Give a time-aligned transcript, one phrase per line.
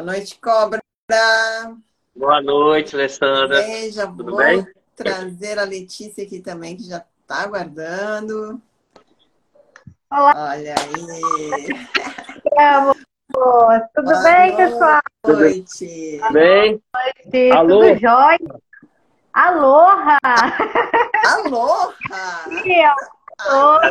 [0.00, 0.80] Boa noite, Cobra.
[2.16, 3.60] Boa noite, Alessandra.
[3.60, 4.66] Veja, Tudo vou bem?
[4.96, 8.58] trazer a Letícia aqui também, que já está aguardando.
[10.10, 10.52] Olá.
[10.52, 11.66] Olha aí.
[13.94, 15.00] Tudo Boa bem, pessoal?
[15.26, 16.20] noite.
[16.32, 16.82] Bem?
[17.30, 17.80] Sim, Alô?
[17.80, 18.38] Tudo jóia?
[19.34, 20.18] Aloha!
[21.26, 22.46] Aloha!
[23.38, 23.84] Aloha!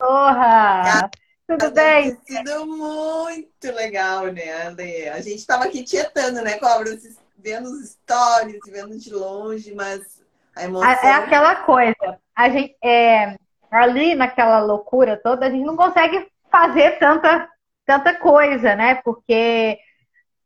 [0.00, 1.10] Aloha!
[1.48, 2.14] Tudo bem?
[2.14, 5.08] Tem sido muito legal, né, Ale?
[5.08, 6.90] A gente estava aqui tietando, né, Cobra?
[7.38, 10.22] Vendo os stories, vendo de longe, mas
[10.54, 10.90] a emoção...
[10.90, 12.18] É aquela coisa.
[12.36, 13.38] A gente, é,
[13.70, 17.48] ali naquela loucura toda, a gente não consegue fazer tanta,
[17.86, 18.96] tanta coisa, né?
[18.96, 19.78] Porque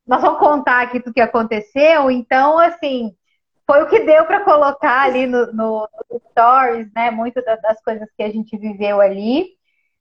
[0.06, 3.12] nós vamos contar aqui tudo que aconteceu, então, assim,
[3.66, 7.11] foi o que deu para colocar ali no, no, no stories, né?
[7.11, 9.48] Muitas das coisas que a gente viveu ali,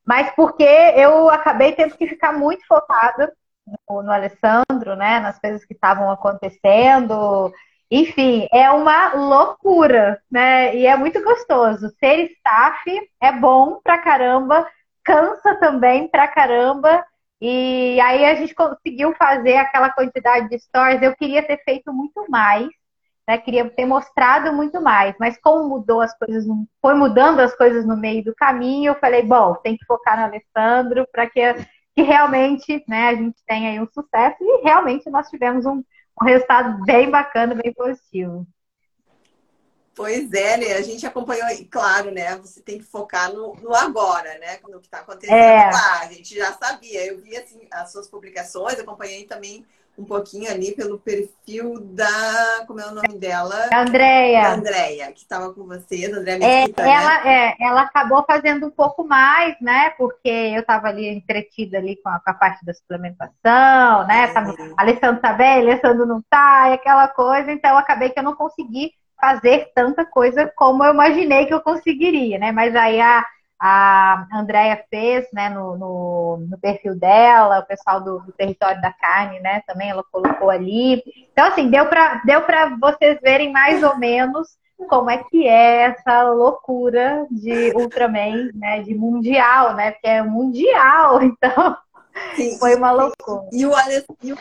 [0.06, 3.32] mas porque eu acabei tendo que ficar muito focada
[3.90, 5.20] no, no Alessandro, né?
[5.20, 7.54] Nas coisas que estavam acontecendo.
[7.90, 10.76] Enfim, é uma loucura, né?
[10.76, 11.90] E é muito gostoso.
[12.00, 14.68] Ser staff é bom pra caramba,
[15.04, 17.06] cansa também pra caramba.
[17.42, 21.02] E aí a gente conseguiu fazer aquela quantidade de stories.
[21.02, 22.68] Eu queria ter feito muito mais,
[23.28, 23.38] né?
[23.38, 25.16] Queria ter mostrado muito mais.
[25.20, 26.46] Mas como mudou as coisas,
[26.82, 30.26] foi mudando as coisas no meio do caminho, eu falei, bom, tem que focar no
[30.26, 31.42] Alessandro para que,
[31.96, 34.38] que realmente né, a gente tenha aí um sucesso.
[34.42, 35.84] E realmente nós tivemos um,
[36.22, 38.46] um resultado bem bacana, bem positivo.
[39.94, 40.74] Pois é, né?
[40.74, 42.36] A gente acompanhou, e claro, né?
[42.38, 44.58] Você tem que focar no, no agora, né?
[44.68, 45.70] No que está acontecendo É.
[45.70, 46.00] lá.
[46.00, 47.06] A gente já sabia.
[47.06, 49.66] Eu vi assim, as suas publicações, acompanhei também
[50.02, 52.66] um pouquinho ali pelo perfil da.
[52.66, 53.70] Como é o nome dela?
[53.74, 56.74] Andréia, Andréia, que estava com você, da Andréia é, né?
[56.78, 59.92] ela, é, ela acabou fazendo um pouco mais, né?
[59.92, 64.28] Porque eu estava ali entretida ali com a, com a parte da suplementação, né?
[64.34, 64.74] Tava, Uhum.
[64.76, 67.52] Alessandro tá bem, Alessandro não tá, e aquela coisa.
[67.52, 71.62] Então, eu acabei que eu não consegui fazer tanta coisa como eu imaginei que eu
[71.62, 72.52] conseguiria, né?
[72.52, 73.24] Mas aí a,
[73.64, 78.92] a Andrea fez, né, no, no, no perfil dela, o pessoal do, do Território da
[78.92, 81.04] Carne, né, também ela colocou ali.
[81.32, 84.58] Então, assim, deu para deu pra vocês verem mais ou menos
[84.90, 91.22] como é que é essa loucura de Ultraman, né, de mundial, né, porque é mundial,
[91.24, 91.78] então
[92.36, 92.58] Sim.
[92.58, 93.48] foi uma loucura.
[93.52, 94.40] E o Alessandro,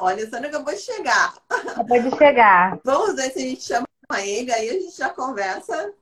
[0.00, 1.34] o Alessandro acabou de chegar.
[1.50, 2.78] Acabou de chegar.
[2.84, 3.86] Vamos ver se a gente chama
[4.20, 5.92] ele, aí a gente já conversa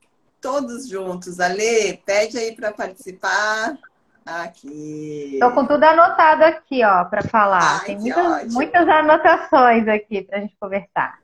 [0.43, 1.39] todos juntos.
[1.39, 3.75] Ale, pede aí para participar.
[4.25, 5.37] Aqui.
[5.39, 7.79] Tô com tudo anotado aqui, ó, para falar.
[7.81, 11.19] Ai, Tem muitas, muitas anotações aqui pra gente conversar.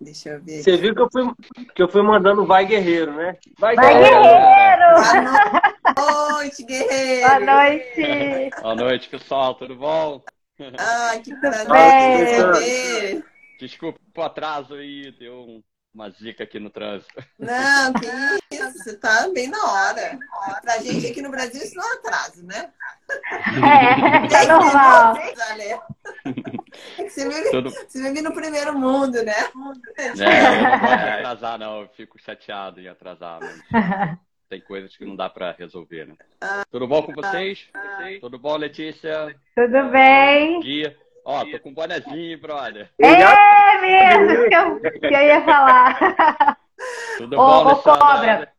[0.00, 0.62] Deixa eu ver.
[0.62, 1.32] Você viu que eu fui,
[1.74, 3.36] que eu fui mandando Vai Guerreiro, né?
[3.58, 4.06] Vai, guerreiro!
[5.96, 7.26] Boa noite, guerreiro!
[7.26, 8.50] Boa noite!
[8.60, 10.22] Boa noite, pessoal, tudo bom?
[10.78, 13.24] Ai, que prazer.
[13.58, 15.62] Desculpa o atraso aí, deu um-
[15.96, 17.24] uma zica aqui no trânsito.
[17.38, 18.06] Não, que
[18.54, 20.18] isso, você tá bem na hora.
[20.60, 22.70] Pra gente aqui no Brasil isso não é atraso, né?
[23.08, 25.16] É, tá normal.
[25.48, 25.80] Ale.
[27.08, 29.32] Você vive, você vive no primeiro mundo, né?
[29.96, 30.08] É,
[30.62, 34.18] não gosto de atrasar, não, eu fico chateado em atrasar, mas
[34.50, 36.14] tem coisas que não dá pra resolver, né?
[36.70, 37.66] Tudo bom com vocês?
[38.20, 39.34] Tudo bom, Letícia?
[39.54, 40.60] Tudo bem?
[40.60, 40.94] Guia?
[41.28, 42.88] Ó, tô com um bonezinho, brother.
[43.00, 45.98] É mesmo que eu, que eu ia falar.
[47.18, 47.76] Tudo Ô, bom, ô?
[47.82, 48.52] Cobra.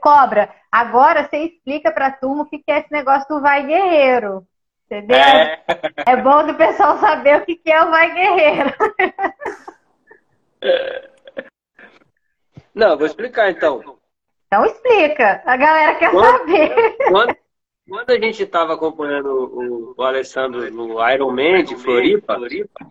[0.00, 4.46] Cobra, agora você explica pra turma o que é esse negócio do Vai Guerreiro.
[4.86, 5.16] Entendeu?
[5.16, 5.62] É,
[6.06, 8.74] É bom do pessoal saber o que que é o Vai Guerreiro.
[12.74, 13.98] não, vou explicar então.
[14.46, 15.42] Então explica.
[15.44, 16.96] A galera quer Quando- saber.
[17.08, 17.36] Quando,
[17.88, 22.34] quando a gente estava acompanhando o, o Alessandro no Iron Man de Floripa,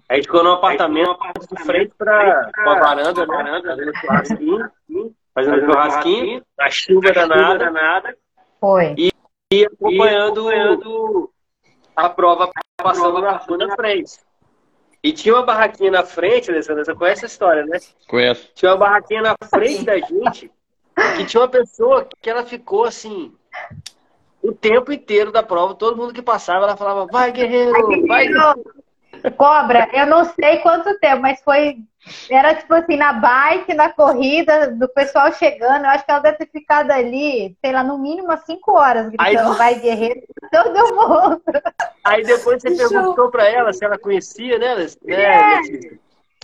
[0.10, 1.18] a gente ficou num apartamento
[1.52, 3.62] de frente para a varanda, né?
[3.62, 4.72] Fazendo churrasquinho,
[5.34, 8.18] fazendo churrasquinho, a chuva danada, nada,
[8.60, 8.96] Foi.
[9.52, 11.30] e acompanhando
[11.96, 14.14] a prova passando na rua na frente.
[15.04, 17.78] E tinha uma barraquinha na frente, Alessandro, você conhece essa história, né?
[18.08, 18.50] Conheço.
[18.56, 20.52] Tinha uma barraquinha na frente da gente
[21.18, 23.32] que tinha uma pessoa que ela ficou assim
[24.50, 27.72] o tempo inteiro da prova, todo mundo que passava, ela falava, vai guerreiro,
[28.08, 28.76] vai guerreiro.
[29.38, 31.78] Cobra, eu não sei quanto tempo, mas foi.
[32.30, 35.86] Era tipo assim, na bike, na corrida, do pessoal chegando.
[35.86, 39.10] Eu acho que ela deve ter ficado ali, sei lá, no mínimo umas 5 horas
[39.10, 40.22] gritando, Aí- vai guerreiro,
[40.52, 41.42] todo mundo.
[42.04, 45.60] Aí depois você perguntou pra ela se ela conhecia, né, né, É.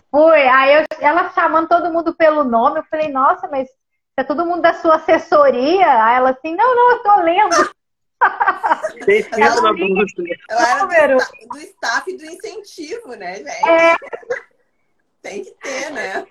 [0.10, 3.70] Foi, aí eu- ela chamando todo mundo pelo nome, eu falei, nossa, mas
[4.18, 6.04] é todo mundo da sua assessoria?
[6.04, 7.70] Aí ela assim, não, não, eu tô lendo.
[9.38, 9.70] Ela, na
[10.50, 13.70] ela era do, do staff do incentivo, né, gente?
[13.70, 13.96] É.
[15.22, 16.26] Tem que ter, né?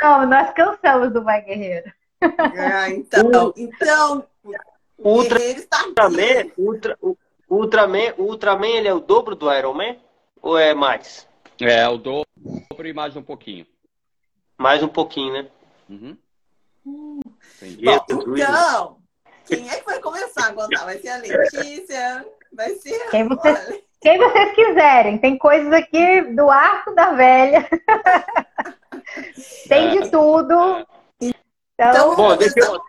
[0.00, 1.92] Não, nós cansamos do Vai Guerreiro.
[2.20, 4.26] É, então, então
[4.98, 5.38] Ultra,
[5.86, 6.98] Ultraman, Ultra,
[7.48, 9.96] Ultraman, Ultraman, ele é o dobro do Iron Man?
[10.42, 11.28] Ou é mais?
[11.60, 12.26] É, o dobro
[12.84, 13.66] e mais um pouquinho.
[14.56, 15.46] Mais um pouquinho, né?
[15.88, 16.16] Uhum.
[16.84, 17.20] Bom,
[17.62, 18.98] então,
[19.48, 20.84] quem é que vai começar a contar?
[20.84, 22.26] Vai ser a Letícia?
[22.52, 23.10] Vai ser.
[23.10, 25.18] Quem vocês, quem vocês quiserem.
[25.18, 27.68] Tem coisas aqui do arco da velha.
[29.68, 30.86] Tem de tudo.
[31.20, 31.34] Então,
[31.90, 32.80] então Bom, deixa eu,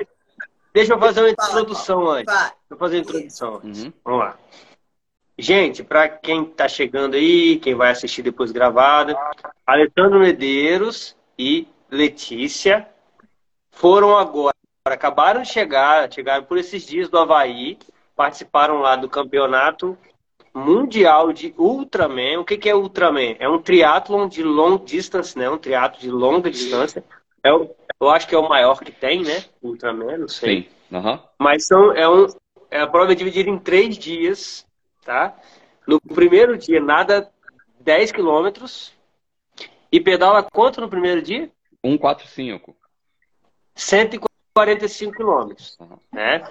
[0.74, 2.34] deixa eu fazer uma introdução antes.
[2.34, 3.84] Deixa eu fazer uma introdução antes.
[3.84, 3.94] Uhum.
[4.04, 4.38] Vamos lá.
[5.38, 9.16] Gente, para quem está chegando aí, quem vai assistir depois gravado,
[9.66, 12.86] Alessandro Medeiros e Letícia
[13.72, 14.54] foram agora,
[14.96, 17.78] acabaram de chegar, chegaram por esses dias do Havaí,
[18.16, 19.98] participaram lá do campeonato
[20.54, 22.40] mundial de Ultraman.
[22.40, 23.36] O que, que é Ultraman?
[23.40, 25.50] É um triatlon de long distance, né?
[25.50, 27.04] Um triatlo de longa distância.
[27.44, 27.70] É o,
[28.00, 29.44] eu acho que é o maior que tem, né?
[29.62, 30.64] Ultraman, não sei.
[30.64, 30.96] Sim.
[30.96, 31.20] Uhum.
[31.38, 32.28] Mas são, é, um,
[32.72, 34.66] é a prova é dividida em três dias,
[35.06, 35.36] tá?
[35.88, 37.32] No primeiro dia, nada
[37.80, 38.94] 10 quilômetros.
[39.92, 41.50] E pedala quanto no primeiro dia?
[43.76, 44.29] 145.
[44.66, 45.78] 145 quilômetros,
[46.12, 46.44] né?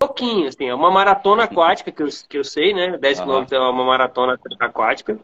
[0.00, 2.98] Pouquinho, assim, é uma maratona aquática, que eu, que eu sei, né?
[2.98, 5.18] 10 quilômetros é uma maratona aquática.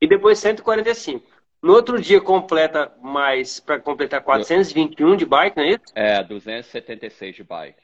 [0.00, 1.24] E depois 145.
[1.62, 5.82] No outro dia completa mais, para completar 421 de bike, não é isso?
[5.94, 7.82] É, 276 de bike.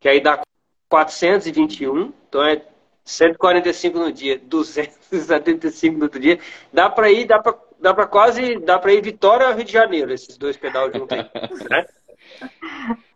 [0.00, 0.42] Que aí dá
[0.88, 2.62] 421, então é
[3.04, 6.38] 145 no dia, 275 no outro dia.
[6.72, 9.72] Dá para ir, dá para dá para quase, dá para ir Vitória ao Rio de
[9.72, 11.28] Janeiro, esses dois pedais juntos aí,
[11.68, 11.84] né?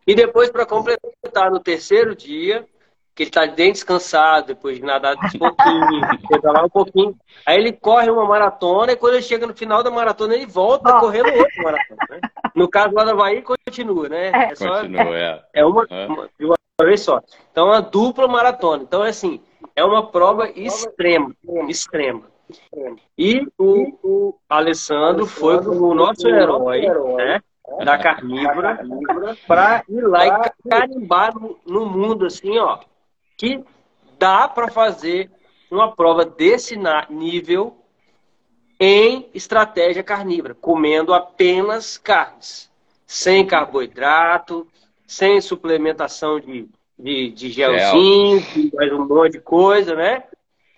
[0.06, 2.64] E depois, para completar no terceiro dia,
[3.16, 7.16] que ele está bem descansado, depois de nadar um pouquinho, de pedalar um pouquinho.
[7.46, 10.94] Aí ele corre uma maratona e quando ele chega no final da maratona, ele volta
[10.94, 11.00] oh.
[11.00, 11.98] correndo outra maratona.
[12.10, 12.20] Né?
[12.54, 14.28] No caso lá da Bahia, continua, né?
[14.28, 15.42] É, só, continua, é.
[15.54, 17.22] É uma, uma, de uma vez só.
[17.50, 18.82] Então, é uma dupla maratona.
[18.82, 19.40] Então, é assim,
[19.74, 21.34] é uma prova extrema,
[21.68, 22.24] extrema.
[23.16, 26.82] E o, o Alessandro foi o nosso herói,
[27.16, 27.40] né?
[27.84, 28.78] Da carnívora
[29.46, 32.78] para ir lá e carimbar no, no, mundo assim, ó,
[33.36, 33.62] que
[34.18, 35.30] dá para fazer
[35.70, 36.78] uma prova desse
[37.10, 37.76] nível
[38.78, 42.70] em estratégia carnívora, comendo apenas carnes,
[43.06, 44.66] sem carboidrato,
[45.06, 46.68] sem suplementação de,
[46.98, 50.24] de, de gelzinho, mais um monte de coisa, né?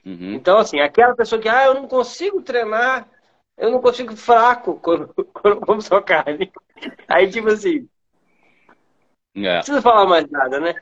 [0.06, 0.32] Uhum.
[0.32, 3.06] Então, assim, aquela pessoa que, ah, eu não consigo treinar
[3.58, 6.50] eu não consigo fraco quando, quando eu como só carne.
[7.08, 7.88] Aí, tipo assim.
[9.34, 9.54] É.
[9.54, 10.74] Não precisa falar mais nada, né?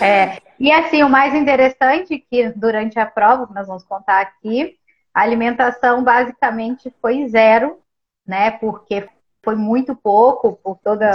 [0.00, 4.20] É, e assim, o mais interessante é que durante a prova, que nós vamos contar
[4.20, 4.76] aqui,
[5.14, 7.78] a alimentação basicamente foi zero,
[8.26, 8.50] né?
[8.50, 9.08] Porque
[9.44, 11.10] foi muito pouco por toda,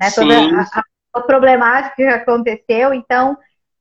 [0.00, 0.82] né, toda a,
[1.14, 2.94] a, problemática que aconteceu.
[2.94, 3.36] Então,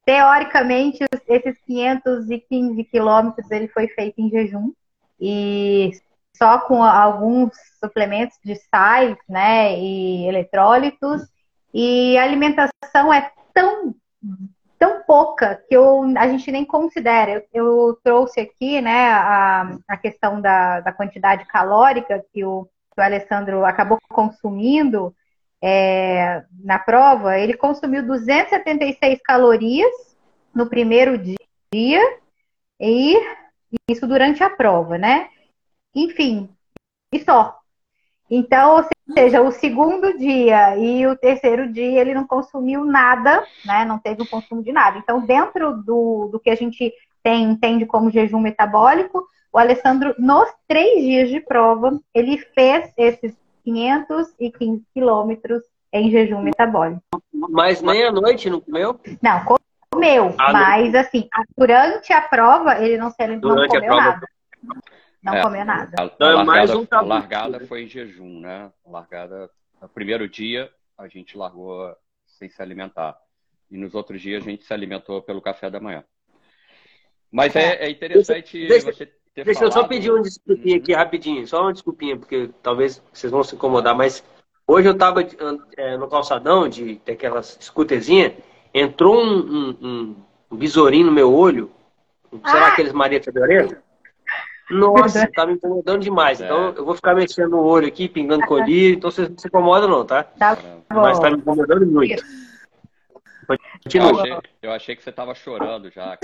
[0.05, 4.71] teoricamente, esses 515 quilômetros ele foi feito em jejum
[5.19, 5.91] e
[6.37, 7.51] só com alguns
[7.83, 11.21] suplementos de sais, né, e eletrólitos,
[11.73, 13.95] e a alimentação é tão
[14.77, 17.31] tão pouca que eu, a gente nem considera.
[17.31, 22.99] Eu, eu trouxe aqui, né, a, a questão da, da quantidade calórica que o, que
[22.99, 25.15] o Alessandro acabou consumindo
[25.61, 27.39] é, na prova.
[27.39, 29.93] Ele consumiu 276 calorias
[30.53, 32.19] no primeiro dia
[32.79, 33.17] e
[33.89, 35.29] isso durante a prova, né?
[35.95, 36.49] Enfim,
[37.11, 37.57] e só.
[38.29, 43.85] Então, ou seja, o segundo dia e o terceiro dia ele não consumiu nada, né?
[43.85, 44.97] Não teve o consumo de nada.
[44.97, 46.91] Então, dentro do, do que a gente
[47.23, 53.33] tem, entende como jejum metabólico, o Alessandro, nos três dias de prova, ele fez esses
[53.63, 57.01] 515 quilômetros em jejum metabólico.
[57.31, 58.99] Mas nem à noite não comeu?
[59.21, 59.45] Não,
[59.89, 60.99] comeu, ah, mas não.
[60.99, 64.27] assim, durante a prova ele não, se, não comeu nada.
[65.25, 65.91] Não é, comeu nada.
[65.97, 68.71] A, a, largada, um a largada foi em jejum, né?
[68.85, 69.49] A largada,
[69.81, 71.93] no primeiro dia a gente largou
[72.25, 73.17] sem se alimentar.
[73.69, 76.03] E nos outros dias a gente se alimentou pelo café da manhã.
[77.31, 79.75] Mas é, é interessante deixa, você ter Deixa falado...
[79.75, 83.55] eu só pedir uma desculpinha aqui rapidinho, só uma desculpinha, porque talvez vocês vão se
[83.55, 84.23] incomodar, mas
[84.67, 85.21] hoje eu estava
[85.75, 88.33] é, no calçadão de, aquelas scooterzinhas
[88.73, 90.15] entrou um, um,
[90.51, 91.71] um, besourinho no meu olho,
[92.43, 92.67] ah!
[92.67, 93.83] aqueles Maria Fedorenta.
[94.69, 96.41] Nossa, tá me incomodando demais.
[96.41, 96.45] É.
[96.45, 99.89] Então eu vou ficar mexendo no olho aqui, pingando colírio, então vocês não se incomodam
[99.89, 100.23] não, tá?
[100.23, 101.01] Tá bom.
[101.01, 102.23] Mas tá me incomodando muito.
[103.83, 104.09] Continua.
[104.09, 106.17] Eu achei, eu achei que você tava chorando já.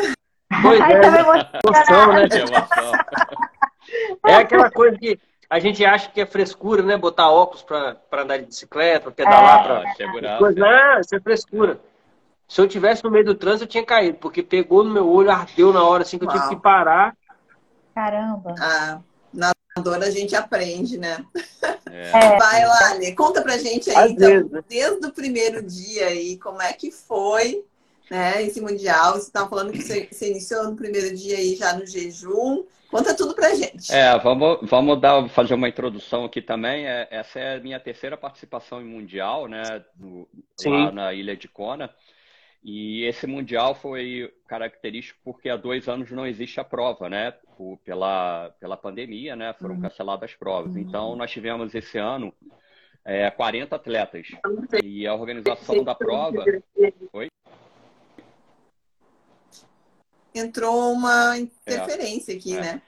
[0.62, 2.38] Pois é, emocionada.
[2.38, 4.28] emoção, né?
[4.28, 5.20] É aquela coisa que
[5.50, 6.98] a gente acha que é frescura, né?
[6.98, 9.78] Botar óculos pra, pra andar de bicicleta, pra pedalar, pra.
[9.80, 10.38] Ah, segurança.
[10.38, 11.80] Coisa, não, isso é frescura.
[12.48, 15.32] Se eu tivesse no meio do trânsito, eu tinha caído, porque pegou no meu olho,
[15.32, 17.16] ardeu na hora, assim, que eu tive que parar.
[17.94, 18.56] Caramba.
[18.60, 19.00] Ah,
[19.34, 21.26] na dor a gente aprende, né?
[21.90, 22.12] É.
[22.38, 23.14] Vai lá, Lê.
[23.14, 26.92] Conta pra gente aí, Às então, vezes, desde o primeiro dia aí, como é que
[26.92, 27.64] foi,
[28.10, 29.14] né, esse Mundial?
[29.14, 32.64] Você estava falando que você, você iniciou no primeiro dia aí já no jejum.
[32.90, 33.90] Conta tudo pra gente.
[33.94, 36.86] É, vamos, vamos dar, fazer uma introdução aqui também.
[36.86, 39.64] É, essa é a minha terceira participação em Mundial, né?
[39.98, 40.70] no- Sim.
[40.72, 41.90] lá na Ilha de Kona.
[42.64, 47.32] E esse Mundial foi característico porque há dois anos não existe a prova, né?
[47.58, 49.54] Por- pela, pela pandemia, né?
[49.54, 50.76] Foram canceladas as provas.
[50.76, 52.32] Então, nós tivemos esse ano
[53.04, 54.28] é, 40 atletas.
[54.84, 56.46] E a organização da prova.
[60.34, 62.62] Entrou uma interferência aqui, É.
[62.62, 62.82] né?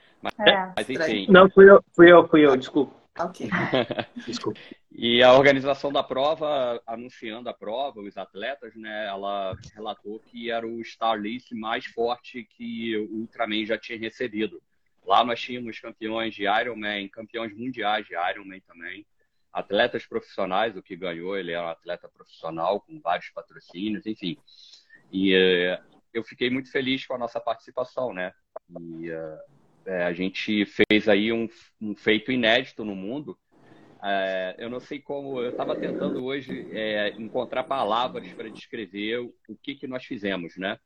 [0.46, 0.72] É.
[0.76, 1.26] Mas enfim.
[1.28, 2.94] Não, fui eu, fui eu, fui eu, desculpa.
[3.18, 3.48] Ok.
[4.26, 4.60] desculpa.
[4.90, 10.66] E a organização da prova, anunciando a prova, os atletas, né, ela relatou que era
[10.66, 14.62] o Star List mais forte que o Ultraman já tinha recebido.
[15.04, 19.06] Lá nós tínhamos campeões de Ironman, campeões mundiais de Ironman também,
[19.52, 24.36] atletas profissionais, o que ganhou, ele é um atleta profissional com vários patrocínios, enfim.
[25.12, 25.80] E eh,
[26.12, 28.32] eu fiquei muito feliz com a nossa participação, né?
[28.80, 29.38] E eh,
[29.86, 31.48] eh, a gente fez aí um,
[31.80, 33.38] um feito inédito no mundo,
[34.02, 39.34] é, eu não sei como, eu estava tentando hoje é, encontrar palavras para descrever o,
[39.48, 40.78] o que, que nós fizemos, né?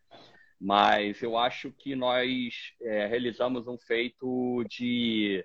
[0.61, 5.45] Mas eu acho que nós é, realizamos um feito de,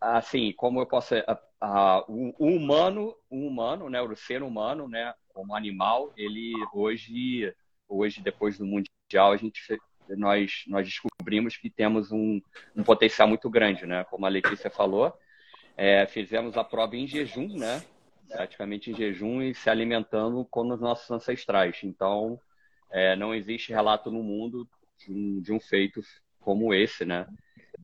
[0.00, 4.00] assim, como eu posso, a- a- o, o humano, o humano, né?
[4.02, 5.14] O ser humano, né?
[5.28, 7.54] Como animal, ele hoje,
[7.88, 9.60] hoje depois do mundial, a gente
[10.16, 10.86] nós nós
[11.22, 12.40] descobrimos que temos um,
[12.76, 14.04] um potencial muito grande, né?
[14.04, 15.12] Como a Letícia falou.
[15.76, 17.82] É, fizemos a prova em jejum, né?
[18.28, 21.78] Praticamente em jejum e se alimentando como os nossos ancestrais.
[21.84, 22.38] Então,
[22.90, 26.00] é, não existe relato no mundo de um, de um feito
[26.40, 27.26] como esse, né?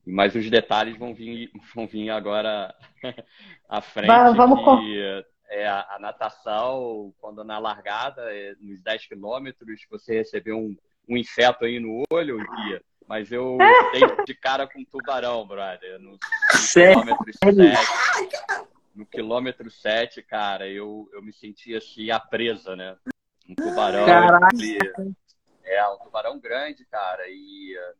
[0.05, 2.73] Mas os detalhes vão vir, vão vir agora
[3.69, 4.07] à frente.
[4.07, 10.15] Va- vamos com- que, é, a, natação, quando na largada, é, nos 10 quilômetros, você
[10.17, 10.75] recebeu um,
[11.07, 12.81] um inseto aí no olho, Guia.
[13.09, 13.57] Mas eu
[13.91, 15.97] dei de cara com um tubarão, brother.
[15.99, 16.19] No,
[16.71, 17.89] quilômetro 7.
[18.93, 22.95] No quilômetro 7, cara, eu, eu me senti assim, a presa, né?
[23.49, 24.05] Um tubarão.
[24.05, 24.47] Caraca.
[24.53, 25.15] ele-
[25.63, 27.23] é, um tubarão grande, cara.
[27.27, 27.93] E eh,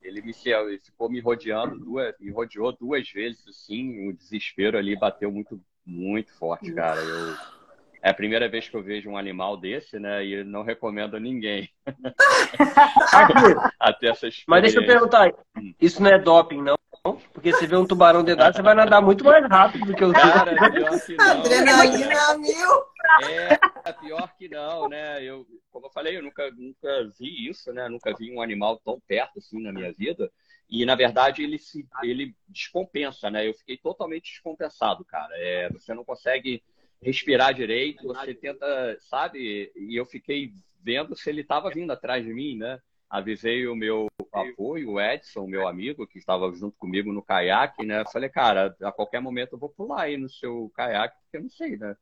[0.00, 4.96] ele me ele ficou me rodeando duas, me rodeou duas vezes, assim, o desespero ali
[4.96, 7.00] bateu muito, muito forte, cara.
[7.00, 7.36] Eu,
[8.04, 10.22] é a primeira vez que eu vejo um animal desse, né?
[10.22, 11.70] E não recomendo a ninguém
[13.80, 14.44] até essa experiência.
[14.46, 15.32] mas deixa eu perguntar,
[15.80, 16.76] isso não é doping, não?
[17.32, 20.12] Porque você vê um tubarão d'água, você vai nadar muito mais rápido do que o
[20.12, 21.30] Cara, pior que não.
[21.30, 22.84] Adrenalina mil.
[23.22, 25.24] É, pior que não, né?
[25.24, 27.88] Eu, como eu falei, eu nunca, nunca vi isso, né?
[27.88, 30.30] Nunca vi um animal tão perto assim na minha vida.
[30.68, 33.48] E, na verdade, ele se ele descompensa, né?
[33.48, 35.32] Eu fiquei totalmente descompensado, cara.
[35.36, 36.62] É, você não consegue
[37.04, 39.70] respirar direito, você tenta, sabe?
[39.76, 42.80] E eu fiquei vendo se ele estava vindo atrás de mim, né?
[43.08, 48.02] Avisei o meu apoio, o Edson, meu amigo, que estava junto comigo no caiaque, né?
[48.10, 51.50] Falei, cara, a qualquer momento eu vou pular aí no seu caiaque, porque eu não
[51.50, 51.96] sei, né?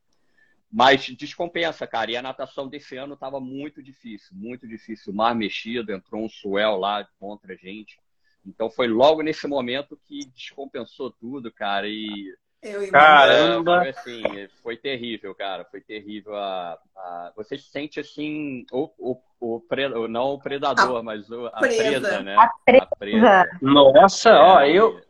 [0.70, 2.10] Mas descompensa, cara.
[2.10, 5.12] E a natação desse ano estava muito difícil, muito difícil.
[5.12, 7.98] O mar mexido, entrou um suel lá contra a gente.
[8.46, 11.86] Então foi logo nesse momento que descompensou tudo, cara.
[11.88, 12.88] E Eu.
[12.92, 13.78] Caramba.
[13.80, 14.22] foi assim,
[14.62, 15.64] foi terrível, cara.
[15.64, 16.36] Foi terrível.
[16.36, 21.46] A, a- você se sente assim, o, o, o pre- não o predador, mas o-
[21.46, 21.82] a presa.
[21.82, 22.36] presa, né?
[22.36, 23.48] A presa.
[23.60, 25.00] Nossa, É, ó, eu,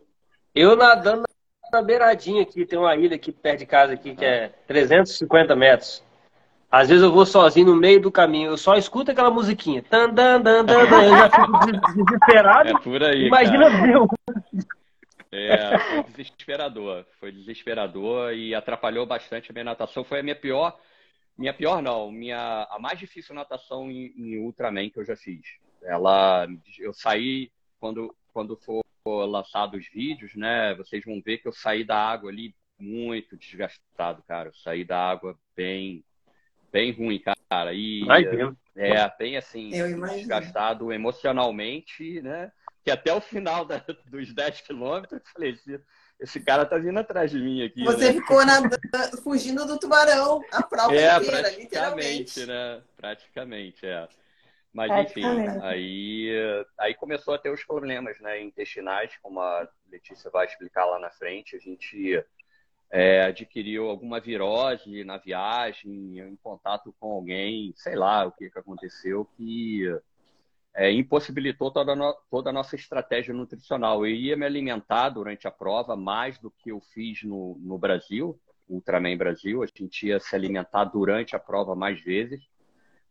[0.54, 1.24] eu nadando
[1.70, 6.02] na beiradinha aqui, tem uma ilha aqui perto de casa aqui que é 350 metros.
[6.70, 9.82] Às vezes eu vou sozinho no meio do caminho, eu só escuto aquela musiquinha.
[9.82, 12.68] Tan, dan, dan, dan, dan, eu já fico des- desesperado.
[12.70, 13.90] É por aí, Imagina cara.
[13.92, 14.08] eu.
[15.32, 17.06] É, foi desesperador.
[17.18, 20.04] Foi desesperador e atrapalhou bastante a minha natação.
[20.04, 20.78] Foi a minha pior,
[21.36, 25.40] minha pior não, minha a mais difícil natação em, em Ultraman que eu já fiz.
[25.82, 26.46] Ela,
[26.78, 30.74] eu saí quando quando for lançado os vídeos, né?
[30.74, 34.48] Vocês vão ver que eu saí da água ali muito desgastado, cara.
[34.48, 36.04] Eu saí da água bem,
[36.70, 37.72] bem ruim, cara.
[37.72, 38.56] E Imagina.
[38.76, 42.50] é, bem assim, desgastado emocionalmente, né?
[42.84, 45.80] Que até o final da- dos 10 quilômetros, eu falei, "Se-
[46.18, 47.84] esse cara tá vindo atrás de mim aqui.
[47.84, 48.20] Você né?
[48.20, 52.46] ficou nadando, fugindo do tubarão a prova é, inteira, praticamente, literalmente.
[52.46, 52.82] né?
[52.96, 54.08] Praticamente, é.
[54.72, 55.24] Mas enfim,
[55.62, 56.30] aí,
[56.78, 61.10] aí começou a ter os problemas né, intestinais, como a Letícia vai explicar lá na
[61.10, 61.54] frente.
[61.54, 62.24] A gente
[62.90, 68.58] é, adquiriu alguma virose na viagem, em contato com alguém, sei lá o que, que
[68.58, 69.84] aconteceu, que
[70.74, 74.06] é, impossibilitou toda a, no- toda a nossa estratégia nutricional.
[74.06, 78.38] Eu ia me alimentar durante a prova mais do que eu fiz no, no Brasil,
[78.68, 79.62] Ultraman Brasil.
[79.62, 82.40] A gente ia se alimentar durante a prova mais vezes,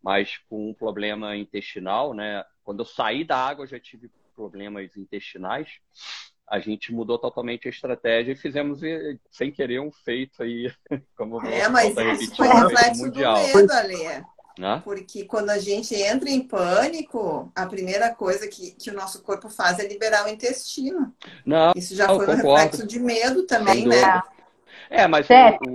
[0.01, 2.43] mas com um problema intestinal, né?
[2.63, 5.69] Quando eu saí da água, eu já tive problemas intestinais.
[6.47, 8.81] A gente mudou totalmente a estratégia e fizemos,
[9.29, 10.73] sem querer, um feito aí,
[11.15, 14.23] como É, mas isso foi reflexo do medo, Alê.
[14.58, 14.81] Né?
[14.84, 19.50] Porque quando a gente entra em pânico, a primeira coisa que, que o nosso corpo
[19.50, 21.13] faz é liberar o intestino.
[21.46, 22.55] Não, Isso já Eu foi um concordo.
[22.63, 24.22] reflexo de medo também, né?
[24.89, 25.70] É, mas o,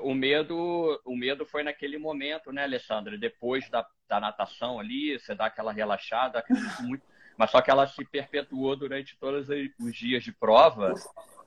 [0.00, 3.18] o, o medo, o medo foi naquele momento, né, Alessandra?
[3.18, 7.02] Depois da, da natação ali, você dá aquela relaxada, acredito muito.
[7.36, 10.94] Mas só que ela se perpetuou durante todos os dias de prova.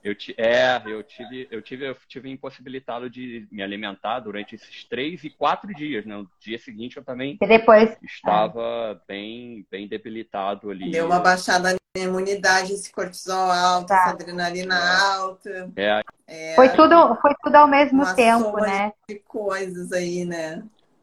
[0.02, 5.22] Eu, é, eu tive, eu tive, eu tive impossibilitado de me alimentar durante esses três
[5.24, 6.16] e quatro dias, né?
[6.16, 10.90] No dia seguinte eu também E depois, estava bem, bem debilitado ali.
[10.90, 13.96] Deu uma baixada na imunidade, esse cortisol alto, Tá.
[13.96, 14.76] essa adrenalina
[15.16, 18.92] alta, É, foi tudo, foi tudo ao mesmo Uma tempo, né?
[19.08, 20.62] de coisas aí, né?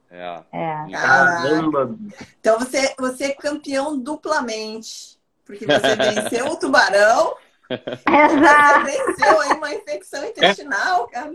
[0.09, 0.41] é.
[0.51, 0.83] É.
[0.87, 1.97] Então, Caramba!
[2.39, 5.17] Então você, você é campeão duplamente.
[5.45, 7.35] Porque você venceu o tubarão,
[7.69, 8.85] Exato.
[8.85, 11.33] venceu aí uma infecção intestinal, cara.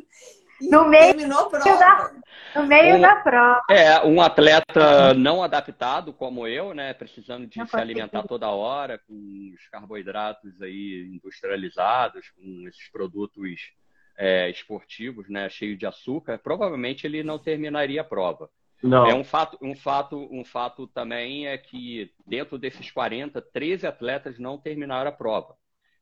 [0.61, 2.15] No meio terminou a da- prova.
[2.55, 3.63] No meio Um- da prova.
[3.69, 6.95] É, um atleta não adaptado como eu, né?
[6.95, 13.73] Precisando de Não se alimentar toda hora com os carboidratos aí industrializados, com esses produtos
[14.17, 15.49] é, esportivos, né?
[15.49, 18.49] Cheio de açúcar, provavelmente ele não terminaria a prova.
[18.83, 19.07] Não.
[19.07, 24.39] É um fato, um fato, um fato também é que dentro desses 40, 13 atletas
[24.39, 25.57] não terminaram a prova.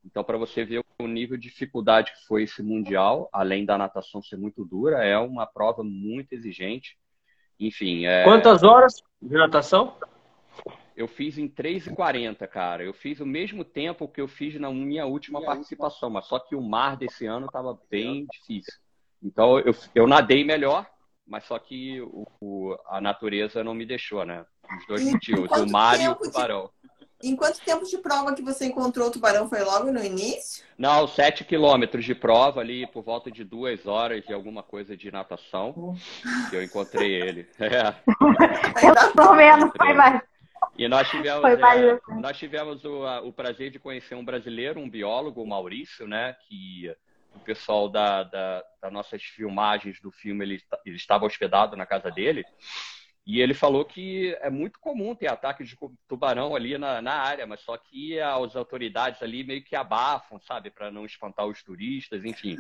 [0.05, 4.23] Então, para você ver o nível de dificuldade que foi esse mundial, além da natação
[4.23, 6.99] ser muito dura, é uma prova muito exigente.
[7.59, 9.95] Enfim, é, Quantas horas de natação?
[10.97, 12.83] eu fiz em 3h40, cara.
[12.85, 16.55] Eu fiz o mesmo tempo que eu fiz na minha última participação, mas só que
[16.55, 18.75] o mar desse ano estava bem difícil.
[19.23, 20.87] Então, eu, eu nadei melhor,
[21.27, 24.45] mas só que o, o- a natureza não me deixou, né?
[24.79, 26.71] Os dois motivos, o mar e o tempo de- tubarão.
[27.23, 29.49] Em quanto tempo de prova que você encontrou o tubarão?
[29.49, 30.65] Foi logo no início?
[30.79, 35.11] Não, 7 quilômetros de prova ali, por volta de duas horas de alguma coisa de
[35.11, 35.95] natação,
[36.49, 37.47] que eu encontrei ele.
[37.61, 39.11] É.
[39.15, 40.23] Pelo menos foi mais.
[40.79, 42.21] E nós tivemos, Foi mais é, assim.
[42.21, 46.35] nós tivemos o, a- o prazer de conhecer um brasileiro, um biólogo, o Maurício, né?
[46.49, 46.95] Que
[47.35, 52.11] o pessoal da, da, das nossas filmagens do filme, ele, ele estava hospedado na casa
[52.11, 52.45] dele.
[53.31, 57.47] E ele falou que é muito comum ter ataque de tubarão ali na, na área,
[57.47, 62.25] mas só que as autoridades ali meio que abafam, sabe, para não espantar os turistas,
[62.25, 62.57] enfim.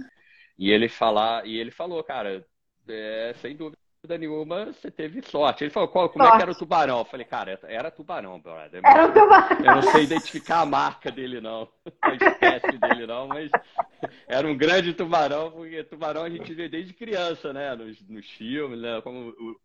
[0.56, 2.46] E ele falar, e ele falou, cara,
[2.88, 3.76] é, sem dúvida
[4.16, 5.64] nenhuma, você teve sorte.
[5.64, 7.00] Ele falou, qual, como é que era o tubarão?
[7.00, 8.80] Eu falei, cara, era tubarão, brother.
[8.84, 9.58] Era um tubarão.
[9.58, 11.68] Eu não sei identificar a marca dele, não.
[12.00, 13.50] A espécie dele, não, mas
[14.28, 17.74] era um grande tubarão, porque tubarão a gente vê desde criança, né?
[17.74, 19.00] Nos, nos filmes, né?
[19.00, 19.56] Como o,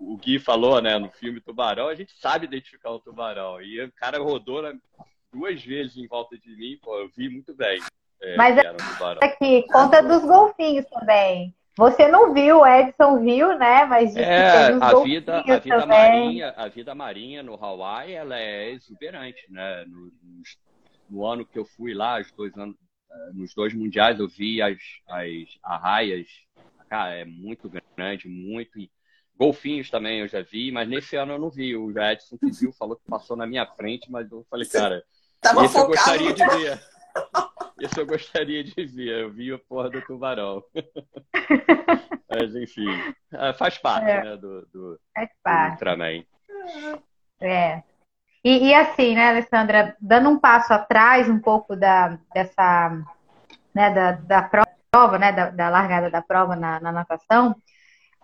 [0.00, 0.98] o Gui falou, né?
[0.98, 3.60] No filme Tubarão, a gente sabe identificar o tubarão.
[3.60, 4.76] E o cara rodou né,
[5.32, 7.80] duas vezes em volta de mim, pô, eu vi muito bem.
[8.22, 9.18] É, Mas que era um.
[9.22, 11.54] Aqui, conta dos golfinhos também.
[11.76, 13.84] Você não viu, o Edson viu, né?
[13.84, 15.86] Mas É, a vida, a vida também.
[15.88, 19.84] marinha, a vida marinha no Hawaii, ela é exuberante, né?
[19.86, 20.10] No,
[21.08, 22.76] no ano que eu fui lá, dois anos,
[23.10, 24.76] eh, nos dois mundiais, eu vi as,
[25.08, 26.26] as arraias,
[26.88, 28.78] cara, é muito grande, muito.
[29.40, 31.74] Golfinhos também eu já vi, mas nesse ano eu não vi.
[31.74, 35.02] O Edson que viu falou que passou na minha frente, mas eu falei, cara,
[35.40, 36.80] Tava esse eu gostaria de ver.
[37.80, 39.22] Esse eu gostaria de ver.
[39.22, 40.62] Eu vi a porra do tubarão.
[42.28, 42.86] Mas enfim,
[43.32, 44.22] ah, faz parte, É.
[44.22, 45.72] né, do, do, Faz do parte.
[45.72, 46.24] Ultraman.
[47.40, 47.82] É.
[48.44, 52.90] E, e assim, né, Alessandra, dando um passo atrás um pouco da, dessa,
[53.74, 57.56] né, da, da prova, né, da, da largada da prova na, na natação,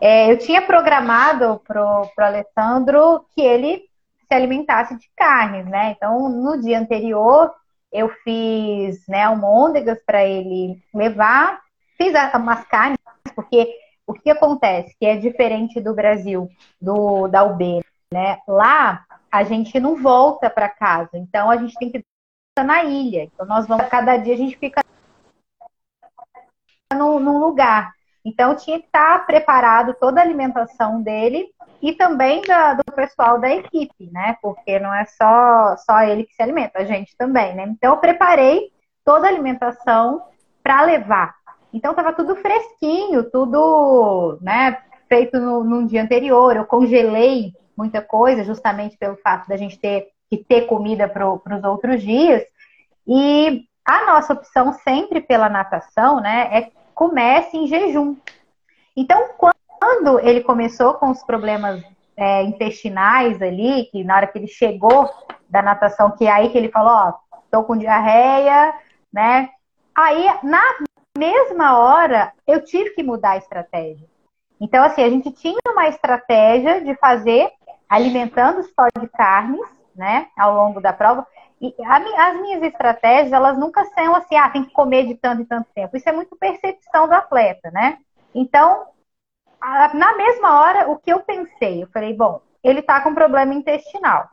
[0.01, 3.85] é, eu tinha programado pro, pro Alessandro que ele
[4.29, 5.95] se alimentasse de carnes, né?
[5.97, 7.53] Então, no dia anterior,
[7.93, 11.61] eu fiz, né, almôndegas para ele levar,
[11.97, 12.99] fiz umas carnes,
[13.35, 13.69] porque
[14.07, 16.49] o que acontece, que é diferente do Brasil,
[16.81, 17.83] do da UB,
[18.13, 18.39] né?
[18.47, 23.25] Lá a gente não volta para casa, então a gente tem que ficar na ilha.
[23.25, 24.83] Então nós vamos cada dia a gente fica
[26.95, 27.96] num, num lugar.
[28.27, 31.47] Então tinha que estar preparado toda a alimentação dele
[31.81, 34.37] e também da, do pessoal da equipe, né?
[34.43, 37.65] Porque não é só, só ele que se alimenta, a gente também, né?
[37.69, 38.73] Então eu preparei
[39.05, 40.25] toda a alimentação
[40.61, 41.37] para levar.
[41.73, 44.77] Então estava tudo fresquinho, tudo, né,
[45.09, 46.57] feito no, no dia anterior.
[46.57, 51.63] Eu congelei muita coisa, justamente pelo fato da gente ter que ter comida para os
[51.63, 52.43] outros dias.
[53.07, 56.63] E a nossa opção sempre pela natação, né, é
[56.97, 58.17] comece em jejum.
[58.97, 59.29] Então,
[59.79, 61.85] quando ele começou com os problemas
[62.17, 65.09] é, intestinais ali, que na hora que ele chegou
[65.49, 68.75] da natação, que é aí que ele falou, ó, tô com diarreia,
[69.13, 69.51] né?
[69.95, 70.63] Aí, na
[71.17, 74.09] mesma hora, eu tive que mudar a estratégia.
[74.59, 77.51] Então, assim, a gente tinha uma estratégia de fazer
[77.89, 81.27] alimentando só de carnes, né, ao longo da prova.
[81.61, 85.43] E a, as minhas estratégias, elas nunca são assim, ah, tem que comer de tanto
[85.43, 85.97] e tanto tempo.
[85.97, 87.99] Isso é muito percepção do atleta, né?
[88.35, 88.87] Então,
[89.61, 91.83] a, na mesma hora, o que eu pensei?
[91.83, 94.29] Eu falei, bom, ele tá com problema intestinal.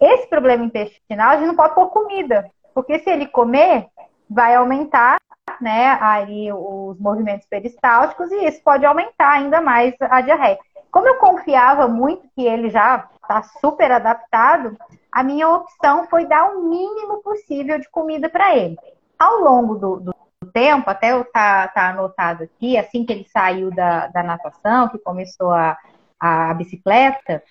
[0.00, 3.88] Esse problema intestinal, a gente não pode pôr comida, porque se ele comer,
[4.28, 5.18] vai aumentar
[5.60, 10.58] né, aí os movimentos peristálticos e isso pode aumentar ainda mais a diarreia.
[10.90, 14.76] Como eu confiava muito que ele já está super adaptado,
[15.10, 18.76] a minha opção foi dar o mínimo possível de comida para ele.
[19.18, 20.14] Ao longo do, do,
[20.52, 24.98] tempo, até eu tá, tá anotado aqui, assim que ele saiu da, da natação, que
[24.98, 25.76] começou a,
[26.18, 27.42] a bicicleta,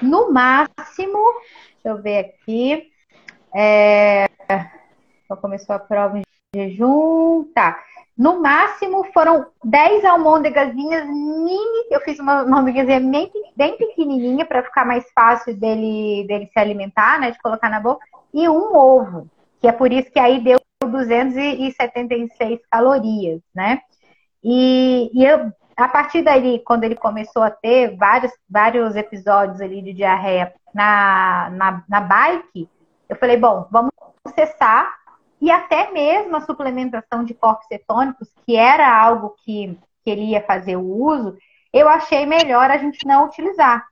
[0.00, 1.18] no máximo,
[1.74, 2.90] deixa eu ver aqui,
[3.54, 4.26] é,
[5.40, 6.22] começou a prova em
[6.54, 7.78] jejum, tá.
[8.16, 11.86] No máximo foram 10 almôndegazinhas mini.
[11.90, 17.20] Eu fiz uma almôndegazinha bem, bem pequenininha para ficar mais fácil dele, dele se alimentar,
[17.20, 17.30] né?
[17.30, 18.04] De colocar na boca.
[18.34, 19.28] E um ovo,
[19.60, 23.80] que é por isso que aí deu 276 calorias, né?
[24.42, 29.80] E, e eu, a partir daí, quando ele começou a ter vários, vários episódios ali
[29.80, 32.68] de diarreia na, na, na bike,
[33.08, 33.92] eu falei, bom, vamos
[34.34, 34.97] cessar
[35.40, 40.42] e até mesmo a suplementação de corpos cetônicos, que era algo que, que ele ia
[40.42, 41.36] fazer o uso,
[41.72, 43.86] eu achei melhor a gente não utilizar.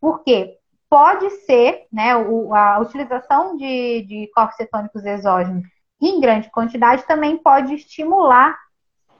[0.00, 0.56] Por quê?
[0.88, 5.64] Pode ser, né, a utilização de, de corpos cetônicos exógenos
[6.00, 8.58] em grande quantidade também pode estimular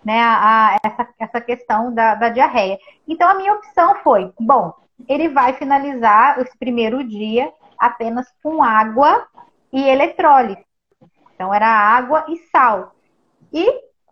[0.04, 2.78] né, a, a, essa, essa questão da, da diarreia.
[3.06, 4.72] Então, a minha opção foi: bom,
[5.06, 9.26] ele vai finalizar esse primeiro dia apenas com água
[9.72, 10.64] e eletrólise.
[11.40, 12.94] Então era água e sal.
[13.50, 13.66] E,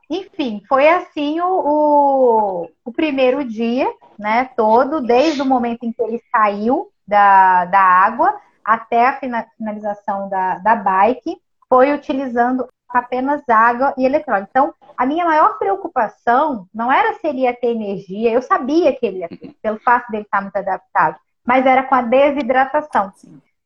[0.09, 3.87] enfim, foi assim o, o, o primeiro dia,
[4.19, 4.49] né?
[4.57, 9.21] Todo, desde o momento em que ele saiu da, da água até a
[9.59, 11.39] finalização da, da bike,
[11.69, 14.49] foi utilizando apenas água e eletrólise.
[14.49, 19.05] Então, a minha maior preocupação não era se ele ia ter energia, eu sabia que
[19.05, 23.13] ele ia ter, pelo fato dele estar muito adaptado, mas era com a desidratação.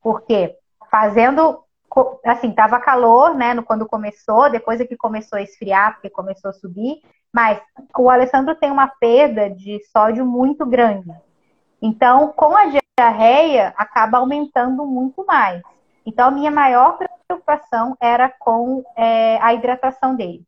[0.03, 0.57] Porque
[0.91, 1.63] fazendo
[2.25, 6.55] assim, tava calor, né, quando começou, depois é que começou a esfriar, porque começou a
[6.55, 7.01] subir,
[7.33, 7.61] mas
[7.97, 11.11] o Alessandro tem uma perda de sódio muito grande.
[11.81, 12.65] Então, com a
[12.99, 15.63] diarreia, acaba aumentando muito mais.
[16.05, 20.45] Então, a minha maior preocupação era com é, a hidratação dele.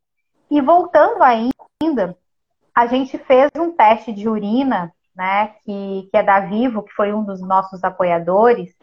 [0.49, 2.17] E voltando ainda,
[2.73, 7.13] a gente fez um teste de urina, né, que, que é da Vivo, que foi
[7.13, 8.75] um dos nossos apoiadores,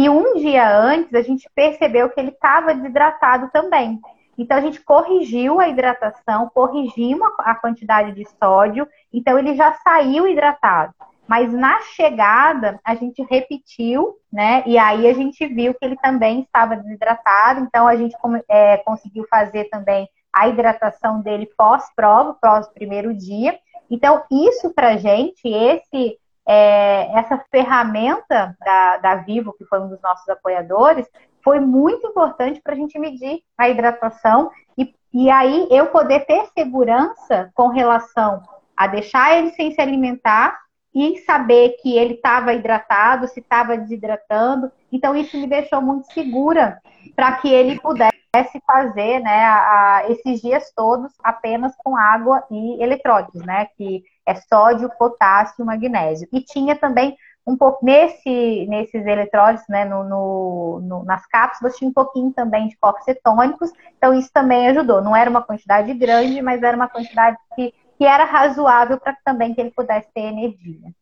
[0.00, 4.00] e um dia antes a gente percebeu que ele estava desidratado também.
[4.38, 10.26] Então a gente corrigiu a hidratação, corrigimos a quantidade de sódio, então ele já saiu
[10.26, 10.94] hidratado.
[11.28, 14.62] Mas na chegada a gente repetiu, né?
[14.64, 18.16] E aí a gente viu que ele também estava desidratado, então a gente
[18.48, 23.58] é, conseguiu fazer também a hidratação dele pós-prova, pós-primeiro dia.
[23.90, 30.00] Então, isso pra gente, esse é, essa ferramenta da, da Vivo, que foi um dos
[30.00, 31.06] nossos apoiadores,
[31.42, 36.46] foi muito importante para a gente medir a hidratação e, e aí eu poder ter
[36.56, 38.42] segurança com relação
[38.76, 40.58] a deixar ele sem se alimentar
[40.94, 44.72] e saber que ele estava hidratado, se estava desidratando.
[44.90, 46.80] Então, isso me deixou muito segura
[47.14, 52.82] para que ele pudesse fazer né, a, a, esses dias todos apenas com água e
[52.82, 53.66] eletrólitos, né?
[53.76, 56.28] Que é sódio, potássio, magnésio.
[56.32, 57.16] E tinha também
[57.46, 62.68] um pouco nesse, nesses eletrólitos, né, no, no, no, nas cápsulas, tinha um pouquinho também
[62.68, 65.02] de corpos cetônicos, então isso também ajudou.
[65.02, 69.54] Não era uma quantidade grande, mas era uma quantidade que, que era razoável para também
[69.54, 70.92] que ele pudesse ter energia.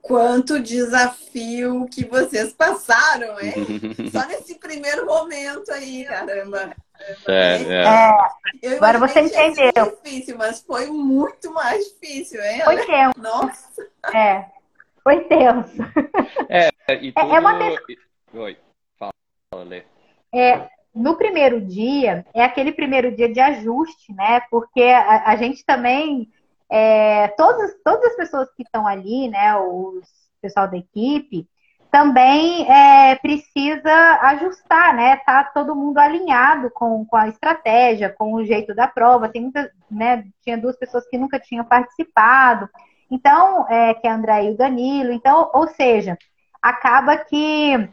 [0.00, 3.54] Quanto desafio que vocês passaram, hein?
[4.10, 6.74] Só nesse primeiro momento aí, caramba.
[7.24, 7.84] Sério, é.
[8.62, 8.76] é.
[8.76, 9.98] Agora você entendeu.
[10.02, 12.62] difícil, mas foi muito mais difícil, hein?
[12.64, 13.20] Foi tenso.
[13.20, 13.88] Nossa.
[14.14, 14.44] É.
[15.02, 15.82] Foi tenso.
[16.48, 16.68] É,
[17.00, 17.32] e tudo...
[17.32, 17.58] é, é uma
[18.34, 18.56] Oi,
[18.98, 19.82] fala, Lê.
[20.32, 24.40] É, no primeiro dia, é aquele primeiro dia de ajuste, né?
[24.50, 26.30] Porque a, a gente também,
[26.70, 30.06] é, todas, todas as pessoas que estão ali, né, os
[30.40, 31.46] pessoal da equipe,
[31.90, 35.16] também é, precisa ajustar, né?
[35.16, 39.28] Tá todo mundo alinhado com, com a estratégia, com o jeito da prova.
[39.28, 40.24] Tem muita, né?
[40.42, 42.68] Tinha duas pessoas que nunca tinham participado.
[43.10, 45.12] Então, é, que é a André e o Danilo.
[45.12, 46.16] Então, ou seja,
[46.62, 47.88] acaba que,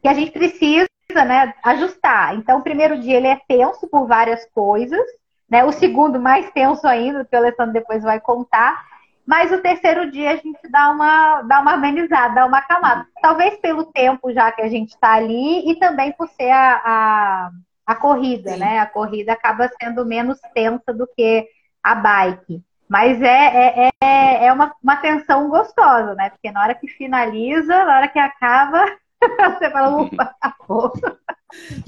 [0.00, 0.88] que a gente precisa
[1.26, 2.34] né, ajustar.
[2.34, 5.04] Então, o primeiro dia ele é tenso por várias coisas,
[5.48, 5.62] né?
[5.64, 8.91] O segundo mais tenso ainda, que o Alessandro depois vai contar.
[9.26, 13.06] Mas o terceiro dia a gente dá uma, dá uma amenizada, dá uma acalmada.
[13.20, 17.50] Talvez pelo tempo já que a gente está ali e também por ser a, a,
[17.86, 18.58] a corrida, Sim.
[18.58, 18.78] né?
[18.80, 21.46] A corrida acaba sendo menos tensa do que
[21.82, 22.62] a bike.
[22.88, 26.28] Mas é, é, é, é uma, uma tensão gostosa, né?
[26.30, 28.84] Porque na hora que finaliza, na hora que acaba,
[29.58, 30.92] você fala, ufa, acabou.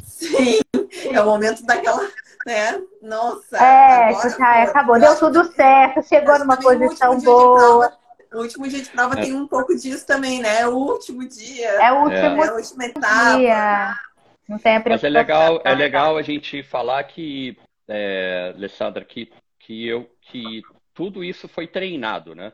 [0.03, 0.61] Sim,
[1.13, 2.01] é o momento daquela,
[2.47, 2.81] né?
[3.03, 3.57] Nossa.
[3.57, 7.93] É, já acabou, deu tudo certo, chegou numa posição boa.
[8.33, 9.23] O último dia de prova é.
[9.23, 10.63] tem um pouco disso também, né?
[10.63, 11.69] É o último dia.
[11.69, 12.47] É o último, é.
[12.47, 13.39] É a última etapa.
[13.39, 13.95] Dia.
[14.49, 17.57] Não tem a Mas é legal, é legal a gente falar que,
[17.89, 22.53] é, Alessandra, que, que, eu, que tudo isso foi treinado, né?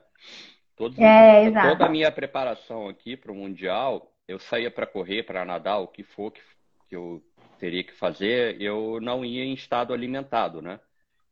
[0.77, 5.45] Todos, é, toda a minha preparação aqui para o Mundial, eu saía para correr, para
[5.45, 6.41] nadar, o que for que,
[6.89, 7.23] que eu
[7.61, 10.81] teria que fazer, eu não ia em estado alimentado, né?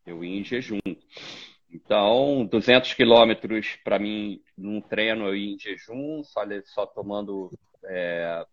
[0.06, 0.78] Eu ia em jejum.
[1.72, 7.50] Então, 200 quilômetros para mim num treino eu ia em jejum, só, só tomando
[7.84, 8.44] é,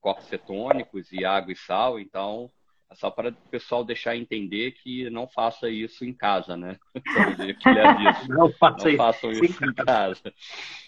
[0.00, 1.98] corpos cetônicos e água e sal.
[1.98, 2.50] Então,
[2.90, 6.76] é só para o pessoal deixar entender que não faça isso em casa, né?
[8.28, 10.32] não, faça não façam isso em casa.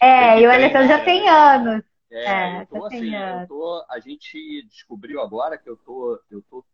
[0.00, 1.89] É, e o Alessandro já tem anos.
[2.10, 6.42] É, é eu tô, assim, eu tô, a gente descobriu agora que eu tô, eu
[6.42, 6.64] tô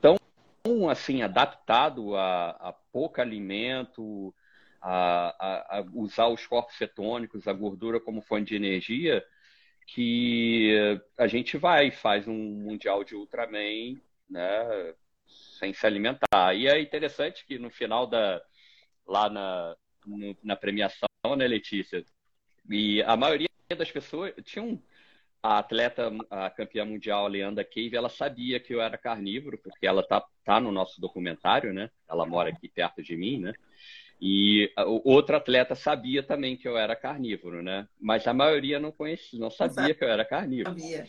[0.00, 4.34] tão assim adaptado a, a pouco alimento,
[4.80, 9.24] a, a, a, usar os corpos cetônicos, a gordura como fonte de energia,
[9.86, 14.94] que a gente vai e faz um mundial de Ultraman, né,
[15.58, 16.54] sem se alimentar.
[16.54, 18.42] E é interessante que no final da
[19.06, 19.76] lá na,
[20.42, 22.04] na premiação, né, Letícia,
[22.70, 24.32] e a maioria das pessoas.
[24.44, 24.80] Tinha um.
[25.42, 30.02] A atleta, a campeã mundial, Leandra Cave, ela sabia que eu era carnívoro, porque ela
[30.02, 31.90] tá, tá no nosso documentário, né?
[32.06, 33.54] Ela mora aqui perto de mim, né?
[34.20, 34.70] E
[35.02, 37.88] outro atleta sabia também que eu era carnívoro, né?
[37.98, 40.78] Mas a maioria não conhecia, não sabia que eu era carnívoro.
[40.78, 41.06] Sabia.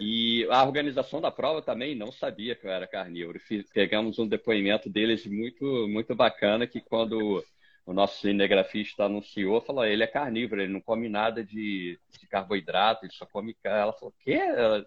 [0.00, 3.40] E a organização da prova também não sabia que eu era carnívoro.
[3.72, 7.44] Pegamos um depoimento deles muito, muito bacana que quando
[7.90, 13.04] o nosso cinegrafista anunciou, falou, ele é carnívoro, ele não come nada de, de carboidrato,
[13.04, 13.56] ele só come...
[13.64, 14.40] Ela falou, o quê?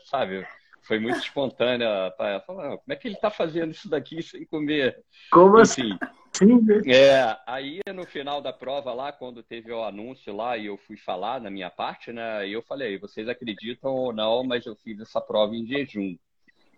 [0.05, 0.47] Sabe,
[0.83, 2.13] foi muito espontânea.
[2.17, 5.03] Ela falou, como é que ele está fazendo isso daqui sem comer?
[5.29, 5.99] Como assim?
[6.31, 6.81] Sim, né?
[6.87, 10.95] É, aí no final da prova lá, quando teve o anúncio lá e eu fui
[10.95, 12.47] falar na minha parte, né?
[12.47, 16.15] Eu falei, vocês acreditam ou não, mas eu fiz essa prova em jejum.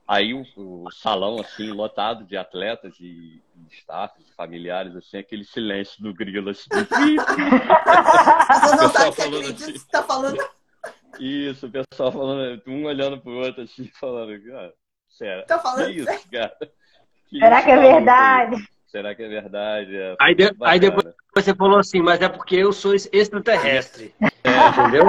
[0.08, 6.02] Aí o, o, salão, assim, lotado de atletas e, e staff, familiares, assim, aquele silêncio
[6.04, 6.70] do grilo, assim.
[6.70, 6.86] Você
[8.78, 9.74] não sabe falando assim.
[9.92, 10.38] tá falando...
[11.20, 14.72] Isso, o pessoal falando, um olhando pro outro, assim, falando, ah,
[15.10, 16.56] sério, tá falando que isso, cara?
[17.28, 18.56] Que Será isso, que é verdade?
[18.86, 19.96] Será que é verdade?
[19.98, 24.14] É, aí, de, aí depois você falou assim, mas é porque eu sou extraterrestre.
[24.22, 25.06] É, entendeu?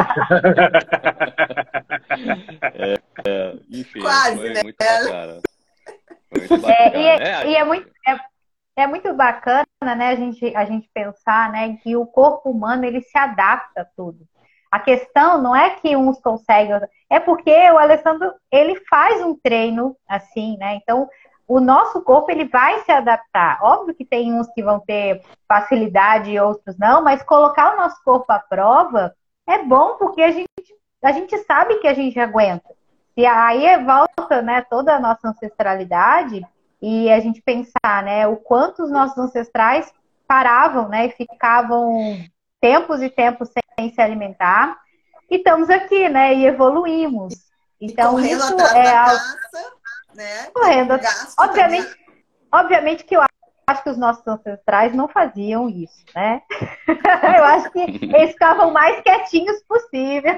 [2.72, 4.62] é, é, enfim, Quase, foi né?
[4.62, 5.40] muito bacana.
[6.28, 6.74] Foi muito bacana.
[6.74, 8.16] É, e, é, e é muito, é,
[8.76, 13.00] é, muito bacana, né, a gente, a gente pensar, né, que o corpo humano, ele
[13.00, 14.26] se adapta a tudo.
[14.70, 19.96] A questão não é que uns conseguem, é porque o Alessandro, ele faz um treino
[20.08, 21.08] assim, né, então
[21.48, 23.58] o nosso corpo ele vai se adaptar.
[23.62, 28.02] Óbvio que tem uns que vão ter facilidade e outros não, mas colocar o nosso
[28.04, 29.14] corpo à prova
[29.46, 30.50] é bom porque a gente,
[31.02, 32.68] a gente sabe que a gente aguenta.
[33.16, 36.44] E aí volta né, toda a nossa ancestralidade
[36.82, 39.90] e a gente pensar né, o quanto os nossos ancestrais
[40.28, 41.98] paravam né, e ficavam
[42.60, 43.48] tempos e tempos
[43.78, 44.78] sem se alimentar.
[45.30, 46.34] E estamos aqui, né?
[46.34, 47.34] E evoluímos.
[47.80, 49.20] Então, e isso é algo...
[50.14, 50.50] né?
[50.52, 50.94] Correndo.
[51.38, 51.96] Obviamente,
[52.52, 53.22] obviamente que eu
[53.66, 56.42] acho que os nossos ancestrais não faziam isso, né?
[57.38, 60.36] eu acho que eles ficavam mais quietinhos possível.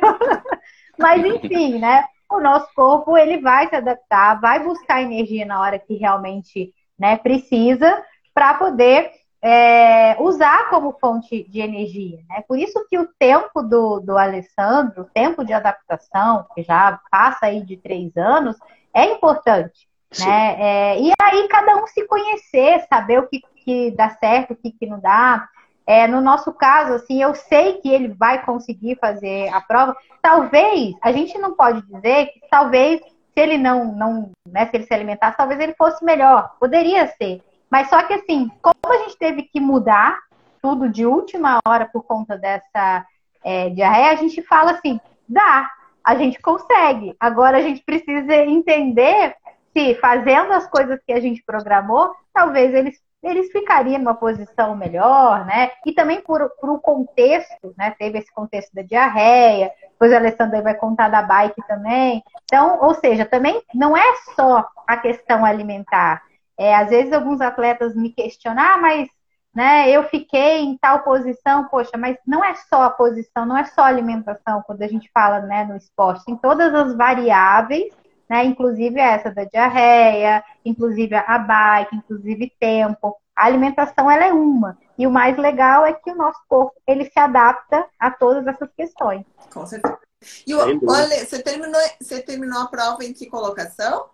[0.98, 2.04] Mas enfim, né?
[2.30, 7.16] O nosso corpo ele vai se adaptar, vai buscar energia na hora que realmente né,
[7.16, 8.02] precisa
[8.34, 9.10] para poder
[9.40, 12.18] é, usar como fonte de energia.
[12.28, 12.42] Né?
[12.46, 17.46] Por isso que o tempo do, do Alessandro, o tempo de adaptação, que já passa
[17.46, 18.56] aí de três anos,
[18.92, 19.88] é importante.
[20.18, 20.56] Né?
[20.58, 24.72] É, e aí cada um se conhecer, saber o que, que dá certo, o que,
[24.72, 25.48] que não dá.
[25.88, 29.96] É, no nosso caso, assim, eu sei que ele vai conseguir fazer a prova.
[30.20, 34.84] Talvez, a gente não pode dizer que talvez, se ele não, não né, se ele
[34.84, 36.54] se alimentasse, talvez ele fosse melhor.
[36.60, 37.42] Poderia ser.
[37.70, 40.18] Mas só que assim, como a gente teve que mudar
[40.60, 43.06] tudo de última hora por conta dessa
[43.42, 45.70] é, diarreia, a gente fala assim, dá,
[46.04, 47.16] a gente consegue.
[47.18, 49.34] Agora a gente precisa entender
[49.74, 55.44] se fazendo as coisas que a gente programou, talvez eles, eles ficariam numa posição melhor,
[55.44, 55.70] né?
[55.84, 57.94] E também por, por o contexto, né?
[57.98, 62.22] Teve esse contexto da diarreia, depois a Alessandra vai contar da bike também.
[62.44, 66.22] Então, ou seja, também não é só a questão alimentar,
[66.58, 69.08] é, às vezes alguns atletas me questionam, ah, mas
[69.54, 73.64] né, eu fiquei em tal posição, poxa, mas não é só a posição, não é
[73.64, 77.92] só a alimentação, quando a gente fala né, no esporte, tem todas as variáveis,
[78.28, 83.16] né, inclusive essa da diarreia, inclusive a bike, inclusive tempo.
[83.34, 84.76] A alimentação ela é uma.
[84.98, 88.68] E o mais legal é que o nosso corpo ele se adapta a todas essas
[88.76, 89.24] questões.
[89.52, 89.98] Com certeza.
[90.46, 94.06] E olha, você terminou, você terminou a prova em que colocação?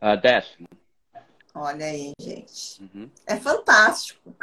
[0.00, 0.66] Uh, décimo.
[1.54, 2.82] Olha aí, gente.
[2.82, 3.10] Uhum.
[3.26, 4.34] É fantástico.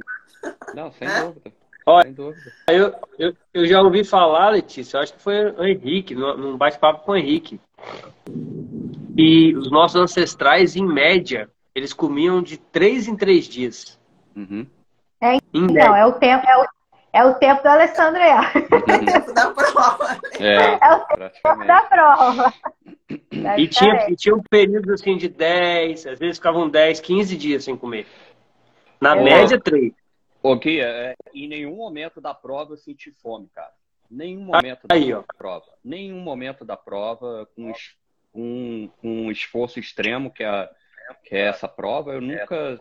[0.73, 1.21] Não, sem é?
[1.21, 1.53] dúvida.
[1.85, 2.53] Olha, sem dúvida.
[2.67, 7.03] Eu, eu, eu já ouvi falar, Letícia, eu acho que foi o Henrique, num bate-papo
[7.03, 7.59] com o Henrique.
[9.17, 13.99] E os nossos ancestrais, em média, eles comiam de três em três dias.
[14.35, 14.65] Uhum.
[15.21, 16.65] É, então, é o tempo, é o,
[17.13, 20.19] é o tempo do Alessandro É o tempo da prova.
[20.39, 22.53] É, é o tempo da prova.
[23.57, 27.63] E tinha, e tinha um período assim de 10, às vezes ficavam 10, 15 dias
[27.63, 28.07] sem comer.
[28.99, 29.23] Na é.
[29.23, 29.93] média, 3.
[30.41, 33.71] Ô, Guia, é, em nenhum momento da prova eu senti fome, cara.
[34.13, 35.23] Nenhum momento Aí, da ó.
[35.35, 35.65] prova.
[35.83, 37.73] Nenhum momento da prova, com
[38.33, 40.69] um, um esforço extremo que é,
[41.23, 42.77] que é essa prova, eu nunca,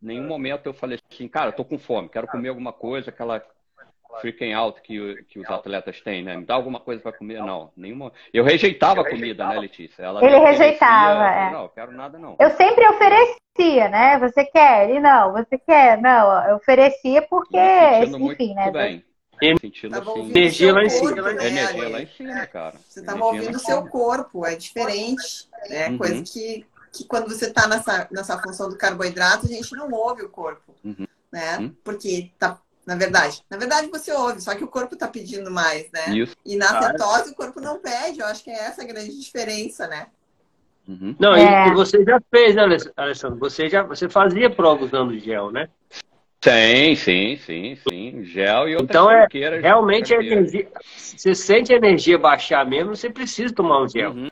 [0.00, 3.42] nenhum momento eu falei assim, cara, eu tô com fome, quero comer alguma coisa, aquela
[4.20, 6.36] freaking out que, que os atletas têm, né?
[6.36, 7.40] Me dá alguma coisa para comer?
[7.42, 8.12] Não, nenhuma.
[8.32, 10.02] Eu rejeitava a comida, né, Letícia?
[10.02, 11.50] Ela Ele rejeitava, é.
[11.50, 12.36] Não, quero nada não.
[12.38, 14.18] Eu sempre oferecia, né?
[14.20, 14.88] Você quer?
[14.88, 16.00] Ele não, você quer?
[16.00, 18.70] Não, eu oferecia porque, enfim, né?
[18.70, 19.04] Bem.
[19.60, 21.32] Sentindo assim, energia lá em cima.
[21.32, 21.46] Né?
[21.46, 22.76] Energia lá em cima, cara.
[22.88, 25.48] Você estava ouvindo o seu corpo, é diferente.
[25.68, 25.98] É uhum.
[25.98, 30.22] coisa que, que quando você está nessa, nessa função do carboidrato, a gente não ouve
[30.22, 30.74] o corpo.
[30.84, 31.06] Uhum.
[31.32, 31.58] Né?
[31.58, 31.74] Uhum.
[31.82, 33.42] Porque tá na verdade.
[33.48, 36.10] Na verdade, você ouve, só que o corpo está pedindo mais, né?
[36.10, 36.36] Isso.
[36.44, 38.20] E na cetose o corpo não pede.
[38.20, 40.06] Eu acho que é essa a grande diferença, né?
[40.86, 41.16] Uhum.
[41.18, 41.68] Não, é.
[41.68, 42.62] e você já fez, né,
[42.96, 43.38] Alessandro?
[43.38, 45.68] Você já você fazia prova usando gel, né?
[46.44, 48.24] Sim, sim, sim, sim.
[48.24, 49.26] Gel e outras Então, é,
[49.62, 54.10] realmente a energia, você sente a energia baixar mesmo, você precisa tomar um gel.
[54.10, 54.28] Uhum.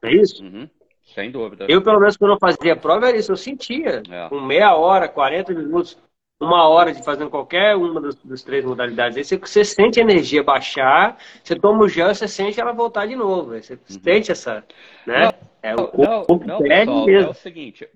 [0.00, 0.44] É isso?
[0.44, 0.70] Uhum.
[1.12, 1.66] Sem dúvida.
[1.68, 3.32] Eu, pelo menos, quando eu fazia prova, era isso.
[3.32, 4.00] Eu sentia.
[4.08, 4.28] É.
[4.28, 5.98] Com meia hora, 40 minutos
[6.40, 10.42] uma hora de fazendo qualquer uma das, três modalidades, aí você, você, sente a energia
[10.42, 13.60] baixar, você toma o gel, você sente ela voltar de novo.
[13.60, 14.00] Você uhum.
[14.02, 14.64] sente essa.
[15.04, 15.24] Né?
[15.24, 15.32] Não,
[15.62, 17.10] é o não, não, pessoal.
[17.10, 17.88] É o seguinte,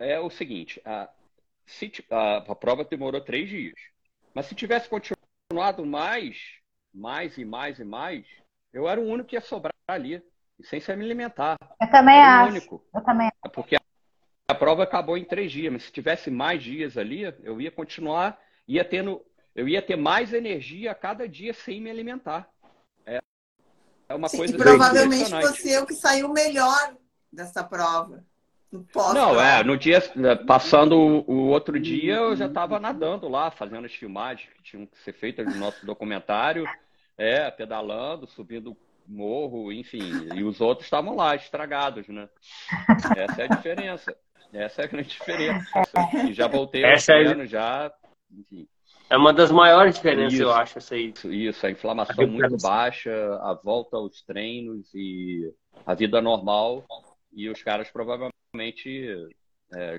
[0.00, 1.08] é o seguinte, a,
[1.66, 3.74] se, a, a prova demorou três dias.
[4.34, 6.38] Mas se tivesse continuado mais,
[6.92, 8.26] mais e mais e mais,
[8.72, 10.22] eu era o único que ia sobrar ali,
[10.62, 11.56] sem se alimentar.
[11.80, 12.48] Eu também acho.
[12.48, 12.84] Único.
[12.94, 13.30] Eu também.
[13.52, 13.76] Porque
[14.48, 18.40] a prova acabou em três dias, mas se tivesse mais dias ali, eu ia continuar,
[18.66, 22.48] ia tendo, eu ia ter mais energia a cada dia sem me alimentar.
[23.04, 23.20] É,
[24.08, 24.56] é uma Sim, coisa.
[24.56, 26.96] provavelmente você é o que saiu melhor
[27.32, 28.24] dessa prova.
[29.14, 30.00] Não, é, no dia,
[30.46, 34.96] passando o outro dia, eu já estava nadando lá, fazendo as filmagens que tinham que
[34.98, 36.66] ser feitas no nosso documentário,
[37.18, 42.28] é, pedalando, subindo morro, enfim, e os outros estavam lá, estragados, né?
[43.16, 44.16] Essa é a diferença.
[44.52, 45.82] Essa é a grande diferença.
[46.28, 47.46] E já voltei treino, é...
[47.46, 47.92] já.
[48.30, 48.68] Enfim.
[49.08, 51.12] É uma das maiores diferenças, isso, eu acho, essa aí.
[51.24, 55.52] Isso, a inflamação a muito baixa, a volta aos treinos e
[55.84, 56.84] a vida normal.
[57.32, 58.32] E os caras provavelmente
[59.74, 59.98] é,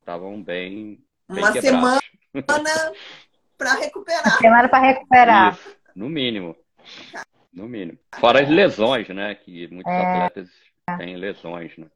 [0.00, 0.98] estavam bem,
[1.28, 1.38] bem.
[1.38, 2.00] Uma semana
[3.58, 4.24] para recuperar.
[4.24, 5.52] Uma semana para recuperar.
[5.52, 6.56] Isso, no mínimo.
[7.52, 7.98] No mínimo.
[8.18, 9.34] Fora as lesões, né?
[9.34, 10.00] Que muitos é...
[10.00, 10.48] atletas
[10.96, 11.86] têm lesões, né?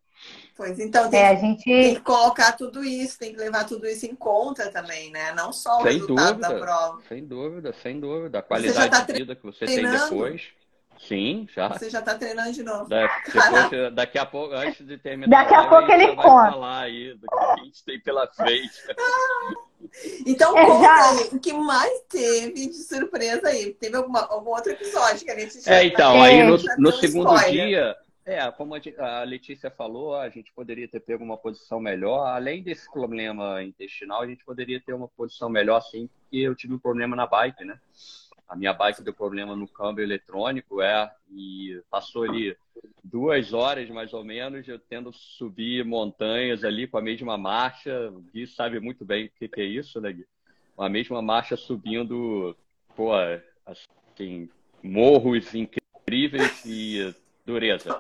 [0.55, 1.65] Pois então, tem, é, gente...
[1.65, 5.33] tem, que colocar tudo isso, tem que levar tudo isso em conta também, né?
[5.33, 7.03] Não só o sem resultado dúvida, da prova.
[7.09, 8.39] Sem dúvida, sem dúvida.
[8.41, 9.99] A qualidade tá de vida que você treinando?
[9.99, 10.53] tem depois.
[10.99, 11.69] Sim, já.
[11.69, 12.89] Você já está treinando de novo.
[12.89, 16.51] depois, daqui a pouco, antes de terminar, daqui a, pouco ele conta.
[16.53, 18.73] falar aí do que a gente tem pela frente.
[20.27, 21.11] Então, é, já...
[21.11, 23.73] aí, o que mais teve de surpresa aí?
[23.75, 27.33] Teve alguma, algum outro episódio que a gente já É, então, aí no, no segundo
[27.35, 27.67] spoiler.
[27.67, 32.27] dia, é, como a Letícia falou, a gente poderia ter pego uma posição melhor.
[32.27, 36.75] Além desse problema intestinal, a gente poderia ter uma posição melhor, sim, porque eu tive
[36.75, 37.79] um problema na bike, né?
[38.49, 42.57] A minha bike deu problema no câmbio eletrônico, é, e passou ali
[43.03, 48.11] duas horas mais ou menos, eu tendo subir montanhas ali com a mesma marcha.
[48.11, 50.27] O Gui sabe muito bem o que, que é isso, né, Gui?
[50.79, 52.57] A mesma marcha subindo,
[52.95, 53.11] pô,
[53.65, 54.49] assim,
[54.83, 57.99] morros incríveis e dureza.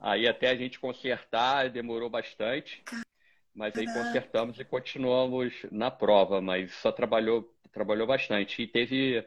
[0.00, 2.82] Aí até a gente consertar demorou bastante,
[3.54, 8.62] mas aí consertamos e continuamos na prova, mas só trabalhou trabalhou bastante.
[8.62, 9.22] E teve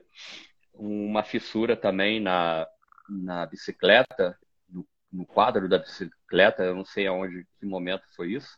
[0.74, 2.68] uma fissura também na,
[3.08, 4.36] na bicicleta,
[4.68, 4.84] no,
[5.14, 8.58] no quadro da bicicleta, eu não sei aonde, que momento foi isso,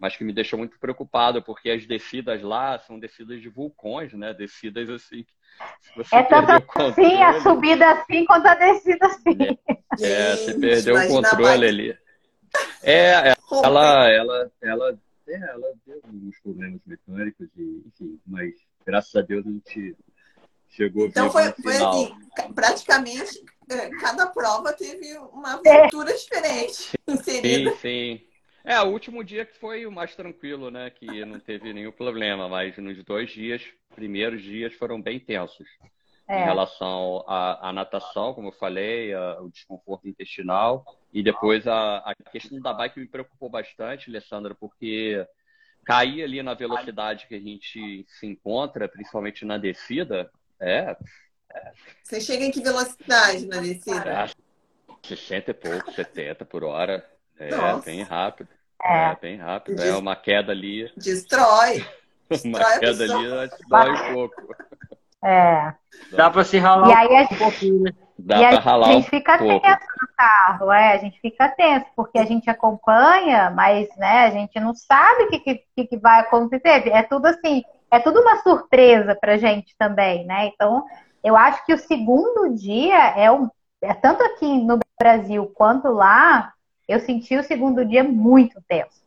[0.00, 4.34] mas que me deixou muito preocupado, porque as descidas lá são descidas de vulcões, né?
[4.34, 5.24] Descidas assim.
[6.12, 9.38] é tanto assim, a subida assim quanto a descida assim.
[10.00, 11.98] É, é você perdeu o controle ali.
[12.82, 14.98] É, ela, ela, ela,
[15.30, 18.54] é, ela deu alguns problemas mecânicos, e, enfim, mas
[18.84, 19.96] graças a Deus a gente
[20.68, 22.14] chegou Então foi, foi assim,
[22.54, 26.14] praticamente é, cada prova teve uma aventura é.
[26.14, 27.70] diferente inserida.
[27.76, 28.20] Sim, sim.
[28.62, 30.90] É, o último dia que foi o mais tranquilo, né?
[30.90, 33.62] Que não teve nenhum problema, mas nos dois dias,
[33.94, 35.66] primeiros dias foram bem tensos.
[36.28, 36.42] É.
[36.42, 41.98] Em relação à, à, natação, como eu falei, a, o desconforto intestinal e depois a,
[41.98, 45.26] a questão da bike me preocupou bastante, Alessandra, porque
[45.84, 50.30] cair ali na velocidade que a gente se encontra, principalmente na descida,
[50.60, 50.96] é.
[52.04, 54.08] Você chega em que velocidade na descida?
[54.08, 54.30] É,
[55.02, 57.04] 60 e pouco, 70 por hora.
[57.38, 57.86] É Nossa.
[57.86, 58.48] bem rápido.
[58.82, 59.76] É, é bem rápido.
[59.76, 59.86] Des...
[59.86, 60.90] É uma queda ali.
[60.96, 61.84] Destrói.
[62.44, 64.56] uma queda ali destrói um pouco.
[65.24, 65.74] É.
[66.12, 67.92] Dá para se ralar e aí, um pouquinho, né?
[68.24, 69.60] Dá e a ralar gente fica pouco.
[69.60, 74.30] tenso no carro, é, a gente fica tenso, porque a gente acompanha, mas né, a
[74.30, 76.88] gente não sabe o que, que, que vai acontecer.
[76.88, 80.46] É tudo assim, é tudo uma surpresa pra gente também, né?
[80.46, 80.84] Então,
[81.22, 83.48] eu acho que o segundo dia é, um,
[83.82, 86.52] é tanto aqui no Brasil quanto lá,
[86.88, 89.00] eu senti o segundo dia muito tenso.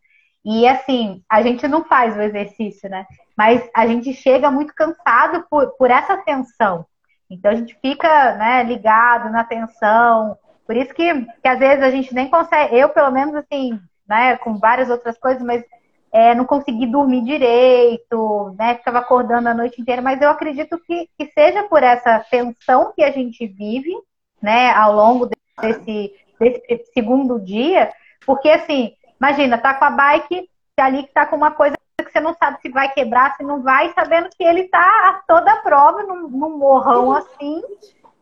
[0.45, 3.05] E assim, a gente não faz o exercício, né?
[3.36, 6.86] Mas a gente chega muito cansado por, por essa tensão.
[7.34, 10.38] Então a gente fica né, ligado na atenção.
[10.65, 14.38] Por isso que, que às vezes a gente nem consegue, eu pelo menos assim, né,
[14.38, 15.63] com várias outras coisas, mas
[16.11, 18.75] é, não consegui dormir direito, né?
[18.75, 23.03] Ficava acordando a noite inteira, mas eu acredito que, que seja por essa tensão que
[23.03, 23.91] a gente vive,
[24.39, 25.27] né, ao longo
[25.59, 27.91] desse, desse segundo dia,
[28.25, 31.75] porque assim, imagina, tá com a bike ali que tá com uma coisa
[32.14, 35.57] você não sabe se vai quebrar, se não vai, sabendo que ele tá a toda
[35.57, 37.61] prova num, num morrão assim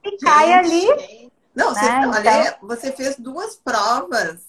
[0.04, 1.32] e Gente, cai ali.
[1.54, 2.08] Não, você, né?
[2.08, 2.68] olha, então...
[2.68, 4.42] você fez duas provas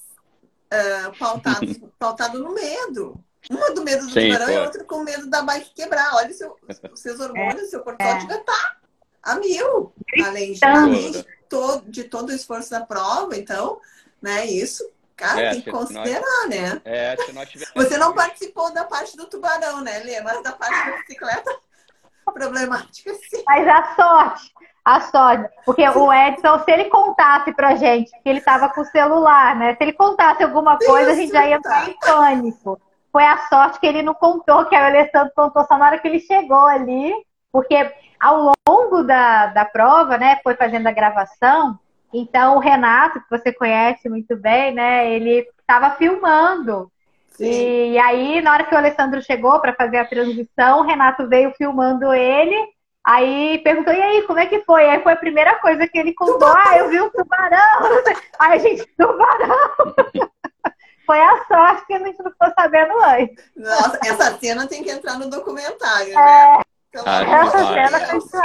[0.73, 3.23] uh, pautadas, pautado no medo.
[3.51, 6.15] Uma do medo do Sim, tubarão e outra com medo da bike quebrar.
[6.15, 6.57] Olha seu,
[6.93, 8.19] os seus hormônios, é, seu cortisol é.
[8.19, 8.81] devia estar
[9.21, 9.93] a mil.
[10.25, 13.81] Além, de, além de, todo, de todo o esforço da prova, então,
[14.21, 16.49] né, isso Cara, é, tem que considerar, nós...
[16.49, 16.81] né?
[16.85, 17.67] É, se nós tiver...
[17.75, 20.21] Você não participou da parte do tubarão, né, Lê?
[20.21, 21.51] Mas da parte da bicicleta,
[22.33, 23.43] problemática, sim.
[23.47, 24.53] Mas a sorte,
[24.85, 25.51] a sorte.
[25.65, 29.75] Porque o Edson, se ele contasse pra gente que ele tava com o celular, né?
[29.77, 32.81] Se ele contasse alguma coisa, Isso, a gente já ia entrar em pânico.
[33.13, 36.09] Foi a sorte que ele não contou, que a Alessandro contou só na hora que
[36.09, 37.13] ele chegou ali.
[37.53, 41.79] Porque ao longo da, da prova, né, foi fazendo a gravação,
[42.13, 45.11] então, o Renato, que você conhece muito bem, né?
[45.11, 46.91] Ele estava filmando.
[47.41, 51.27] E, e aí, na hora que o Alessandro chegou para fazer a transição, o Renato
[51.29, 52.57] veio filmando ele.
[53.05, 54.89] Aí perguntou, e aí, como é que foi?
[54.89, 58.03] Aí foi a primeira coisa que ele contou, ah, eu vi um tubarão.
[58.39, 59.71] Aí a gente, tubarão.
[61.05, 63.45] foi a sorte que a gente não ficou sabendo antes.
[63.57, 66.63] Nossa, essa cena tem que entrar no documentário, né?
[66.95, 67.01] É.
[67.01, 68.37] essa cena tem que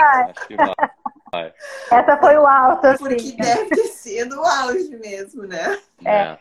[1.92, 3.04] essa foi o alto, assim.
[3.04, 5.78] Porque deve ter sido o auge mesmo, né?
[6.06, 6.38] É.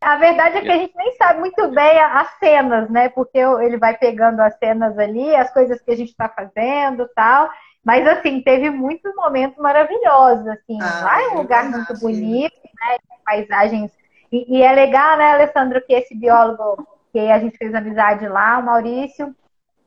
[0.00, 3.08] A verdade é que a gente nem sabe muito bem as cenas, né?
[3.08, 7.50] Porque ele vai pegando as cenas ali, as coisas que a gente está fazendo tal.
[7.84, 10.78] Mas, assim, teve muitos momentos maravilhosos, assim.
[10.80, 12.96] Ah, lá é um lugar muito bonito, né?
[13.24, 13.92] Paisagens.
[14.30, 18.58] E, e, é legal, né, Alessandro, que esse biólogo que a gente fez amizade lá,
[18.58, 19.34] o Maurício,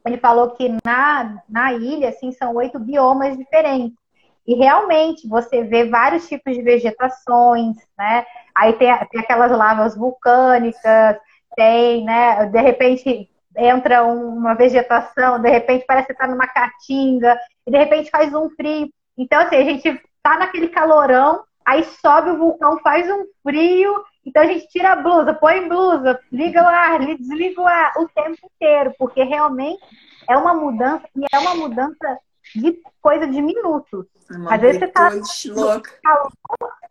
[0.05, 3.97] ele falou que na, na ilha, assim, são oito biomas diferentes.
[4.49, 8.25] E realmente você vê vários tipos de vegetações, né?
[8.55, 11.17] Aí tem, tem aquelas lavas vulcânicas,
[11.55, 12.47] tem, né?
[12.47, 17.37] De repente entra uma vegetação, de repente parece que está numa caatinga,
[17.67, 18.89] e de repente faz um frio.
[19.15, 24.41] Então, assim, a gente tá naquele calorão, aí sobe o vulcão, faz um frio, então
[24.41, 28.37] a gente tira a blusa, põe blusa, liga o ar, desliga o ar o tempo
[28.51, 29.79] inteiro, porque realmente
[30.27, 32.17] é uma mudança, e é uma mudança
[32.55, 34.05] de coisa de minutos.
[34.31, 35.81] É às vezes você tá calor,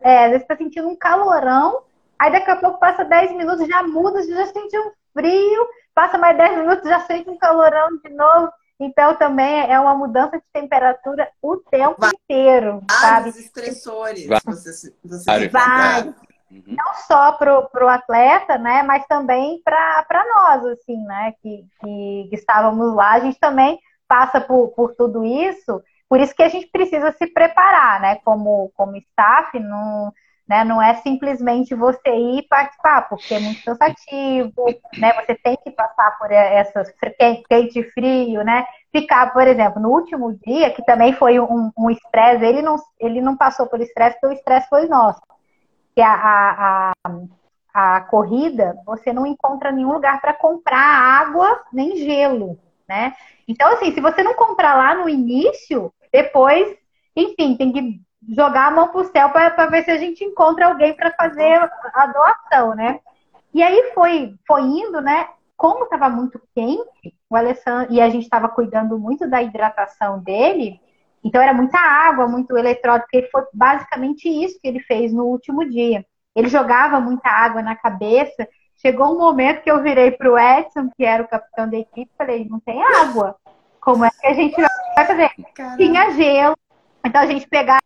[0.01, 1.83] é, às vezes você tá sentindo um calorão,
[2.17, 6.17] aí daqui a pouco passa 10 minutos, já muda, você já sente um frio, passa
[6.17, 8.51] mais 10 minutos, já sente um calorão de novo.
[8.79, 12.11] Então também é uma mudança de temperatura o tempo Vai.
[12.13, 12.81] inteiro.
[12.89, 13.45] Vários sabe?
[13.45, 14.27] estressores.
[14.45, 16.15] Você, você Vários.
[16.49, 16.63] Uhum.
[16.65, 22.35] Não só para o atleta, né, mas também para nós, assim, né, que, que, que,
[22.35, 23.11] estávamos lá.
[23.11, 23.79] A gente também
[24.09, 28.71] passa por, por tudo isso, por isso que a gente precisa se preparar, né, como,
[28.75, 30.11] como staff, não,
[30.47, 34.65] né, não é simplesmente você ir participar, porque é muito cansativo,
[34.97, 36.91] né, você tem que passar por essas
[37.47, 42.47] quente frio, né, ficar, por exemplo, no último dia, que também foi um estresse, um
[42.47, 45.21] ele, não, ele não passou por estresse, porque o estresse foi nosso.
[45.95, 51.97] Que a, a, a, a corrida, você não encontra nenhum lugar para comprar água nem
[51.97, 52.57] gelo,
[52.89, 53.13] né?
[53.47, 56.75] Então, assim, se você não comprar lá no início, depois,
[57.15, 58.01] enfim, tem que
[58.35, 62.07] jogar a mão pro céu para ver se a gente encontra alguém para fazer a
[62.07, 62.99] doação, né?
[63.53, 65.27] E aí foi, foi indo, né?
[65.55, 70.79] Como estava muito quente, o Alessandro, e a gente estava cuidando muito da hidratação dele,
[71.23, 75.69] então era muita água, muito eletrólito, porque foi basicamente isso que ele fez no último
[75.69, 76.05] dia.
[76.35, 78.47] Ele jogava muita água na cabeça.
[78.81, 82.11] Chegou um momento que eu virei para o Edson, que era o capitão da equipe,
[82.17, 83.35] falei: não tem água.
[83.81, 84.55] Como é que a gente
[84.95, 85.31] vai fazer?
[85.55, 85.77] Caramba.
[85.77, 86.57] Tinha gelo.
[87.05, 87.81] Então a gente pegava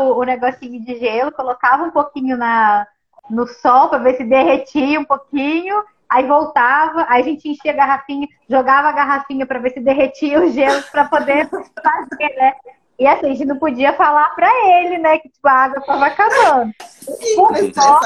[0.00, 2.86] o, o negocinho de gelo, colocava um pouquinho na,
[3.30, 5.82] no sol para ver se derretia um pouquinho
[6.14, 10.40] aí voltava, aí a gente enchia a garrafinha, jogava a garrafinha para ver se derretia
[10.40, 12.52] o gelo para poder fazer, né?
[12.96, 16.06] E assim, a gente não podia falar para ele, né, que tipo, a água estava
[16.06, 16.72] acabando.
[16.80, 18.00] Sim, só...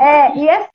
[0.00, 0.68] É, e assim,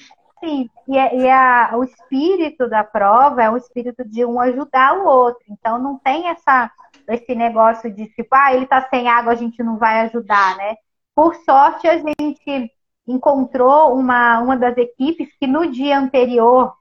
[0.46, 5.06] e, é, e a, o espírito da prova é o espírito de um ajudar o
[5.06, 5.44] outro.
[5.50, 6.72] Então não tem essa,
[7.08, 10.76] esse negócio de tipo, ah, ele tá sem água, a gente não vai ajudar, né?
[11.16, 12.72] Por sorte, a gente
[13.08, 16.74] encontrou uma, uma das equipes que no dia anterior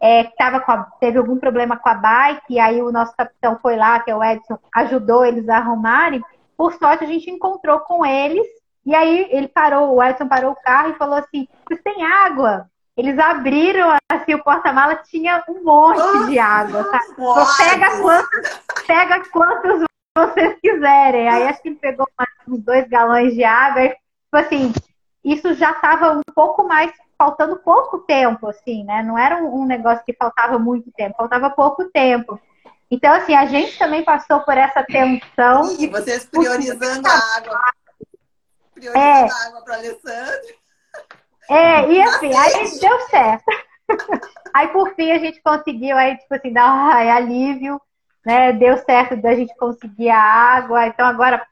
[0.00, 3.76] é, tava a, teve algum problema com a bike, e aí o nosso capitão foi
[3.76, 6.22] lá, que é o Edson, ajudou eles a arrumarem.
[6.56, 8.46] Por sorte, a gente encontrou com eles,
[8.84, 12.70] e aí ele parou, o Edson parou o carro e falou assim: Vocês têm água?
[12.96, 17.00] Eles abriram assim, o porta-mala, tinha um monte de água, tá?
[17.10, 19.86] Então, pega quantos, pega quantos
[20.16, 21.28] vocês quiserem.
[21.28, 22.08] Aí acho que ele pegou
[22.48, 24.00] uns dois galões de água e, tipo
[24.32, 24.72] assim,
[25.22, 29.02] isso já estava um pouco mais, faltando pouco tempo, assim, né?
[29.02, 32.40] Não era um, um, negócio que faltava muito tempo, faltava pouco tempo.
[32.90, 35.70] Então, assim, a gente também passou por essa tensão.
[35.78, 37.60] E vocês priorizando a água.
[38.72, 39.28] Priorizando é.
[39.28, 40.65] a água para Alessandro.
[41.50, 43.44] É, e assim, aí deu certo.
[44.52, 47.80] aí, por fim, a gente conseguiu, aí, tipo assim, dar um alívio,
[48.24, 48.52] né?
[48.52, 50.86] Deu certo da gente conseguir a água.
[50.86, 51.46] Então, agora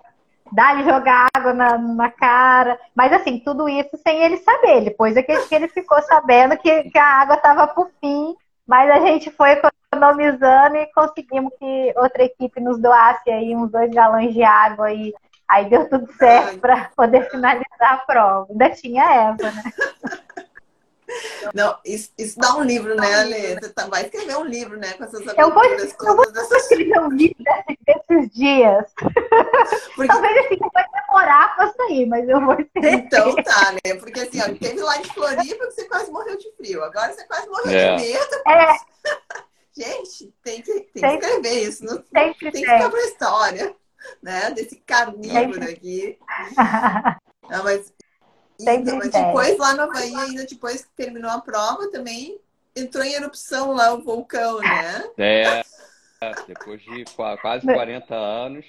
[0.52, 2.78] dá-lhe jogar água na, na, cara.
[2.94, 4.82] Mas assim, tudo isso sem ele saber.
[4.82, 8.34] Depois é que, ele ficou sabendo que, que a água estava por fim.
[8.66, 9.50] Mas a gente foi
[9.92, 15.12] economizando e conseguimos que outra equipe nos doasse aí uns dois galões de água e
[15.48, 18.46] aí deu tudo certo para poder finalizar a prova.
[18.50, 19.72] Ainda tinha Eva, né?
[21.52, 23.54] Não, isso, isso dá um livro, né, Ale?
[23.60, 26.62] Você tá, vai escrever um livro, né, com essas eu vou, eu vou dessas...
[26.62, 27.36] escrever um livro
[27.86, 28.84] desses, dias.
[29.94, 30.08] Porque...
[30.08, 32.94] Talvez assim, vai demorar pra sair, mas eu vou escrever.
[32.94, 33.94] Então tá, né?
[33.98, 36.82] Porque assim, ó, teve lá em Floripa que você quase morreu de frio.
[36.82, 37.96] Agora você quase morreu é.
[37.96, 38.42] de medo.
[38.48, 38.74] É.
[39.76, 41.84] Gente, tem que, tem que escrever isso.
[41.84, 43.74] Não, tem que ficar pra história,
[44.22, 44.50] né?
[44.50, 46.18] Desse carnívoro aqui.
[47.50, 47.92] Não, mas
[48.58, 52.38] e depois, lá no Havaí, ainda depois que terminou a prova, também
[52.76, 55.04] entrou em erupção lá o vulcão, né?
[55.18, 55.62] É,
[56.46, 57.04] depois de
[57.40, 58.64] quase 40 anos.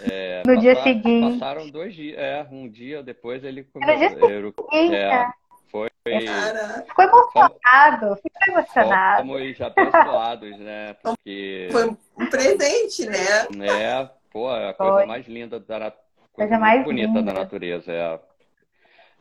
[0.00, 1.38] É, no passaram, dia seguinte.
[1.38, 4.30] Passaram dois dias, é, um dia depois ele começou.
[4.30, 5.28] Eru, é,
[5.70, 5.88] foi.
[6.86, 9.26] Ficou emocionado, ficou emocionado.
[9.26, 10.94] Fomos já abençoados, né?
[11.02, 11.68] Porque.
[11.72, 13.48] Foi um presente, né?
[13.68, 15.06] É, pô, é a coisa foi.
[15.06, 15.96] mais linda da coisa,
[16.32, 17.22] coisa mais bonita linda.
[17.22, 17.92] da natureza.
[17.92, 18.18] É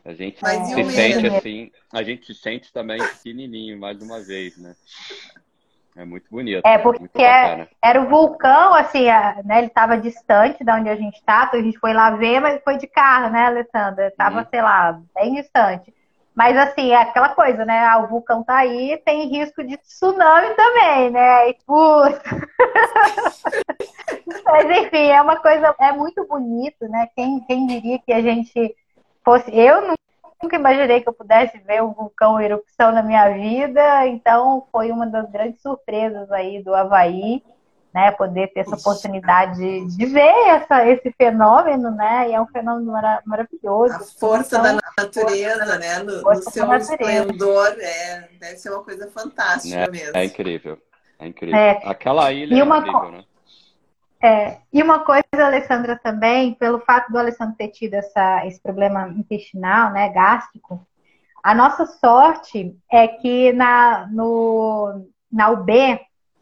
[0.06, 4.58] a gente Mas se sente assim, a gente se sente também pequenininho, mais uma vez,
[4.58, 4.74] né?
[5.98, 6.66] É muito bonito.
[6.66, 9.06] É, porque é, era o vulcão, assim,
[9.44, 9.58] né?
[9.58, 12.64] Ele estava distante da onde a gente está, então a gente foi lá ver, mas
[12.64, 14.14] foi de carro, né, Alessandra?
[14.16, 14.46] Tava, uhum.
[14.50, 15.94] sei lá, bem distante.
[16.38, 17.88] Mas assim, é aquela coisa, né?
[17.88, 21.50] Ah, o vulcão tá aí, tem risco de tsunami também, né?
[21.50, 21.58] E.
[24.46, 27.10] Mas enfim, é uma coisa, é muito bonito, né?
[27.16, 28.76] Quem, quem diria que a gente
[29.26, 29.50] fosse.
[29.52, 29.96] Eu
[30.40, 35.08] nunca imaginei que eu pudesse ver um vulcão erupção na minha vida, então foi uma
[35.08, 37.42] das grandes surpresas aí do Havaí
[37.94, 42.30] né, poder ter essa oportunidade de, de ver essa, esse fenômeno, né?
[42.30, 43.96] E é um fenômeno mara maravilhoso.
[43.96, 46.00] A força então, da natureza, força, né?
[46.00, 50.18] No, no seu esplendor, é, deve ser uma coisa fantástica é, mesmo.
[50.18, 50.78] É incrível,
[51.20, 51.58] é incrível.
[51.58, 51.82] É.
[51.86, 53.24] Aquela ilha e é uma, incrível, né?
[54.22, 59.08] É, e uma coisa, Alessandra, também, pelo fato do Alessandro ter tido essa, esse problema
[59.10, 60.86] intestinal, né, gástrico,
[61.44, 65.72] a nossa sorte é que na, no, na UB,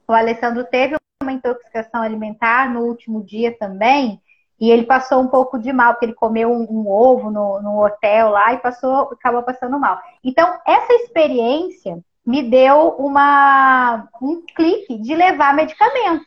[0.07, 4.21] o Alessandro teve uma intoxicação alimentar no último dia também,
[4.59, 7.83] e ele passou um pouco de mal, porque ele comeu um, um ovo no, no,
[7.83, 9.99] hotel lá e passou, acabou passando mal.
[10.23, 16.25] Então, essa experiência me deu uma, um clique de levar medicamento.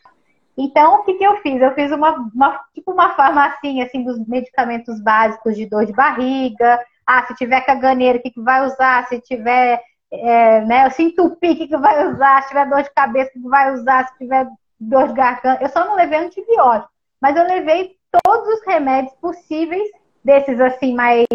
[0.55, 1.59] Então, o que, que eu fiz?
[1.61, 6.79] Eu fiz uma, uma, tipo uma farmacinha assim dos medicamentos básicos de dor de barriga.
[7.07, 9.07] Ah, se tiver caganeira, o que, que vai usar?
[9.07, 9.81] Se tiver
[10.11, 12.43] é, né, se entupir, o que, que vai usar?
[12.43, 14.07] Se tiver dor de cabeça, o que, que vai usar?
[14.07, 14.47] Se tiver
[14.79, 15.63] dor de garganta.
[15.63, 19.89] Eu só não levei antibiótico, mas eu levei todos os remédios possíveis,
[20.23, 21.27] desses assim mais,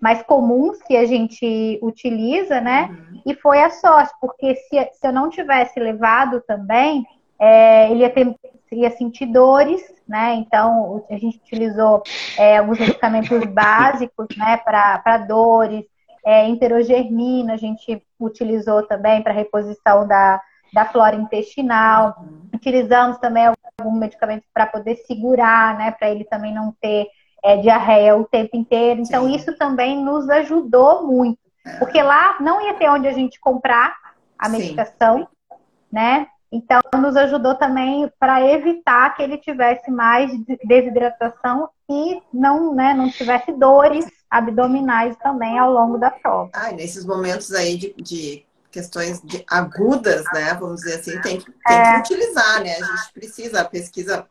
[0.00, 2.88] mais comuns que a gente utiliza, né?
[2.90, 3.22] Uhum.
[3.26, 7.04] E foi a sorte, porque se, se eu não tivesse levado também,
[7.38, 8.34] é, ele ia, ter,
[8.72, 10.34] ia sentir dores, né?
[10.34, 12.02] Então a gente utilizou
[12.36, 15.84] é, alguns medicamentos básicos, né, para dores.
[16.24, 20.40] É, enterogermina a gente utilizou também para reposição da,
[20.72, 22.16] da flora intestinal.
[22.18, 22.48] Uhum.
[22.54, 25.90] Utilizamos também algum medicamento para poder segurar, né?
[25.90, 27.08] Para ele também não ter
[27.42, 29.00] é, diarreia o tempo inteiro.
[29.00, 29.34] Então, Sim.
[29.34, 31.38] isso também nos ajudou muito.
[31.66, 31.78] É.
[31.78, 33.96] Porque lá não ia ter onde a gente comprar
[34.38, 35.56] a medicação, Sim.
[35.92, 36.26] né?
[36.50, 40.30] Então, nos ajudou também para evitar que ele tivesse mais
[40.64, 46.50] desidratação e não, né, não tivesse dores abdominais também ao longo da prova.
[46.54, 50.54] Ah, nesses momentos aí de, de questões de, agudas, né?
[50.54, 51.94] Vamos dizer assim, tem, que, tem é.
[51.94, 52.74] que utilizar, né?
[52.74, 54.28] A gente precisa, a pesquisa,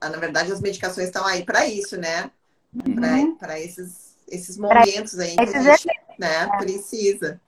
[0.00, 2.30] a, na verdade, as medicações estão aí para isso, né?
[3.38, 3.56] Para uhum.
[3.56, 5.86] esses, esses momentos aí que a gente
[6.18, 6.56] né, é.
[6.58, 7.40] precisa.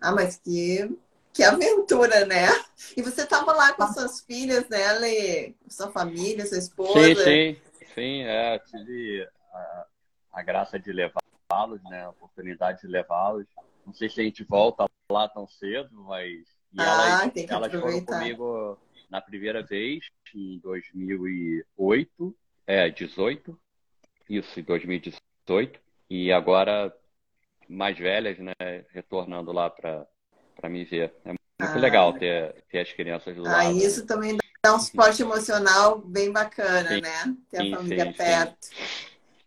[0.00, 0.90] Ah, mas que,
[1.32, 2.48] que aventura, né?
[2.96, 5.54] E você estava lá com as suas filhas, né, Lê?
[5.68, 7.14] Sua família, sua esposa.
[7.14, 7.56] Sim, sim,
[7.94, 8.22] sim.
[8.22, 9.86] É, tive a,
[10.34, 12.04] a graça de levá-los, né?
[12.04, 13.46] A oportunidade de levá-los.
[13.86, 16.46] Não sei se a gente volta lá tão cedo, mas
[16.76, 18.78] ah, elas, elas foram comigo
[19.10, 20.04] na primeira vez,
[20.34, 22.36] em 2008,
[22.66, 23.58] é, 18,
[24.28, 25.80] isso, em 2018,
[26.10, 26.94] e agora
[27.66, 28.52] mais velhas, né,
[28.90, 30.06] retornando lá para
[30.64, 31.14] me ver.
[31.24, 33.68] É muito ah, legal ter, ter as crianças do ah, lado.
[33.68, 37.36] Ah, isso também dá um suporte emocional bem bacana, sim, né?
[37.50, 38.68] Ter sim, a família sim, perto.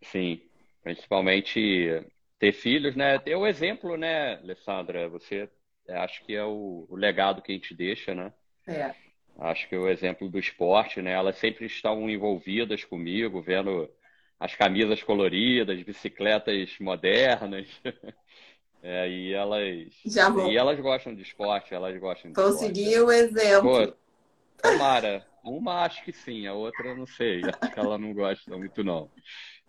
[0.01, 0.41] Sim,
[0.83, 2.03] principalmente
[2.41, 3.19] ter filhos, né?
[3.19, 5.07] Ter o exemplo, né, Alessandra?
[5.09, 5.47] Você
[5.87, 8.33] é, acho que é o, o, legado que a gente deixa, né?
[8.67, 8.95] É.
[9.37, 11.11] Acho que é o exemplo do esporte, né?
[11.11, 13.87] Elas sempre estão envolvidas comigo, vendo
[14.39, 17.67] as camisas coloridas, bicicletas modernas.
[18.83, 20.51] É, e elas Já vou.
[20.51, 23.69] e elas gostam de esporte, elas gostam de Conseguiu o exemplo.
[23.69, 23.93] Pô,
[24.59, 25.23] tomara.
[25.43, 27.43] Uma acho que sim, a outra não sei.
[27.45, 29.11] Acho que ela não gosta muito, não.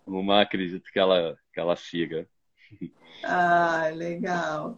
[0.03, 2.27] Uma acredito que ela, que ela siga.
[3.23, 4.77] Ah, legal.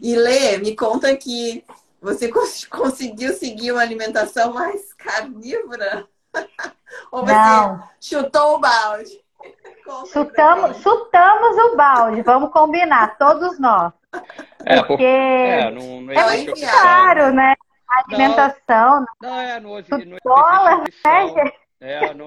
[0.00, 1.64] E Lê, me conta que
[2.00, 6.06] você cons conseguiu seguir uma alimentação mais carnívora?
[7.10, 7.88] Ou você Não.
[8.00, 9.20] chutou o balde?
[10.12, 13.92] Chutamos, chutamos o balde, vamos combinar, todos nós.
[14.64, 17.54] É, porque é, não, não é muito caro, né?
[17.88, 19.04] A alimentação.
[19.20, 21.52] Não, não é, no, no dólar, né?
[21.80, 22.26] É, não,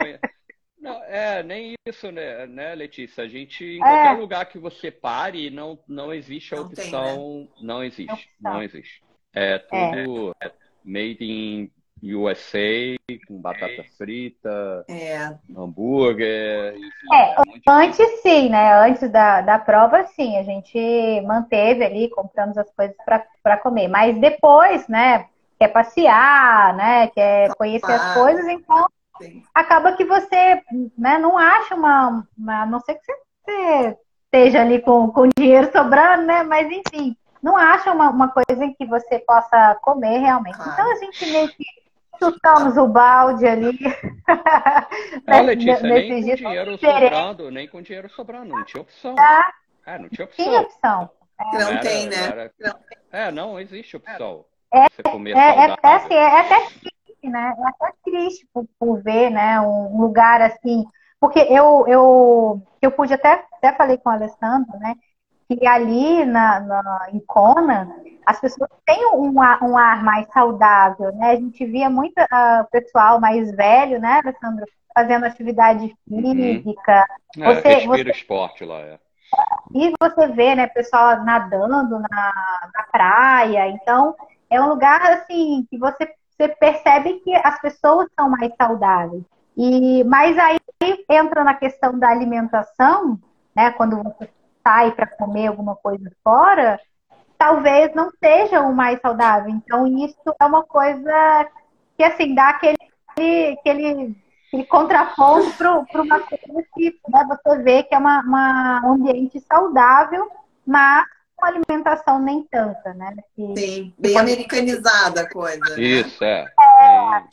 [0.84, 3.24] não, é, nem isso, né, né, Letícia?
[3.24, 3.80] A gente, em é.
[3.80, 7.16] qualquer lugar que você pare, não, não existe a não opção.
[7.16, 7.48] Tem, né?
[7.62, 8.30] Não existe.
[8.42, 9.02] Não existe.
[9.34, 10.52] É tudo é.
[10.84, 11.72] made in
[12.04, 15.34] USA, com batata frita, é.
[15.56, 16.76] hambúrguer.
[16.76, 18.86] Enfim, é, é antes sim, né?
[18.86, 20.78] Antes da, da prova, sim, a gente
[21.22, 22.96] manteve ali, compramos as coisas
[23.42, 23.88] para comer.
[23.88, 25.28] Mas depois, né?
[25.58, 27.08] Quer passear, né?
[27.08, 28.86] Quer conhecer as coisas, então
[29.54, 30.62] acaba que você
[30.98, 32.64] né, não acha uma, uma.
[32.64, 33.14] A não ser que
[33.46, 36.44] você esteja ali com, com dinheiro sobrando, né?
[36.44, 40.58] Mas enfim, não acham uma, uma coisa em que você possa comer realmente.
[40.58, 40.72] Claro.
[40.72, 41.66] Então a gente meio que
[42.18, 43.78] chutamos o balde ali.
[45.28, 49.16] É, Letícia, nem com dinheiro sobrando, nem com dinheiro sobrando, não tinha opção.
[49.18, 49.52] Ah,
[49.86, 50.46] é, não tinha opção.
[50.46, 51.10] Tinha opção.
[51.40, 51.58] É.
[51.58, 52.26] Não, tem, né?
[52.26, 52.52] Era...
[53.12, 54.46] É, não existe opção.
[54.74, 56.68] É, você comer é, é, é, assim, é até
[57.30, 57.54] né?
[57.58, 59.60] É até triste por, por, ver, né?
[59.62, 60.86] Um lugar assim.
[61.20, 64.96] Porque eu, eu, eu pude até, até falei com o Alessandro, né?
[65.48, 67.96] Que ali na, na, em Kona,
[68.26, 71.32] as pessoas têm um, um ar mais saudável, né?
[71.32, 74.66] A gente via muito uh, pessoal mais velho, né, Alessandro?
[74.94, 76.22] Fazendo atividade uhum.
[76.22, 77.06] física.
[77.38, 77.44] Uhum.
[77.44, 78.12] É, você, você...
[78.12, 79.00] esporte lá, é.
[79.74, 83.68] E você vê, né, pessoal nadando na, na praia.
[83.70, 84.16] Então,
[84.50, 89.24] é um lugar, assim, que você, você percebe que as pessoas são mais saudáveis.
[89.56, 90.58] E, mas aí
[91.10, 93.20] entra na questão da alimentação,
[93.56, 93.72] né?
[93.72, 94.30] Quando você
[94.64, 96.80] sai para comer alguma coisa fora,
[97.38, 99.50] talvez não seja o mais saudável.
[99.50, 101.50] Então, isso é uma coisa
[101.98, 102.78] que, assim, dá aquele,
[103.10, 104.16] aquele,
[104.48, 109.40] aquele contraponto para uma coisa que né, você vê que é uma, uma, um ambiente
[109.42, 110.32] saudável,
[110.66, 111.06] mas
[111.38, 113.16] uma alimentação nem tanta, né?
[113.36, 115.76] Que, Sim, bem americanizada a coisa.
[115.76, 115.82] Né?
[115.82, 116.46] Isso, é.
[116.60, 117.24] é.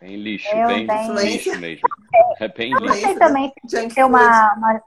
[0.00, 1.88] Bem, lixo, bem, bem lixo mesmo.
[2.40, 2.84] É bem lixo.
[2.86, 4.82] Não sei também se tem uma, uma,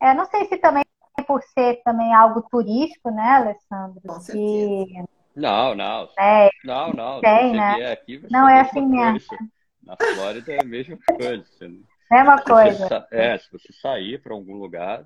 [0.00, 0.84] é, não sei se também
[1.26, 4.00] por ser também algo turístico, né, Alessandro?
[4.06, 5.08] Com certeza.
[5.34, 6.08] Não, não.
[6.18, 7.20] É, não, não.
[7.20, 7.92] Tem, né?
[7.92, 9.36] Aqui, não é assim mesmo.
[9.82, 11.44] Na Flórida é a mesma coisa.
[12.10, 12.88] Mesma coisa.
[12.88, 15.04] Você, é, se você sair para algum lugar,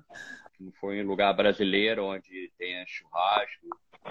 [0.63, 3.67] não for em lugar brasileiro onde tenha churrasco,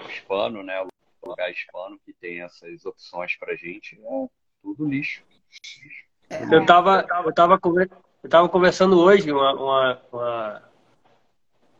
[0.09, 0.81] hispano, né?
[0.83, 4.27] O lugar hispano que tem essas opções pra gente, é
[4.63, 5.23] tudo lixo.
[6.51, 7.61] Eu tava, eu tava,
[8.23, 10.63] eu tava conversando hoje uma, uma, uma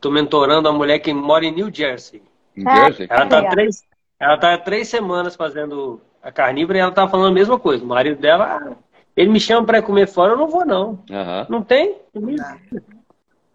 [0.03, 2.21] Tô mentorando uma mulher que mora em New Jersey.
[2.57, 3.07] New Jersey?
[3.09, 3.83] Ela tá três,
[4.19, 7.85] ela tá três semanas fazendo a carnívora e ela tá falando a mesma coisa.
[7.85, 8.77] O marido dela,
[9.15, 11.01] ele me chama para comer fora, eu não vou não.
[11.09, 11.45] Uhum.
[11.47, 11.95] Não tem?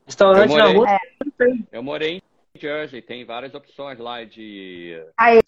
[0.08, 1.68] Restaurante morei, na rua, não tem.
[1.70, 2.22] Eu morei em
[2.54, 5.38] New Jersey, tem várias opções lá de, Aí,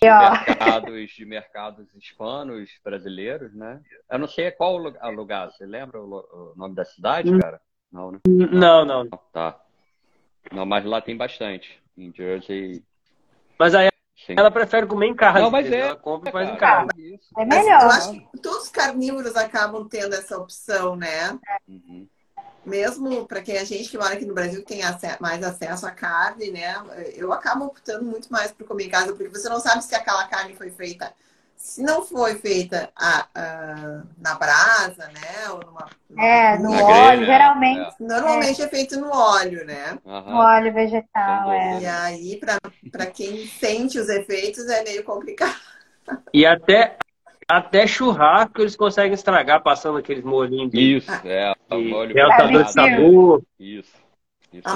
[0.00, 3.78] de mercados, de mercados hispanos, brasileiros, né?
[4.10, 7.38] Eu não sei qual lugar, você lembra o nome da cidade, hum.
[7.38, 7.60] cara?
[7.92, 8.20] Não, né?
[8.26, 9.06] Não, não.
[9.32, 9.60] Tá.
[10.50, 11.78] Não, mas lá tem bastante.
[11.94, 12.82] Em Jersey.
[13.58, 14.34] Mas aí Sim.
[14.38, 15.40] ela prefere comer em casa.
[15.40, 15.80] Não, mas é.
[15.80, 16.88] Ela compra e faz em casa.
[17.36, 17.82] É melhor.
[17.82, 21.38] Eu acho que todos os carnívoros acabam tendo essa opção, né?
[21.68, 22.08] Uhum.
[22.66, 24.80] Mesmo para quem a gente que mora aqui no Brasil tem
[25.20, 26.74] mais acesso à carne, né?
[27.14, 30.26] Eu acabo optando muito mais por comer em casa, porque você não sabe se aquela
[30.26, 31.12] carne foi feita
[31.56, 35.50] se não foi feita a, a, na brasa, né?
[35.50, 37.94] Ou numa, é, no óleo, grelha, geralmente.
[38.00, 38.04] É.
[38.04, 38.64] Normalmente é.
[38.64, 38.68] é.
[38.68, 39.98] feito no óleo, né?
[40.04, 40.30] Uhum.
[40.30, 41.80] No óleo vegetal, é.
[41.80, 42.40] E aí,
[42.92, 45.56] para quem sente os efeitos, é meio complicado.
[46.32, 46.98] E até,
[47.48, 50.72] até churrasco eles conseguem estragar passando aqueles molhinhos.
[50.74, 51.54] Isso, é.
[51.70, 53.42] O molho realçador de sabor.
[53.58, 53.94] Isso.
[54.52, 54.68] Isso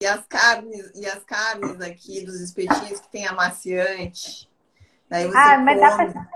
[0.00, 4.48] e as carnes, e as carnes aqui dos espetinhos que tem amaciante.
[5.08, 6.28] Daí você ah, mas dá pra,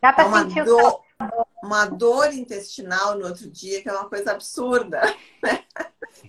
[0.00, 4.08] dá pra uma sentir dor, o Uma dor intestinal no outro dia, que é uma
[4.08, 5.02] coisa absurda.
[5.42, 5.64] Né?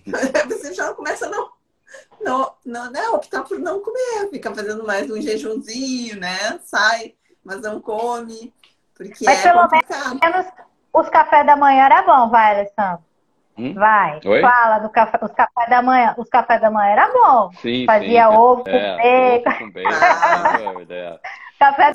[0.48, 1.50] Você já começa a não,
[2.20, 6.58] não, não, né, optar por não comer, fica fazendo mais um jejumzinho, né?
[6.64, 7.14] Sai,
[7.44, 8.54] mas não come.
[9.08, 10.18] Porque mas é pelo complicado.
[10.22, 10.46] menos
[10.92, 13.04] os cafés da manhã era bom, vai, Alessandro.
[13.58, 13.74] Hum?
[13.74, 14.40] Vai, Oi?
[14.40, 16.14] fala do café, os cafés da manhã.
[16.16, 17.50] Os cafés da manhã era bom.
[17.60, 18.36] Sim, Fazia sim.
[18.36, 19.88] ovo é, com bacon.
[19.90, 20.90] Ovo com bacon.
[20.90, 21.20] Ah.
[21.58, 21.92] Café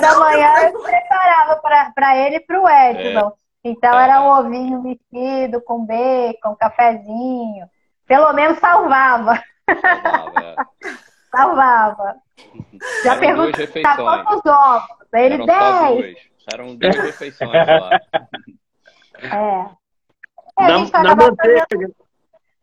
[0.00, 3.28] da manhã eu preparava para ele e para o Edson.
[3.28, 3.40] É.
[3.62, 7.68] Então era um ovinho mexido com bacon, cafezinho.
[8.06, 9.42] Pelo menos salvava.
[9.68, 10.40] Salvava.
[10.40, 10.56] É.
[11.30, 12.16] salvava.
[13.04, 15.00] Já perguntou tá quantos ovos?
[15.12, 16.29] Ele Eram 10.
[16.52, 18.00] Eram duas refeições lá.
[19.22, 20.64] É.
[20.64, 21.66] é na, na manteiga.
[21.70, 21.94] Fazendo...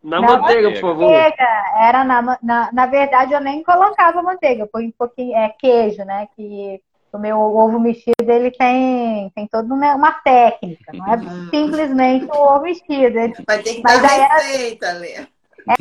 [0.04, 1.12] Na, na manteiga, por favor.
[1.12, 6.04] Era na, na, na verdade, eu nem colocava manteiga, eu põe um pouquinho, é queijo,
[6.06, 6.28] né?
[6.36, 11.50] Que o meu ovo mexido, ele tem, tem toda uma técnica, não é uhum.
[11.50, 13.20] simplesmente o ovo mexido.
[13.20, 15.00] Ele, Vai ter que mas dar receita, era...
[15.00, 15.28] Lê.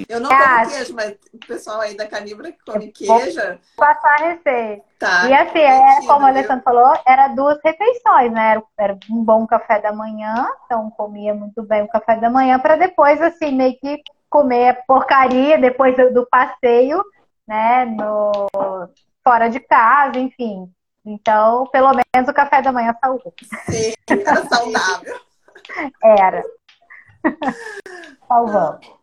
[0.08, 3.40] Eu não como queijo, mas o pessoal aí da Canibra que come queijo.
[3.40, 4.84] Vou passar a receita.
[4.98, 8.52] Tá, e assim, é, como o Alessandro falou, era duas refeições, né?
[8.52, 12.58] Era, era, um bom café da manhã, então comia muito bem o café da manhã,
[12.58, 17.04] para depois, assim, meio que comer porcaria depois do passeio,
[17.46, 17.84] né?
[17.84, 18.46] No,
[19.22, 20.70] fora de casa, enfim.
[21.04, 23.34] Então, pelo menos o café da manhã saudável.
[23.70, 25.20] Sim, era saudável.
[26.02, 26.42] Era.
[28.26, 28.95] Salvamos.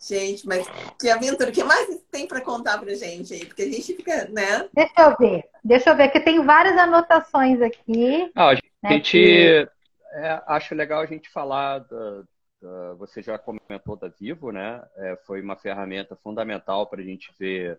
[0.00, 0.66] Gente, mas
[0.98, 1.50] que aventura.
[1.50, 3.44] O que mais tem para contar pra gente aí?
[3.44, 4.66] Porque a gente fica, né?
[4.72, 5.44] Deixa eu ver.
[5.62, 8.30] Deixa eu ver, que tem várias anotações aqui.
[8.34, 9.68] Ah, a gente né, que...
[10.12, 12.22] é, acho legal a gente falar da,
[12.62, 14.82] da, você já comentou da Vivo, né?
[14.96, 17.78] É, foi uma ferramenta fundamental para a gente ver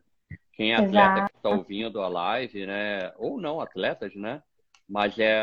[0.53, 1.31] quem é atleta Exato.
[1.31, 3.11] que está ouvindo a live, né?
[3.17, 4.43] Ou não atletas, né?
[4.87, 5.41] Mas é,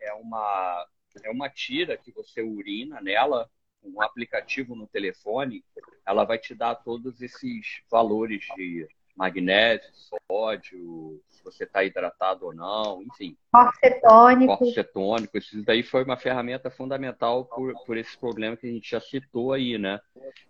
[0.00, 0.86] é uma
[1.22, 3.48] é uma tira que você urina nela
[3.84, 5.64] um aplicativo no telefone,
[6.06, 9.90] ela vai te dar todos esses valores de magnésio,
[10.28, 13.36] sódio, se você está hidratado ou não, enfim.
[13.52, 14.46] Corpo cetônico.
[14.46, 15.38] Corpo cetônico.
[15.38, 19.52] Isso daí foi uma ferramenta fundamental por, por esse problema que a gente já citou
[19.52, 20.00] aí, né?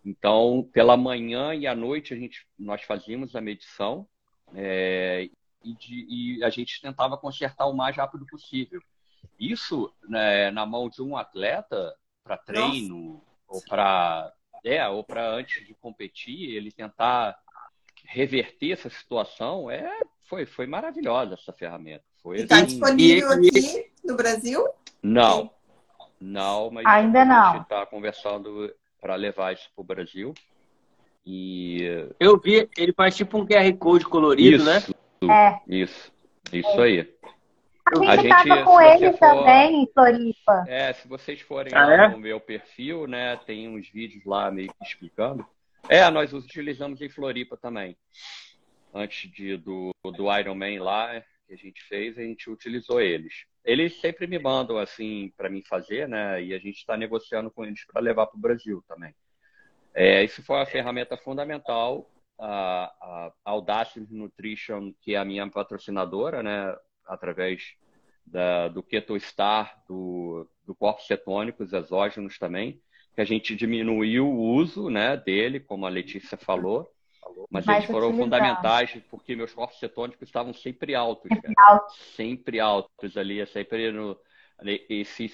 [0.05, 4.07] Então, pela manhã e à noite, a gente, nós fazíamos a medição
[4.55, 5.29] é,
[5.65, 8.81] e, de, e a gente tentava consertar o mais rápido possível.
[9.39, 13.23] Isso, né, na mão de um atleta, para treino Nossa.
[13.49, 14.33] ou para
[14.65, 17.37] é, ou para antes de competir, ele tentar
[18.05, 22.05] reverter essa situação, é foi foi maravilhosa essa ferramenta.
[22.23, 24.67] Foi está assim, disponível e, aqui no Brasil?
[25.03, 25.51] Não.
[26.21, 27.49] Não, mas ainda não.
[27.49, 30.33] A gente está conversando para levar isso para o Brasil.
[31.27, 34.79] E eu vi, ele faz tipo um QR Code colorido, né?
[34.79, 35.61] isso, né?
[35.69, 35.75] É.
[35.75, 36.13] Isso.
[36.53, 37.13] Isso aí.
[38.01, 39.19] A gente estava com ele for...
[39.19, 40.65] também em Floripa.
[40.67, 42.09] É, se vocês forem ah, é?
[42.09, 45.47] no meu perfil, né, tem uns vídeos lá meio que explicando.
[45.89, 47.97] É, nós os utilizamos em Floripa também.
[48.95, 53.45] Antes de, do, do Iron Man lá, que a gente fez, a gente utilizou eles.
[53.65, 56.43] Eles sempre me mandam assim para mim fazer, né?
[56.43, 59.15] E a gente está negociando com eles para levar para o Brasil também.
[59.95, 62.09] É, isso foi uma ferramenta fundamental.
[62.39, 66.75] A, a Audacity Nutrition, que é a minha patrocinadora, né?
[67.07, 67.75] através
[68.25, 72.81] da, do KetoStar, do, do corpos cetônicos exógenos também,
[73.15, 76.91] que a gente diminuiu o uso né, dele, como a Letícia falou,
[77.51, 78.25] mas eles foram utilizar.
[78.25, 81.95] fundamentais porque meus corpos cetônicos estavam sempre altos, sempre, alto.
[82.17, 84.19] sempre altos ali, é sempre no,
[84.89, 85.31] esse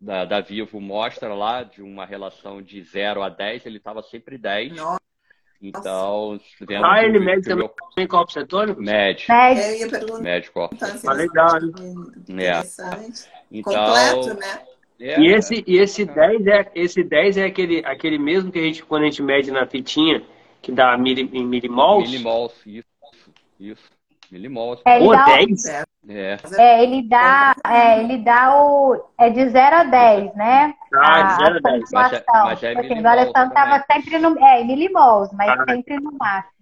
[0.00, 4.36] da, da Vivo mostra lá de uma relação de 0 a 10, ele estava sempre
[4.36, 4.74] 10.
[4.76, 5.00] Nossa.
[5.62, 8.08] Então, vendo ah, ele mede também meu...
[8.08, 8.82] corpo cetônico?
[8.82, 9.26] Mede.
[9.28, 10.20] Mede.
[10.20, 11.56] Mede corpo Ah, legal.
[12.36, 12.62] É.
[13.50, 14.62] Então, Completo, né?
[14.98, 18.62] É, e esse, e esse 10 é esse 10 é aquele, aquele mesmo que a
[18.62, 20.22] gente, quando a gente mede na fitinha,
[20.60, 22.08] que dá mili, em milimols?
[22.08, 22.88] Milimols, isso.
[23.58, 23.90] Isso.
[24.32, 24.80] Milimols.
[24.86, 25.66] É, Pô, 10?
[26.08, 26.36] É.
[26.58, 29.04] é, ele dá, é, ele dá o.
[29.18, 30.74] É de 0 a 10, né?
[30.94, 31.90] Ah, de 0 a 10.
[31.92, 34.38] Mas é, mas é assim, o Alessandro estava sempre no.
[34.38, 35.64] É, em milimols, mas ah.
[35.68, 36.52] sempre no máximo.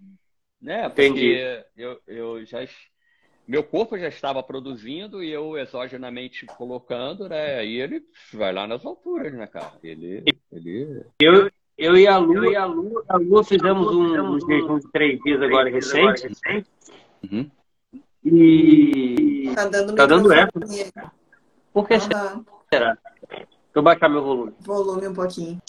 [0.61, 1.37] Né, Entendi.
[1.77, 2.59] Eu, eu já.
[3.47, 7.65] Meu corpo já estava produzindo e eu exogenamente colocando, né?
[7.65, 8.03] E ele
[8.33, 9.71] vai lá nas alturas, né, cara?
[9.81, 10.23] Ele.
[10.51, 11.05] ele...
[11.19, 14.77] Eu, eu e a Lu, eu e a Lu, a Lu fizemos um, um jejum
[14.77, 16.27] de três dias agora recente.
[17.23, 17.49] Uhum.
[18.23, 19.51] E.
[19.55, 20.59] Tá dando, tá dando eco.
[21.73, 22.45] Por que uhum.
[22.71, 22.97] será?
[23.29, 24.53] Deixa eu baixar meu volume.
[24.59, 25.61] Volume um pouquinho.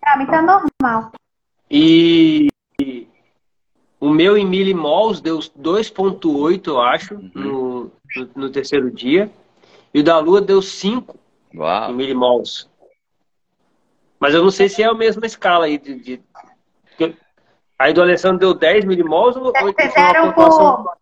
[0.00, 1.12] Pra mim tá normal.
[1.70, 2.48] E.
[4.00, 7.30] O meu em milimols deu 2,8, eu acho, uhum.
[7.34, 9.30] no, no, no, terceiro dia.
[9.94, 11.18] E o da Lua deu 5
[11.56, 11.90] Uau.
[11.90, 12.68] em milimols.
[14.20, 16.22] Mas eu não sei se é a mesma escala aí de, de...
[17.78, 20.98] Aí do Alessandro deu 10 milimols ou, ou fizeram por...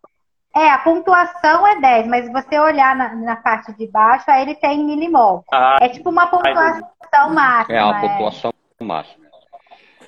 [0.55, 4.55] É, a pontuação é 10, mas você olhar na, na parte de baixo, aí ele
[4.55, 5.43] tem milimol.
[5.51, 7.75] Ah, é tipo uma pontuação máxima.
[7.75, 8.01] É a é.
[8.01, 8.83] pontuação é.
[8.83, 9.23] máxima.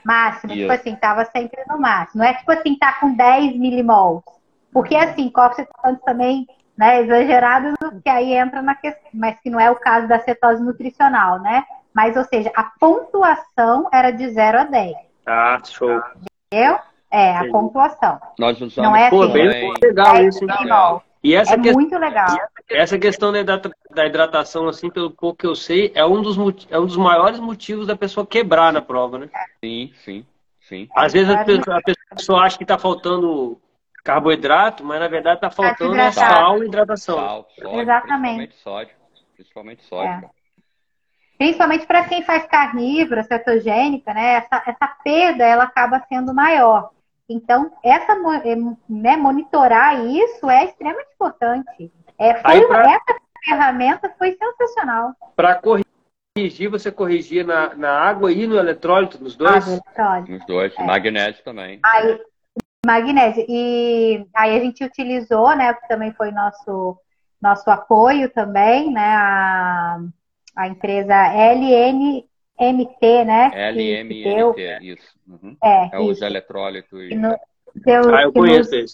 [0.05, 2.21] Máxima, tipo assim, tava sempre no máximo.
[2.21, 4.23] Não é tipo assim, tá com 10 milimols.
[4.71, 5.65] Porque assim, copos
[6.05, 6.45] também,
[6.77, 7.73] né, exagerado,
[8.03, 11.63] que aí entra na questão, mas que não é o caso da cetose nutricional, né?
[11.91, 14.95] Mas, ou seja, a pontuação era de 0 a 10.
[15.25, 16.03] Ah, show.
[16.51, 16.77] Entendeu?
[17.15, 18.19] É, a pontuação.
[18.37, 20.45] Nós usamos não é assim, bem legal isso.
[20.45, 21.03] Legal.
[21.23, 21.71] E essa é que...
[21.71, 22.27] muito legal.
[22.69, 26.37] Essa questão da hidratação, assim, pelo pouco que eu sei, é um dos,
[26.69, 29.29] é um dos maiores motivos da pessoa quebrar na prova, né?
[29.63, 30.25] Sim, sim,
[30.59, 30.89] sim.
[30.93, 33.57] Às vezes a pessoa, a pessoa acha que está faltando
[34.03, 37.15] carboidrato, mas na verdade está faltando tá sal e hidratação.
[37.15, 38.47] Sal, sódio, Exatamente.
[38.47, 38.95] Principalmente sódio.
[39.35, 40.25] Principalmente sódio.
[40.25, 40.29] É.
[41.37, 44.35] Principalmente para quem faz carnívora, cetogênica, né?
[44.35, 46.91] Essa, essa perda ela acaba sendo maior.
[47.27, 48.13] Então, essa,
[48.43, 48.55] é,
[48.87, 51.91] né, monitorar isso é extremamente importante.
[52.19, 52.81] É, foi, pra...
[52.81, 55.13] Essa ferramenta foi sensacional.
[55.35, 59.67] Para corrigir, você corrigia na, na água e no eletrólito, nos dois?
[59.67, 60.31] eletrólito.
[60.31, 60.83] Nos dois, é.
[60.83, 61.79] magnésio também.
[61.83, 62.21] Aí,
[62.85, 63.45] magnésio.
[63.49, 66.97] E aí a gente utilizou, né, que também foi nosso,
[67.41, 69.99] nosso apoio também, né, a,
[70.55, 72.23] a empresa LN
[72.59, 73.51] MT, né?
[73.53, 75.19] LMNT, isso.
[75.27, 75.57] Uhum.
[75.63, 77.09] É, é os eletrólitos.
[77.15, 77.35] No,
[77.85, 78.93] Eu, ah, eu conheço nos, esse.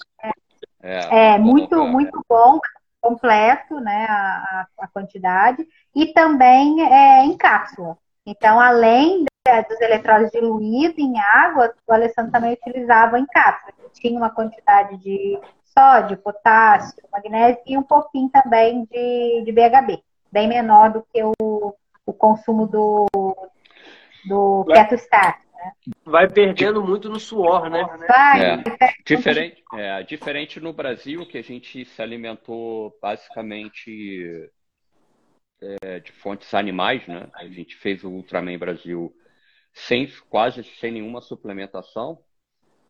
[0.81, 2.59] É, é muito, muito bom,
[2.99, 7.97] completo, né, a, a quantidade, e também é em cápsula.
[8.25, 9.25] Então, além
[9.67, 13.73] dos eletrólitos diluídos em água, o Alessandro também utilizava em cápsula.
[13.93, 20.47] Tinha uma quantidade de sódio, potássio, magnésio e um pouquinho também de, de BHB, bem
[20.47, 21.75] menor do que o,
[22.05, 23.07] o consumo do,
[24.25, 25.39] do Ketostat.
[25.39, 25.71] Né?
[26.05, 27.83] Vai perdendo muito no suor, né?
[28.07, 28.45] Vai.
[28.45, 28.63] É.
[29.05, 34.49] Diferente, é, diferente no Brasil, que a gente se alimentou basicamente
[35.61, 37.29] é, de fontes animais, né?
[37.35, 39.15] A gente fez o Ultraman Brasil
[39.73, 42.19] sem, quase sem nenhuma suplementação.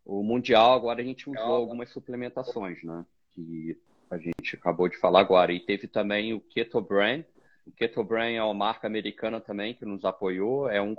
[0.05, 3.05] O Mundial, agora a gente usou algumas suplementações, né?
[3.33, 3.77] Que
[4.09, 5.53] a gente acabou de falar agora.
[5.53, 7.23] E teve também o Keto Brand.
[7.65, 10.69] O Keto Brand é uma marca americana também que nos apoiou.
[10.69, 10.95] É um,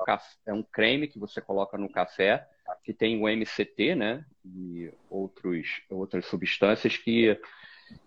[0.47, 2.47] é um creme que você coloca no café,
[2.85, 4.25] que tem o MCT, né?
[4.45, 7.39] E outros, outras substâncias que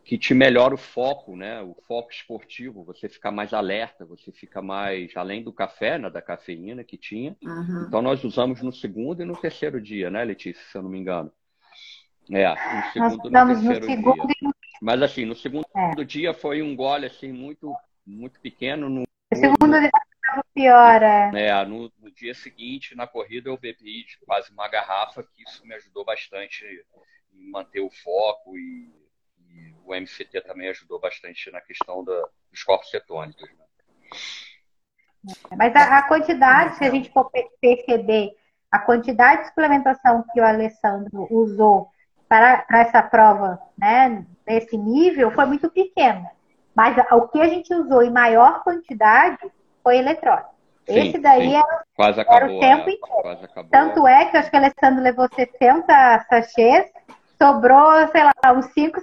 [0.04, 1.62] que te melhora o foco, né?
[1.62, 6.10] O foco esportivo, você fica mais alerta, você fica mais além do café, né?
[6.10, 7.36] da cafeína que tinha.
[7.44, 7.86] Uhum.
[7.88, 11.00] Então nós usamos no segundo e no terceiro dia, né, Letícia, se eu não me
[11.00, 11.32] engano.
[12.32, 14.36] É, no segundo nós no terceiro no dia.
[14.42, 14.50] E...
[14.82, 16.04] Mas assim, no segundo é.
[16.04, 17.74] dia foi um gole assim muito
[18.06, 18.90] muito pequeno.
[18.90, 19.04] No,
[19.34, 19.92] segundo dia
[20.54, 21.32] pior, é.
[21.34, 25.76] é no, no, dia seguinte, na corrida, eu bebi quase uma garrafa, que isso me
[25.76, 26.66] ajudou bastante
[27.34, 28.94] em manter o foco e
[29.86, 33.48] o MCT também ajudou bastante na questão da, dos corpos cetônicos.
[33.50, 33.66] Né?
[35.58, 37.30] Mas a, a, quantidade, se a gente for
[37.62, 38.32] perceber,
[38.72, 41.90] a quantidade de suplementação que o Alessandro usou
[42.28, 46.32] para, para essa prova, né, nesse nível, foi muito pequena.
[46.76, 49.40] Mas o que a gente usou em maior quantidade
[49.84, 50.50] foi eletrólito.
[50.88, 51.56] Esse daí sim.
[51.56, 53.70] Era, Quase acabou, era o tempo é, inteiro.
[53.72, 56.92] Tanto é que eu acho que o Alessandro levou 60 sachês
[57.42, 59.00] Sobrou, sei lá, uns cinco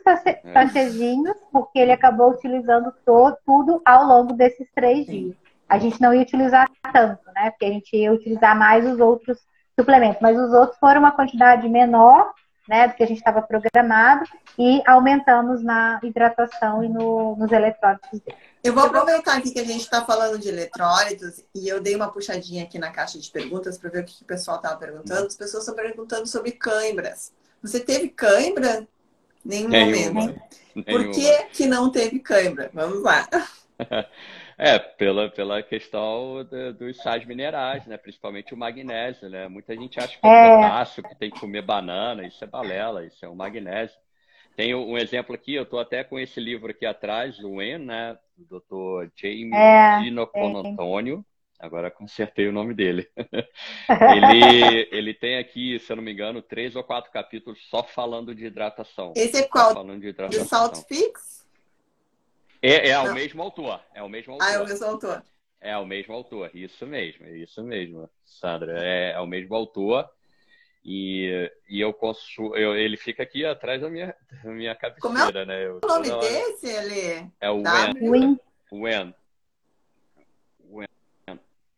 [0.53, 5.37] sachezinhos, porque ele acabou utilizando todo, tudo ao longo desses três dias.
[5.69, 7.51] A gente não ia utilizar tanto, né?
[7.51, 9.39] Porque a gente ia utilizar mais os outros
[9.79, 10.21] suplementos.
[10.23, 12.33] Mas os outros foram uma quantidade menor,
[12.69, 12.89] né?
[12.89, 14.25] Do que a gente estava programado.
[14.59, 18.37] E aumentamos na hidratação e no, nos eletrólitos dele.
[18.63, 22.13] Eu vou aproveitar aqui que a gente está falando de eletrólitos e eu dei uma
[22.13, 25.27] puxadinha aqui na caixa de perguntas para ver o que o pessoal estava perguntando.
[25.27, 27.33] As pessoas estão perguntando sobre câimbras.
[27.63, 28.87] Você teve cãibra?
[29.45, 30.21] Nenhum Nenhuma.
[30.21, 30.41] momento.
[30.75, 32.71] Por que, que não teve cãibra?
[32.73, 33.29] Vamos lá.
[34.59, 37.97] É, pela, pela questão de, dos sais minerais, né?
[37.97, 39.49] Principalmente o magnésio, né?
[39.49, 43.05] Muita gente acha que é, é potássio, que tem que comer banana, isso é balela,
[43.05, 43.97] isso é o magnésio.
[44.57, 48.19] Tem um exemplo aqui, eu estou até com esse livro aqui atrás, o EN, né?
[48.37, 49.11] Do Dr.
[49.17, 50.09] James é,
[50.69, 51.25] Antônio.
[51.59, 53.09] Agora consertei o nome dele.
[53.17, 58.35] ele, ele tem aqui, se eu não me engano, três ou quatro capítulos só falando
[58.35, 59.13] de hidratação.
[59.15, 59.73] Esse é qual?
[59.73, 60.45] Falando de hidratação.
[60.45, 61.42] Salt Fix?
[62.63, 63.81] É, é o mesmo autor.
[63.93, 64.47] É o mesmo autor.
[64.49, 65.23] Ah, é o mesmo autor.
[65.61, 68.85] É o mesmo autor, isso mesmo, isso mesmo, Sandra.
[68.85, 70.09] É, é o mesmo autor.
[70.85, 75.19] E, e eu, consu, eu ele fica aqui atrás da minha, da minha cabeceira, Como
[75.19, 75.65] é né?
[75.65, 77.31] Eu, o nome desse, ele?
[77.41, 78.39] É o Wen.
[78.73, 79.15] Wen.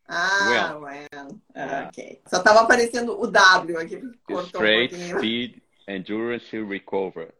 [0.06, 1.40] Ah, well.
[1.54, 2.22] Ah, ok.
[2.26, 4.00] Só estava aparecendo o W aqui.
[4.46, 5.56] Straight, um Speed,
[5.88, 7.34] Endurance Recover.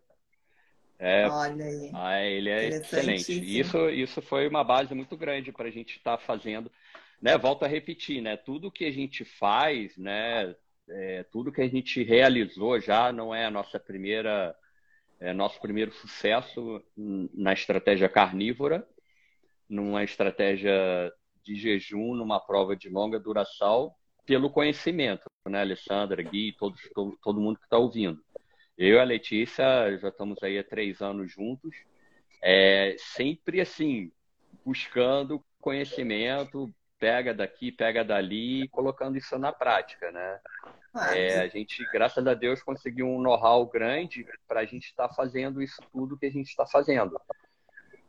[0.99, 1.91] É, Olha aí.
[1.93, 3.33] Ah, ele é excelente.
[3.33, 6.71] Isso, isso foi uma base muito grande para a gente estar tá fazendo.
[7.21, 8.37] Né, volto a repetir, né?
[8.37, 10.55] Tudo que a gente faz, né?
[10.89, 14.55] É, tudo que a gente realizou já não é a nossa primeira,
[15.19, 18.87] é nosso primeiro sucesso na estratégia carnívora,
[19.69, 21.11] numa estratégia
[21.43, 23.95] de jejum numa prova de longa duração
[24.27, 26.77] pelo conhecimento, né, Alessandra, Gui, todo,
[27.23, 28.23] todo mundo que está ouvindo.
[28.77, 31.75] Eu e a Letícia já estamos aí há três anos juntos,
[32.43, 34.11] é, sempre assim,
[34.65, 40.41] buscando conhecimento, pega daqui, pega dali, colocando isso na prática, né?
[41.13, 45.15] É, a gente, graças a Deus, conseguiu um know-how grande para a gente estar tá
[45.15, 47.21] fazendo isso tudo que a gente está fazendo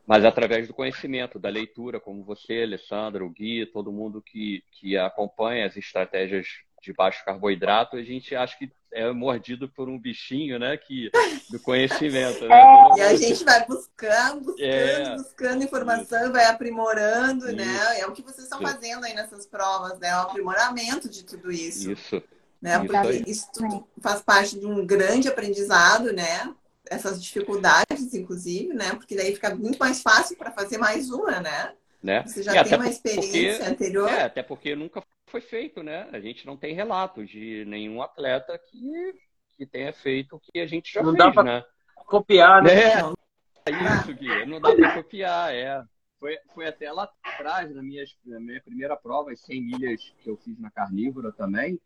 [0.05, 4.95] mas através do conhecimento, da leitura, como você, Alessandra, o Gui, todo mundo que, que
[4.95, 6.47] acompanha as estratégias
[6.86, 10.78] de baixo carboidrato, a gente acha que é mordido por um bichinho, né?
[10.78, 11.12] Que,
[11.50, 12.48] do conhecimento.
[12.48, 12.56] Né?
[12.56, 12.98] É.
[12.98, 15.16] E a gente vai buscando, buscando, é.
[15.16, 16.32] buscando informação, Isso.
[16.32, 17.64] vai aprimorando, né?
[17.64, 17.84] isso.
[17.84, 18.00] né?
[18.00, 20.16] É o que vocês estão fazendo aí nessas provas, né?
[20.16, 21.92] O aprimoramento de tudo isso.
[21.92, 22.24] Isso.
[22.62, 22.80] Né?
[22.80, 26.54] Porque isso tudo faz parte de um grande aprendizado, né?
[26.90, 28.94] essas dificuldades, inclusive, né?
[28.94, 31.74] Porque daí fica muito mais fácil para fazer mais uma, né?
[32.06, 32.24] Né?
[32.26, 34.10] Você já e tem uma experiência porque, anterior.
[34.10, 36.08] É, até porque nunca foi feito, né?
[36.12, 39.16] A gente não tem relatos de nenhum atleta que,
[39.58, 41.66] que tenha feito o que a gente já não fez, dá pra né?
[41.95, 42.72] Copiar, né?
[42.72, 45.84] É, isso, Gui, não dá para copiar, é.
[46.20, 50.30] Foi, foi até lá atrás, na minha, na minha primeira prova, as 100 milhas que
[50.30, 51.80] eu fiz na Carnívora também,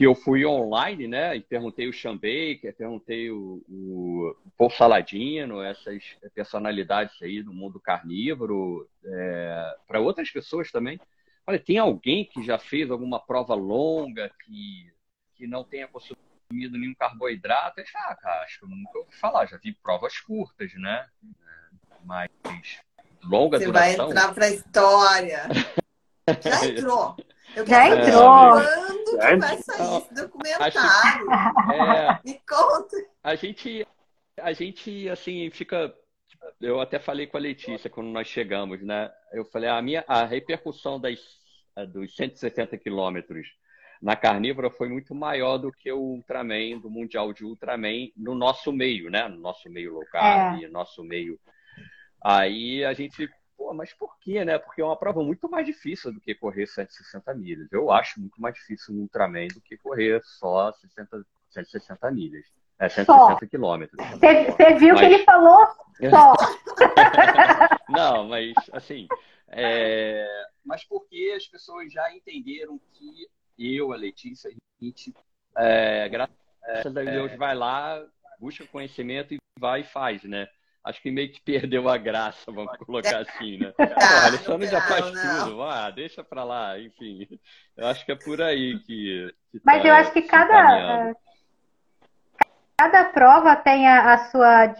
[0.00, 1.36] que eu fui online, né?
[1.36, 6.02] E perguntei o Sean Baker, perguntei o, o Paul Saladino, essas
[6.34, 10.98] personalidades aí do mundo carnívoro, é, para outras pessoas também.
[11.46, 14.90] Olha, tem alguém que já fez alguma prova longa que,
[15.34, 17.80] que não tenha consumido nenhum carboidrato?
[17.80, 21.06] Eu disse, ah, cara, acho que eu nunca ouvi falar, já vi provas curtas, né?
[22.06, 22.30] Mas
[23.22, 23.90] longa Você duração.
[23.90, 25.42] Você vai entrar para a história.
[26.40, 27.16] Já entrou.
[27.56, 28.52] Eu Já entrou.
[28.52, 31.26] Quando que vai sair esse documentário?
[31.66, 32.96] Que, é, Me conta.
[33.22, 33.86] A gente,
[34.38, 35.94] a gente, assim, fica...
[36.60, 39.10] Eu até falei com a Letícia quando nós chegamos, né?
[39.32, 41.18] Eu falei, a minha a repercussão das,
[41.88, 43.46] dos 160 quilômetros
[44.00, 48.72] na carnívora foi muito maior do que o Ultraman, do Mundial de Ultraman, no nosso
[48.72, 49.28] meio, né?
[49.28, 50.68] No nosso meio local, é.
[50.68, 51.38] nosso meio.
[52.22, 53.28] Aí a gente
[53.60, 54.58] Pô, mas por quê, né?
[54.58, 57.70] Porque é uma prova muito mais difícil do que correr 160 milhas.
[57.70, 62.46] Eu acho muito mais difícil um Ultraman do que correr só 60, 160 milhas.
[62.78, 64.02] É 160 quilômetros.
[64.12, 65.00] Você viu mas...
[65.00, 65.66] que ele falou
[66.08, 66.32] só.
[67.90, 69.06] Não, mas assim.
[69.48, 70.26] É...
[70.64, 75.12] Mas porque as pessoas já entenderam que eu, a Letícia, a gente,
[75.58, 76.34] é, graças
[76.86, 78.02] a Deus, vai lá,
[78.38, 80.48] busca conhecimento e vai e faz, né?
[80.84, 83.72] Acho que meio que perdeu a graça, vamos colocar assim, né?
[83.78, 85.44] Ah, Alessandro já faz não.
[85.44, 87.26] tudo, ah, deixa pra lá, enfim.
[87.76, 89.34] Eu acho que é por aí que.
[89.50, 91.14] que Mas tá eu acho que cada.
[92.78, 94.74] Cada prova tem a, a, sua.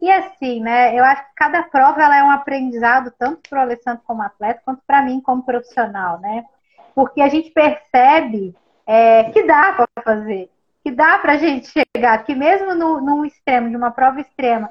[0.00, 0.94] E assim, né?
[0.94, 4.60] Eu acho que cada prova ela é um aprendizado, tanto para o Alessandro como atleta,
[4.62, 6.44] quanto para mim como profissional, né?
[6.94, 8.54] Porque a gente percebe
[8.86, 10.50] é, que dá para fazer,
[10.84, 14.70] que dá para a gente chegar, que mesmo no, num extremo, de uma prova extrema,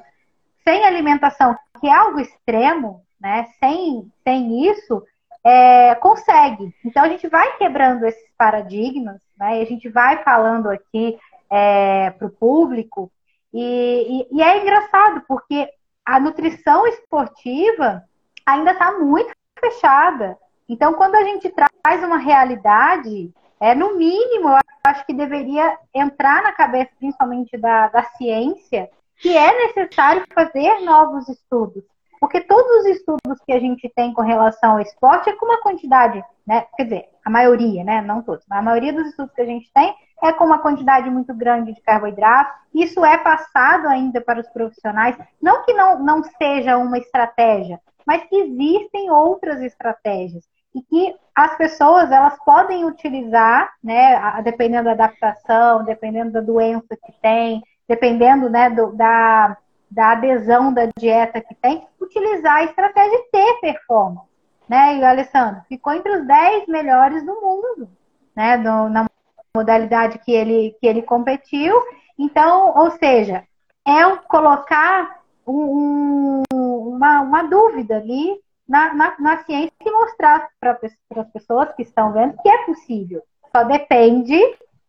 [0.66, 3.46] sem alimentação, que é algo extremo, né?
[3.60, 5.02] Sem, sem isso,
[5.44, 6.74] é, consegue.
[6.84, 9.58] Então a gente vai quebrando esses paradigmas, né?
[9.58, 13.10] E a gente vai falando aqui é, para o público.
[13.54, 15.68] E, e, e é engraçado, porque
[16.04, 18.02] a nutrição esportiva
[18.44, 20.36] ainda está muito fechada.
[20.68, 26.42] Então, quando a gente traz uma realidade, é no mínimo, eu acho que deveria entrar
[26.42, 31.84] na cabeça, principalmente da, da ciência, que é necessário fazer novos estudos.
[32.20, 35.60] Porque todos os estudos que a gente tem com relação ao esporte é com uma
[35.60, 36.66] quantidade, né?
[36.76, 38.00] Quer dizer, a maioria, né?
[38.00, 41.10] Não todos, mas a maioria dos estudos que a gente tem é com uma quantidade
[41.10, 42.54] muito grande de carboidrato.
[42.74, 45.16] Isso é passado ainda para os profissionais.
[45.40, 50.44] Não que não, não seja uma estratégia, mas que existem outras estratégias.
[50.74, 54.40] E que as pessoas elas podem utilizar, né?
[54.42, 59.56] Dependendo da adaptação, dependendo da doença que tem, dependendo né, do, da,
[59.90, 64.26] da adesão da dieta que tem, utilizar a estratégia e ter performance.
[64.68, 64.96] Né?
[64.96, 67.88] E o Alessandro ficou entre os 10 melhores do mundo,
[68.34, 68.58] né?
[68.58, 69.06] Do, na
[69.54, 71.80] modalidade que ele, que ele competiu.
[72.18, 73.44] Então, ou seja,
[73.86, 80.78] é colocar um, uma, uma dúvida ali na, na, na ciência e mostrar para
[81.16, 83.22] as pessoas que estão vendo que é possível.
[83.54, 84.36] Só depende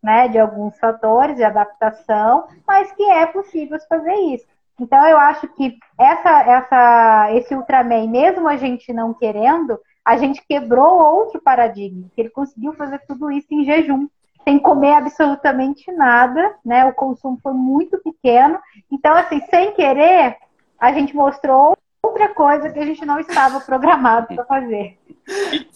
[0.07, 4.45] né, de alguns fatores de adaptação, mas que é possível fazer isso.
[4.79, 10.41] Então eu acho que essa, essa, esse Ultraman, mesmo a gente não querendo, a gente
[10.47, 14.07] quebrou outro paradigma, que ele conseguiu fazer tudo isso em jejum,
[14.45, 16.85] sem comer absolutamente nada, né?
[16.85, 18.57] O consumo foi muito pequeno.
[18.89, 20.37] Então, assim, sem querer,
[20.79, 21.77] a gente mostrou
[22.07, 24.97] outra coisa que a gente não estava programado para fazer.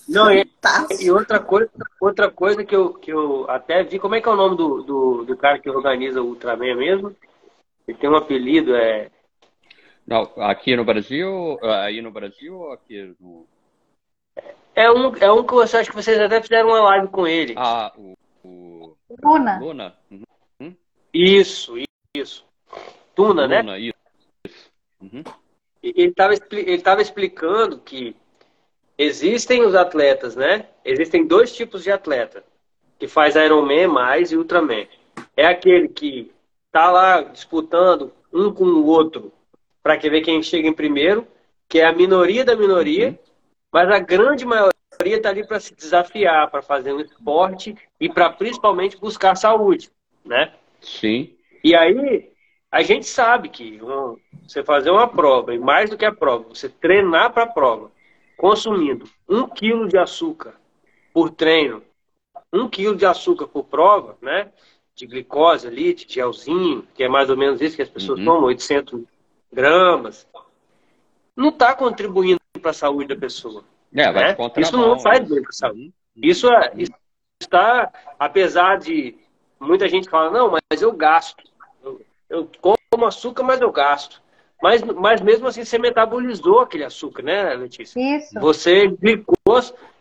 [0.08, 0.48] Não, e,
[1.00, 4.32] e, outra coisa, outra coisa que eu, que eu até vi, como é que é
[4.32, 7.16] o nome do, do, do cara que organiza o Ultraman mesmo?
[7.88, 9.10] Ele tem um apelido, é.
[10.08, 13.46] Não, aqui no Brasil, aí no Brasil ou aqui no.
[14.74, 17.54] É um, é um que você acha que vocês até fizeram uma live com ele.
[17.58, 18.18] Ah, o.
[18.44, 18.96] o...
[19.22, 19.60] Luna.
[19.60, 19.96] Luna.
[20.10, 20.76] Uhum.
[21.14, 21.76] Isso,
[22.16, 22.46] isso.
[23.14, 23.62] Tuna, né?
[23.62, 24.72] Luna, isso.
[25.02, 25.24] Uhum.
[25.82, 28.16] Ele estava ele tava explicando que
[28.98, 30.68] existem os atletas, né?
[30.86, 32.44] Existem dois tipos de atleta,
[33.00, 34.86] que faz Ironman mais e Ultraman.
[35.36, 36.32] É aquele que
[36.72, 39.32] tá lá disputando um com o outro
[39.84, 41.28] para que ver quem chega em primeiro,
[41.68, 43.18] que é a minoria da minoria, uhum.
[43.72, 44.72] mas a grande maioria
[45.02, 49.90] está ali para se desafiar, para fazer um esporte e para principalmente buscar saúde,
[50.24, 50.54] né?
[50.80, 51.36] Sim.
[51.64, 52.31] E aí
[52.72, 54.18] a gente sabe que um,
[54.48, 57.92] você fazer uma prova, e mais do que a prova, você treinar para a prova,
[58.38, 60.56] consumindo um quilo de açúcar
[61.14, 61.84] por treino,
[62.52, 64.52] um quilo de açúcar por prova, né?
[64.96, 68.26] de glicose ali, de gelzinho, que é mais ou menos isso que as pessoas uhum.
[68.26, 69.02] tomam, 800
[69.52, 70.28] gramas,
[71.36, 73.64] não está contribuindo para a saúde da pessoa.
[73.94, 74.38] É, né?
[74.58, 75.94] Isso não faz bem para a saúde.
[76.16, 76.22] Uhum.
[76.24, 76.94] Isso, é, isso
[77.42, 79.18] está, apesar de
[79.60, 81.44] muita gente falar, não, mas eu gasto.
[82.32, 84.22] Eu, como açúcar, mas eu gasto.
[84.62, 88.00] Mas, mas mesmo assim você metabolizou aquele açúcar, né, Letícia?
[88.00, 88.40] Isso.
[88.40, 89.36] Você glicou,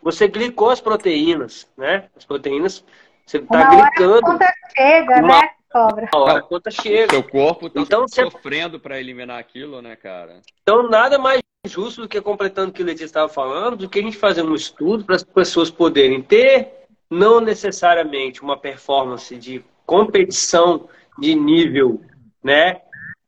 [0.01, 2.05] você glicou as proteínas, né?
[2.15, 2.85] As proteínas,
[3.25, 4.27] você está glicando.
[4.27, 6.09] a conta chega, uma, né, cobra?
[6.13, 7.07] Hora a conta chega.
[7.07, 8.83] O seu corpo está então, sofrendo você...
[8.83, 10.39] para eliminar aquilo, né, cara?
[10.61, 13.99] Então nada mais justo do que completando o que o Letícia estava falando, do que
[13.99, 19.63] a gente fazer um estudo para as pessoas poderem ter, não necessariamente uma performance de
[19.85, 20.87] competição
[21.19, 22.01] de nível,
[22.43, 22.81] né?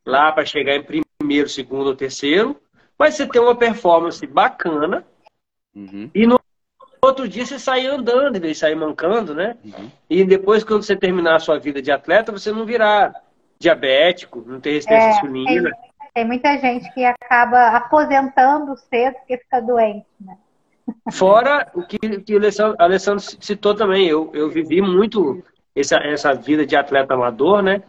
[0.06, 2.60] Lá para chegar em primeiro, segundo ou terceiro,
[2.98, 5.06] mas você tem uma performance bacana
[5.76, 6.10] uhum.
[6.14, 6.40] e no
[7.02, 9.58] outro dia você sair andando, em vez de sair mancando, né?
[9.64, 9.92] Uhum.
[10.10, 13.14] E depois, quando você terminar a sua vida de atleta, você não virar
[13.60, 15.72] diabético, não ter resistência é, insulina.
[15.72, 20.38] Tem, tem, muita gente que acaba aposentando cedo porque fica doente, né?
[21.12, 22.42] Fora o que, que o
[22.78, 25.42] Alessandro citou também, eu, eu vivi muito
[25.74, 27.82] essa, essa vida de atleta amador, né?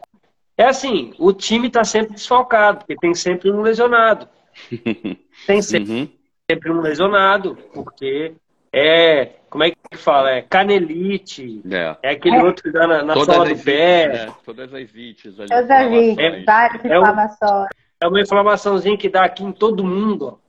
[0.57, 4.29] É assim, o time está sempre desfalcado, porque tem sempre um lesionado.
[5.49, 6.09] Tem sempre, uhum.
[6.49, 8.37] sempre um lesionado, porque
[8.73, 10.31] é, como é que fala?
[10.31, 12.43] É canelite, é, é aquele é.
[12.43, 14.09] outro que dá na, na sola do pé.
[14.09, 14.35] Né?
[14.45, 15.49] Todas as ites ali.
[15.49, 17.69] Todas as ites, várias é, inflamações.
[18.01, 20.45] É uma inflamaçãozinha que dá aqui em todo mundo, ó.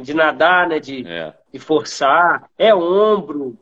[0.00, 0.80] De nadar, né?
[0.80, 1.32] De, é.
[1.52, 2.48] de forçar.
[2.58, 3.56] É ombro.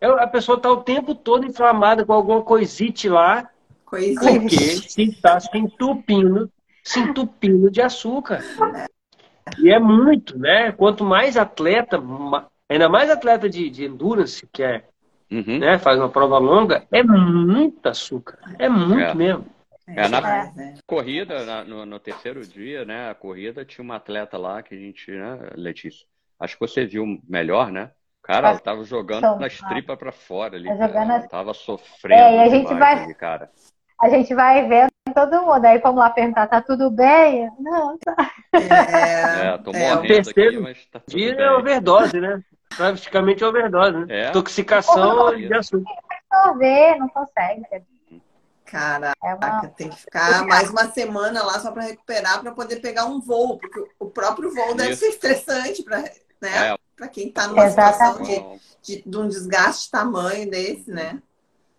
[0.00, 3.48] É, a pessoa está o tempo todo inflamada com alguma coisite lá
[3.90, 6.48] Coisa Porque se está se entupindo,
[6.84, 8.40] se entupindo de açúcar.
[9.58, 10.70] E é muito, né?
[10.70, 12.00] Quanto mais atleta,
[12.68, 14.84] ainda mais atleta de, de endurance, que é,
[15.28, 15.58] uhum.
[15.58, 18.38] né, faz uma prova longa, é muito açúcar.
[18.60, 19.14] É muito é.
[19.14, 19.46] mesmo.
[19.88, 20.74] É, na é.
[20.86, 23.10] corrida, na, no, no, terceiro dia, né?
[23.10, 26.06] A corrida tinha uma atleta lá que a gente, né, Letícia?
[26.38, 27.90] Acho que você viu melhor, né?
[28.22, 30.68] Cara, ela tava jogando nas tripas para fora ali.
[30.68, 31.26] Tá cara.
[31.26, 32.22] Tava sofrendo.
[32.22, 33.12] É, e a gente vai.
[33.14, 33.50] cara
[34.00, 35.64] a gente vai vendo todo mundo.
[35.64, 37.50] Aí vamos lá perguntar, tá tudo bem?
[37.58, 38.32] Não, tá.
[38.52, 41.32] É, é tô é, morrendo aqui, mas tá tudo bem.
[41.32, 42.42] é overdose, né?
[42.76, 44.06] Praticamente overdose, né?
[44.08, 44.30] É.
[44.30, 45.90] Toxicação de açúcar.
[46.30, 47.62] Absorver, não consegue.
[48.64, 49.66] Caraca, é uma...
[49.68, 53.58] tem que ficar mais uma semana lá só para recuperar, para poder pegar um voo,
[53.58, 56.04] porque o próprio voo deve ser estressante para
[56.40, 56.72] né?
[56.72, 56.78] É.
[56.96, 58.32] Para quem está numa Exatamente.
[58.32, 61.20] situação de, de, de um desgaste tamanho desse, né?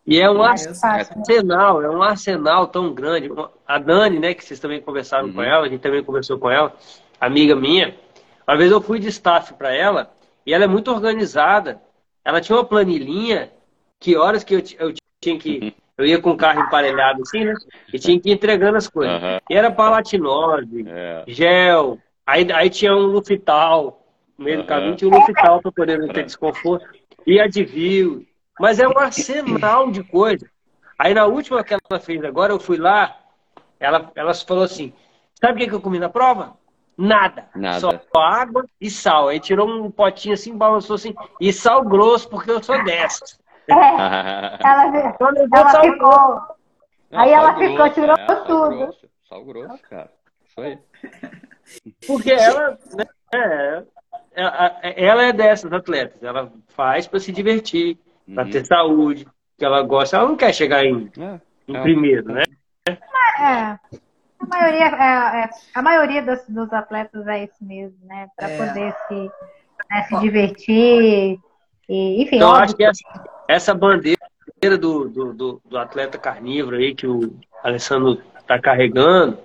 [0.05, 3.29] E é um arsenal, é um arsenal tão grande.
[3.67, 5.33] A Dani, né, que vocês também conversaram uhum.
[5.33, 6.75] com ela, a gente também conversou com ela,
[7.19, 7.95] amiga minha.
[8.47, 10.11] Uma vez eu fui de staff para ela
[10.45, 11.79] e ela é muito organizada.
[12.25, 13.51] Ela tinha uma planilhinha
[13.99, 15.59] que horas que eu, eu tinha que.
[15.61, 15.71] Uhum.
[15.97, 17.53] Eu ia com o carro emparelhado assim, né?
[17.93, 19.21] E tinha que ir entregando as coisas.
[19.21, 19.37] Uhum.
[19.49, 21.23] E era palatinose, é.
[21.27, 24.03] gel, aí, aí tinha um Lufital.
[24.35, 26.87] No meio do caminho tinha um Lufital para poder não ter desconforto.
[27.27, 28.25] E Advil,
[28.61, 30.47] mas é um arsenal de coisas.
[30.97, 33.17] Aí na última que ela fez agora, eu fui lá,
[33.79, 34.93] ela, ela falou assim:
[35.33, 36.55] sabe o que, eu comi na prova?
[36.95, 37.47] Nada.
[37.55, 37.79] Nada.
[37.79, 39.29] Só água e sal.
[39.29, 43.39] Aí tirou um potinho assim, balançou assim, e sal grosso, porque eu sou dessas.
[43.67, 43.73] É,
[44.63, 44.83] ela,
[45.55, 46.41] ela ficou.
[47.11, 48.45] aí ela grosso, ficou, tirou é, tudo.
[48.45, 50.11] Sal grosso, sal grosso, cara.
[50.45, 50.79] Isso aí.
[52.05, 53.83] Porque ela, né, é,
[54.83, 56.21] é, ela é dessas atletas.
[56.21, 57.97] Ela faz para se divertir
[58.31, 58.35] uhum.
[58.35, 59.27] para ter saúde,
[59.57, 60.17] que ela gosta.
[60.17, 62.43] Ela não quer chegar em, é, em é, primeiro, né?
[62.87, 63.77] É.
[64.39, 68.27] A maioria, é, é, a maioria dos, dos, atletas é isso mesmo, né?
[68.35, 68.57] Para é.
[68.57, 69.31] poder se,
[69.89, 71.39] né, se divertir.
[71.87, 72.63] E, enfim, então, óbvio.
[72.63, 74.17] acho que essa, essa bandeira
[74.79, 79.37] do, do, do, do, atleta carnívoro aí que o Alessandro está carregando,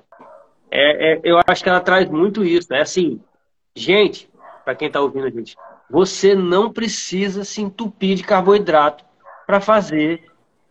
[0.71, 2.73] é, é, eu acho que ela traz muito isso.
[2.73, 2.83] É né?
[2.83, 3.21] assim,
[3.75, 4.31] gente,
[4.65, 5.57] para quem está ouvindo a gente,
[5.91, 9.05] você não precisa se entupir de carboidrato
[9.47, 10.25] para fazer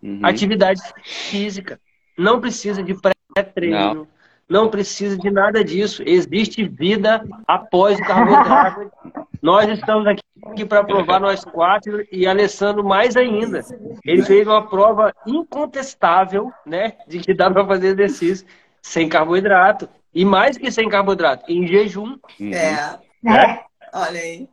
[0.03, 0.19] uhum.
[0.23, 1.79] atividade física.
[2.17, 4.07] Não precisa de pré-treino.
[4.49, 4.63] Não.
[4.63, 4.69] não.
[4.69, 6.03] precisa de nada disso.
[6.05, 8.91] Existe vida após o carboidrato.
[9.41, 13.61] nós estamos aqui, aqui para provar nós quatro e Alessandro mais ainda.
[14.03, 18.45] Ele fez uma prova incontestável, né, de que dá para fazer exercício
[18.81, 19.89] sem carboidrato.
[20.13, 22.17] E mais que sem carboidrato, em jejum.
[22.39, 22.53] Uhum.
[22.53, 22.99] É.
[23.27, 23.65] é.
[23.93, 24.47] Olha aí.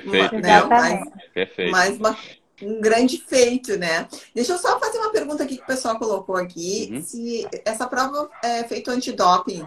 [0.00, 0.38] Perfeito.
[0.38, 0.62] Né?
[0.62, 1.70] Mais, Perfeito.
[1.70, 2.16] mais uma,
[2.62, 4.08] um grande feito, né?
[4.34, 6.88] Deixa eu só fazer uma pergunta aqui que o pessoal colocou aqui.
[6.90, 7.02] Uhum.
[7.02, 9.66] Se essa prova é feita antidoping?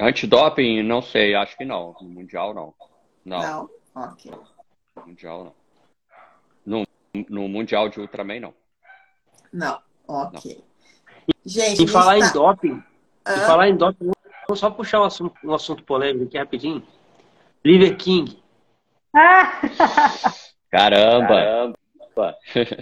[0.00, 1.94] Antidoping, não sei, acho que não.
[2.00, 2.74] No Mundial, não.
[3.24, 3.40] Não.
[3.42, 3.70] Não?
[3.94, 4.32] Ok.
[4.96, 5.54] No mundial,
[6.64, 6.84] não.
[7.14, 8.54] No, no Mundial de Ultraman, não.
[9.52, 9.78] Não.
[10.08, 10.56] Ok.
[10.56, 10.72] Não.
[11.44, 12.26] Gente, e falar tá...
[12.26, 12.82] em doping,
[13.24, 13.34] ah.
[13.34, 14.10] e falar em doping,
[14.48, 16.82] vamos só puxar um assunto, um assunto polêmico aqui rapidinho.
[17.64, 18.41] Liver King.
[19.12, 20.32] Caramba!
[20.70, 21.76] Caramba.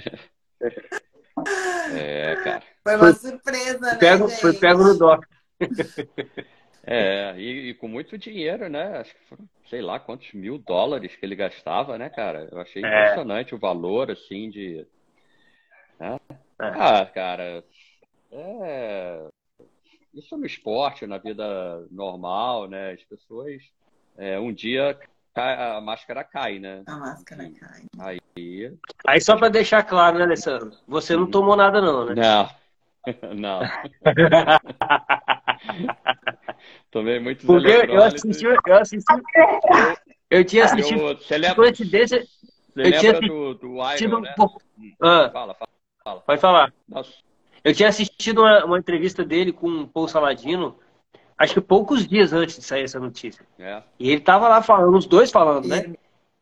[1.94, 2.62] é, cara.
[2.82, 3.94] Foi uma surpresa, né?
[3.96, 4.40] Pego, gente?
[4.40, 5.26] Foi pego no doping.
[6.82, 8.98] É, e, e, com muito dinheiro, né?
[8.98, 12.48] Acho que foram, sei lá, quantos mil dólares que ele gastava, né, cara?
[12.50, 12.86] Eu achei é.
[12.86, 13.56] impressionante é.
[13.56, 14.86] o valor, assim, de.
[15.98, 16.18] Né?
[16.28, 16.36] É.
[16.58, 17.62] Ah, cara,
[18.32, 19.28] é...
[20.14, 22.92] isso no esporte, na vida normal, né?
[22.92, 23.62] As pessoas,
[24.16, 24.98] é, um dia
[25.34, 26.82] a máscara cai, né?
[26.86, 27.86] A máscara cai.
[27.98, 28.20] Aí,
[29.06, 30.72] Aí só para deixar claro, né, Alessandro?
[30.88, 32.14] Você não tomou nada, não, né?
[32.14, 32.48] Não.
[33.34, 33.60] Não.
[36.90, 39.10] Tomei muitos Porque eu assisti, eu assisti.
[40.28, 41.00] Eu tinha assistido.
[41.00, 42.22] Eu, você lembra, coincidência.
[42.74, 44.34] Você eu tinha do, do Iron, né?
[45.00, 45.70] ah, fala, fala,
[46.04, 46.20] fala.
[46.20, 46.72] Pode falar.
[46.88, 47.10] Nossa.
[47.64, 50.78] Eu tinha assistido uma, uma, entrevista dele com o Paul Saladino,
[51.40, 53.44] acho que poucos dias antes de sair essa notícia.
[53.58, 53.82] É.
[53.98, 55.92] E ele tava lá falando, os dois falando, né?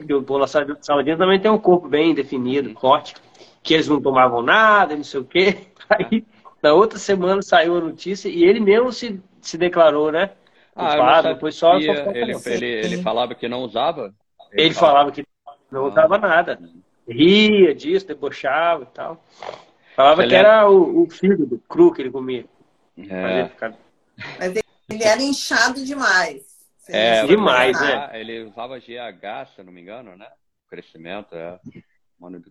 [0.06, 3.14] Que o Paul Saladino também tem um corpo bem definido, forte,
[3.62, 5.68] que eles não tomavam nada, não sei o quê.
[5.88, 6.24] Aí,
[6.62, 10.30] na outra semana saiu a notícia e ele mesmo se se declarou, né?
[10.74, 14.14] Ah, depois só, só ele, ele, ele, falava que não usava?
[14.52, 15.24] Ele, ele falava, que
[15.70, 16.18] não usava ah.
[16.18, 16.60] nada.
[17.08, 19.24] Ria disso, debochava e tal.
[19.96, 20.48] Falava Você que lembra?
[20.48, 22.44] era o, o fígado cru que ele comia.
[22.96, 23.50] É.
[24.38, 26.46] Mas ele era inchado demais.
[26.88, 28.10] É, demais, né?
[28.14, 30.26] Ele usava GH, se eu não me engano, né?
[30.68, 31.60] Crescimento, é.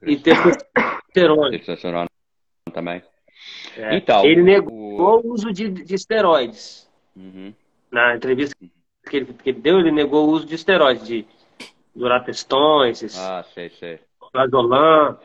[0.03, 1.49] E testosterona.
[1.51, 2.07] Testosterona
[2.71, 3.01] também.
[3.75, 3.97] É.
[3.97, 6.89] Então, ele negou o uso de, de esteroides.
[7.15, 7.53] Uhum.
[7.91, 8.55] Na entrevista
[9.09, 11.25] que ele, que ele, deu, ele negou o uso de esteroides, de
[11.95, 13.99] duratestões, ah, sei, sei.
[14.31, 15.17] Plazolam.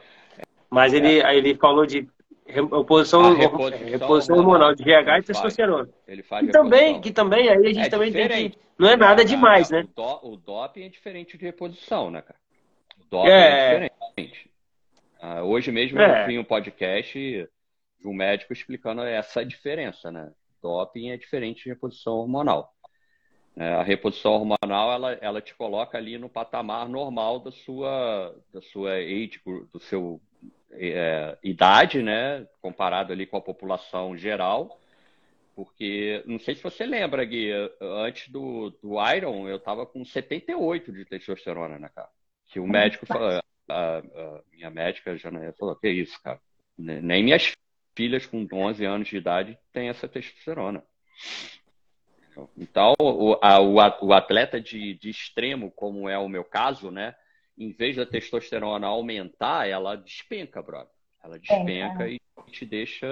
[0.71, 1.37] Mas ele, é.
[1.37, 2.09] ele falou de
[2.53, 5.89] reposição, reposição, reposição hormonal de GH e testosterona.
[6.07, 8.51] Ele faz e também, que também, aí a gente é também diferente.
[8.51, 8.59] tem que.
[8.79, 9.87] Não é nada demais, né?
[9.97, 12.39] O, do, o doping é diferente de reposição, né, cara?
[13.01, 14.51] O doping é, é diferente.
[15.21, 16.23] Ah, hoje mesmo é.
[16.23, 17.19] eu vi um podcast
[18.01, 20.33] de um médico explicando essa diferença, né?
[20.61, 22.73] Doping é diferente de reposição hormonal.
[23.57, 28.63] É, a reposição hormonal ela, ela te coloca ali no patamar normal da sua da
[28.63, 30.21] sua age, do seu
[30.73, 32.47] é, idade, né?
[32.61, 34.79] Comparado ali com a população geral.
[35.55, 37.51] Porque, não sei se você lembra, Gui,
[37.81, 42.09] antes do, do Iron, eu tava com 78 de testosterona, né, cara?
[42.47, 46.41] Que o médico falou, a, a minha médica já falou, que isso, cara?
[46.79, 47.53] Nem minhas
[47.95, 50.83] filhas com 11 anos de idade têm essa testosterona.
[52.57, 57.15] Então, o, a, o atleta de, de, extremo, como é o meu caso, né?
[57.63, 60.93] Em vez da testosterona aumentar, ela despenca, brother.
[61.23, 62.15] Ela despenca é, é.
[62.15, 63.07] e te deixa.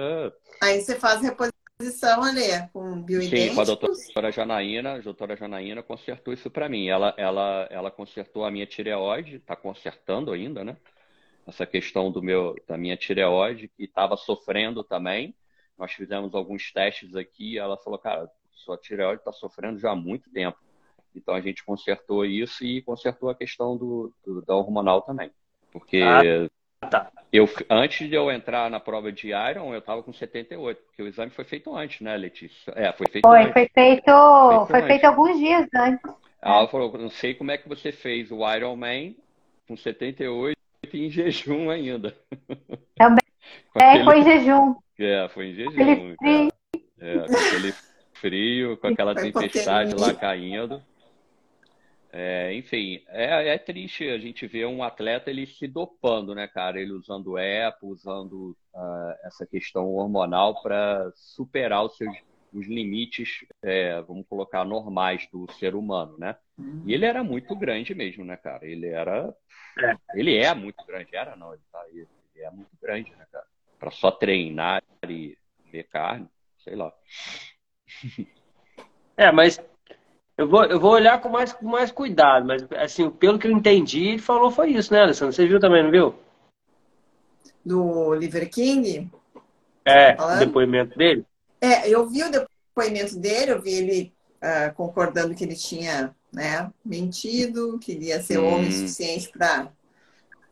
[0.61, 2.41] Aí você faz reposição ali,
[2.73, 3.49] com bioidênticos?
[3.49, 4.95] Sim, com a doutora Janaína.
[4.95, 6.87] A doutora Janaína consertou isso para mim.
[6.87, 10.75] Ela, ela, ela consertou a minha tireoide, está consertando ainda, né?
[11.47, 15.35] essa questão do meu, da minha tireoide, que estava sofrendo também.
[15.77, 20.29] Nós fizemos alguns testes aqui, ela falou, cara, sua tireoide está sofrendo já há muito
[20.29, 20.57] tempo.
[21.15, 25.31] Então a gente consertou isso e consertou a questão do, do da hormonal também.
[25.71, 27.11] Porque ah, tá.
[27.31, 31.07] eu, antes de eu entrar na prova de Iron, eu estava com 78, porque o
[31.07, 32.73] exame foi feito antes, né, Letícia?
[32.75, 33.53] É, foi feito foi, antes.
[33.53, 36.11] Foi feito, foi, foi feito alguns dias antes.
[36.41, 39.13] Ela falou, não sei como é que você fez o Iron Man
[39.67, 40.57] com 78
[40.93, 42.15] em jejum ainda.
[42.97, 43.23] Também.
[43.75, 44.03] é, aquele...
[44.03, 44.75] foi em jejum.
[44.99, 45.71] É, foi em jejum.
[45.71, 46.51] Aquele frio.
[46.99, 47.73] É, com aquele
[48.13, 50.81] frio, com aquela tempestade lá caindo.
[52.13, 56.79] É, enfim, é, é, triste a gente ver um atleta ele se dopando, né, cara?
[56.79, 62.13] Ele usando EPO, usando uh, essa questão hormonal para superar os seus
[62.53, 66.35] os limites, é, vamos colocar, normais do ser humano, né?
[66.85, 68.65] E ele era muito grande mesmo, né, cara?
[68.65, 69.33] Ele era.
[69.79, 69.95] É.
[70.13, 73.45] Ele é muito grande, era não, ele, tá, ele é muito grande, né, cara?
[73.79, 75.37] Pra só treinar e
[75.71, 76.27] ver carne,
[76.59, 76.93] sei lá.
[79.17, 79.59] É, mas
[80.37, 83.51] eu vou, eu vou olhar com mais, com mais cuidado, mas assim, pelo que eu
[83.51, 85.33] entendi, ele falou foi isso, né, Alessandro?
[85.33, 86.15] Você viu também, não viu?
[87.63, 89.09] Do Liver King?
[89.85, 91.25] É, tá o depoimento dele?
[91.59, 96.71] É, eu vi o depoimento dele, eu vi ele uh, concordando que ele tinha né,
[96.83, 98.47] mentido, que ele ia ser hum.
[98.47, 99.69] homem suficiente para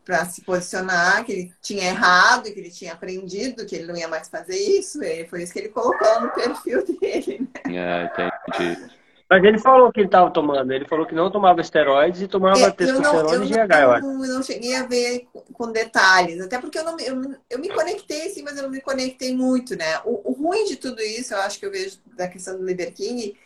[0.09, 4.07] para se posicionar, que ele tinha errado, que ele tinha aprendido, que ele não ia
[4.07, 5.03] mais fazer isso.
[5.03, 7.47] E foi isso que ele colocou no perfil dele.
[7.67, 7.77] Né?
[7.77, 8.98] É, entendi.
[9.29, 10.71] Mas ele falou que ele estava tomando.
[10.71, 14.41] Ele falou que não tomava esteroides e tomava é, testosterona e GH, eu, eu não
[14.41, 16.41] cheguei a ver com detalhes.
[16.41, 19.75] Até porque eu, não, eu, eu me conectei, sim, mas eu não me conectei muito,
[19.75, 19.99] né?
[20.03, 22.91] O, o ruim de tudo isso, eu acho que eu vejo da questão do Liver
[22.91, 23.37] King,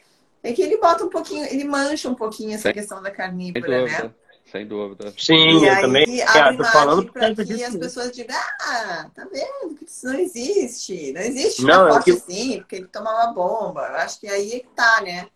[0.42, 4.12] é que ele bota um pouquinho, ele mancha um pouquinho essa questão da carnívora, né?
[4.50, 5.12] Sem dúvida.
[5.18, 9.28] Sim, e eu aí, também abre tô falando para que as pessoas digam, ah, tá
[9.32, 11.12] vendo que isso não existe.
[11.12, 12.20] Não existe não, forte é que...
[12.20, 13.88] assim, porque ele tomava bomba.
[13.88, 15.28] Eu acho que aí é que tá, né?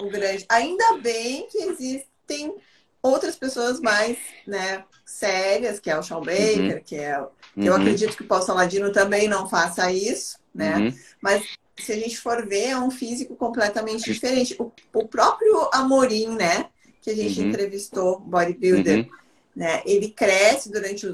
[0.00, 0.46] O grande.
[0.48, 2.54] Ainda bem que existem
[3.02, 4.16] outras pessoas mais,
[4.46, 6.82] né, sérias, que é o Sean Baker, uhum.
[6.84, 7.18] que é.
[7.20, 7.64] Uhum.
[7.64, 10.76] Eu acredito que o Paulo Saladino também não faça isso, né?
[10.76, 10.94] Uhum.
[11.20, 11.44] Mas
[11.78, 14.54] se a gente for ver, é um físico completamente diferente.
[14.58, 16.68] O, o próprio Amorim, né?
[17.00, 17.48] que a gente uhum.
[17.48, 19.10] entrevistou, bodybuilder, uhum.
[19.56, 19.82] né?
[19.86, 21.06] Ele cresce durante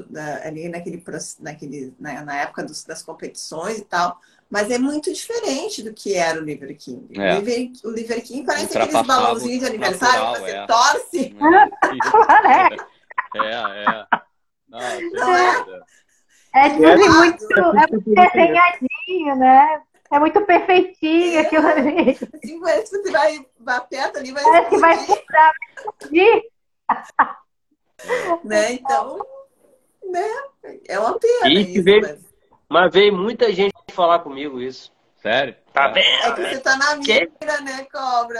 [0.43, 1.03] ali naquele,
[1.39, 6.13] naquele na, na época dos, das competições e tal, mas é muito diferente do que
[6.13, 7.07] era o Liver King.
[7.19, 7.33] É.
[7.33, 10.65] O, Liver, o Liver King parece aqueles balãozinhos de aniversário natural, que você é.
[10.65, 11.35] torce.
[13.35, 14.07] É, é.
[14.69, 14.79] Não,
[15.11, 15.81] Não é?
[16.55, 19.81] É, tipo, é, muito, é muito desenhadinho, né?
[20.09, 22.15] É muito perfeitinho aquilo ali.
[22.15, 26.43] Sim, parece que você vai, vai perto ali, vai Parece que vai explodir.
[28.45, 28.71] né?
[28.73, 29.19] Então,
[30.09, 30.27] né?
[30.87, 32.26] É uma pena e isso, veio, mas...
[32.69, 32.93] mas...
[32.93, 34.91] veio muita gente falar comigo isso.
[35.21, 35.55] Sério?
[35.73, 36.05] Tá vendo?
[36.05, 37.63] É que você tá na mira, que...
[37.63, 38.39] né, cobra?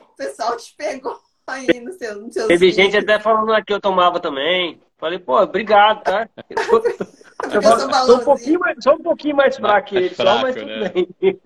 [0.00, 3.80] O pessoal te pegou aí no seu, no seu Teve gente até falando que eu
[3.80, 4.80] tomava também.
[4.98, 6.28] Falei, pô, obrigado, tá?
[7.52, 10.66] Eu sou, um pouquinho mais, sou um pouquinho mais fraco que ele, só, mas tudo
[10.66, 10.88] né?
[10.88, 11.08] bem.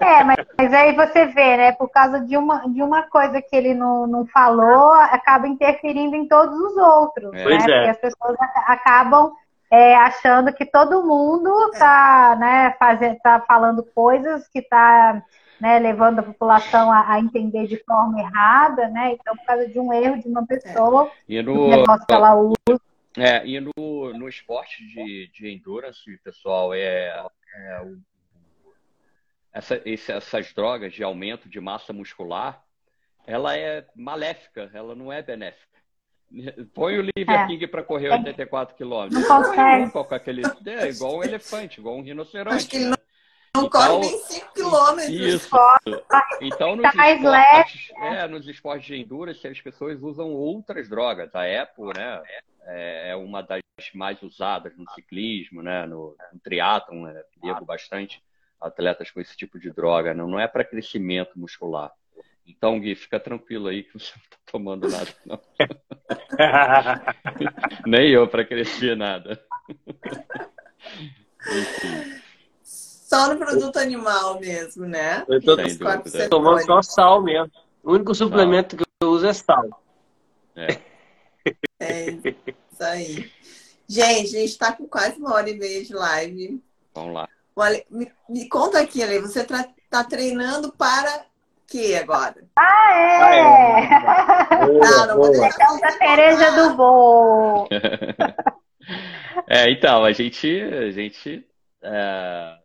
[0.00, 1.72] É, mas, mas, aí você vê, né?
[1.72, 6.26] Por causa de uma, de uma coisa que ele não, não falou, acaba interferindo em
[6.26, 7.32] todos os outros.
[7.34, 7.36] É.
[7.36, 7.44] Né?
[7.44, 7.66] Pois é.
[7.66, 8.36] Porque as pessoas
[8.66, 9.32] acabam
[9.72, 15.24] é, achando que todo mundo está né, fazendo, tá falando coisas que está
[15.58, 19.12] né, levando a população a, a, entender de forma errada, né?
[19.12, 21.10] Então, por causa de um erro de uma pessoa, é.
[21.26, 22.80] e no, o negócio que ela usa
[23.16, 23.72] é, e no,
[24.12, 27.24] no esporte de, de endurance, pessoal, é,
[27.54, 27.98] é o,
[29.54, 32.62] essa, esse, essas drogas de aumento de massa muscular,
[33.26, 35.71] ela é maléfica, ela não é benéfica.
[36.72, 37.46] Põe o Liver é.
[37.46, 39.20] King para correr 84 quilômetros.
[39.20, 39.90] Não consegue.
[39.90, 42.56] Com aquele, é igual um elefante, igual um rinoceronte.
[42.56, 42.96] Acho que ele né?
[43.54, 45.08] não, não então, corre nem 5 quilômetros.
[45.08, 45.56] Isso.
[46.40, 51.34] Então, nos, tá esportes, é, nos esportes de endurance, as pessoas usam outras drogas.
[51.34, 52.22] A Apple, né?
[52.64, 53.60] É, é uma das
[53.94, 55.86] mais usadas no ciclismo, né?
[55.86, 57.22] no, no triatlon, né?
[57.40, 58.22] pego bastante
[58.60, 61.92] atletas com esse tipo de droga, não, não é para crescimento muscular.
[62.56, 65.40] Então, Gui, fica tranquilo aí que você não está tomando nada, não.
[67.86, 69.42] Nem eu para crescer nada.
[72.62, 75.24] Só no produto animal mesmo, né?
[75.28, 75.56] Eu tô
[76.28, 77.50] tomando só sal mesmo.
[77.82, 78.84] O único suplemento sal.
[78.84, 79.82] que eu uso é sal.
[80.54, 80.78] É.
[81.80, 83.32] É isso aí.
[83.88, 86.62] Gente, a gente está com quase uma hora e meia de live.
[86.94, 87.28] Vamos lá.
[87.56, 91.26] Olha, me, me conta aqui, Ale, você está treinando para
[91.72, 92.46] quê agora?
[92.54, 93.16] Ah, é!
[93.18, 94.66] Ah, é.
[94.66, 97.66] Boa, não vou deixar da Tereza do Bom.
[99.48, 101.48] é, então, a gente, a gente
[101.82, 102.58] é,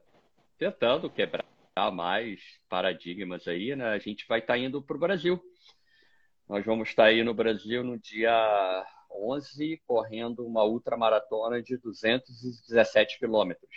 [0.60, 1.46] tentando quebrar
[1.94, 3.88] mais paradigmas aí, né?
[3.92, 5.42] A gente vai estar tá indo para o Brasil.
[6.50, 13.70] Nós vamos estar aí no Brasil no dia 11, correndo uma ultramaratona de 217 quilômetros.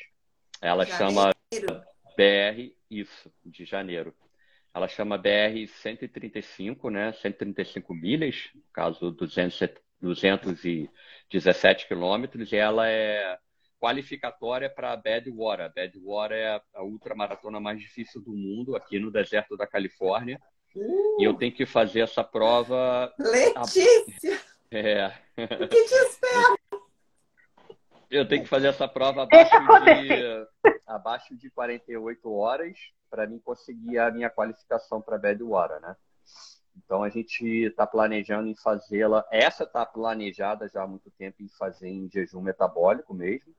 [0.60, 1.30] Ela chama
[2.16, 4.12] BR, isso, de janeiro.
[4.72, 7.12] Ela chama BR 135, né?
[7.12, 9.68] 135 milhas, no caso 200,
[10.00, 13.36] 217 quilômetros, e ela é
[13.80, 15.72] qualificatória para a Badwater.
[15.74, 20.40] Badwater é a ultramaratona mais difícil do mundo, aqui no deserto da Califórnia.
[20.76, 23.12] Uh, e eu tenho que fazer essa prova.
[23.18, 24.36] Letícia!
[24.36, 24.50] A...
[24.72, 25.08] É.
[25.36, 26.59] O que te espera?
[28.10, 30.48] Eu tenho que fazer essa prova abaixo de,
[30.86, 32.76] abaixo de 48 horas
[33.08, 35.96] para mim conseguir a minha qualificação para Badwater, né?
[36.76, 39.26] Então a gente está planejando em fazê-la.
[39.30, 43.54] Essa está planejada já há muito tempo em fazer em jejum metabólico mesmo.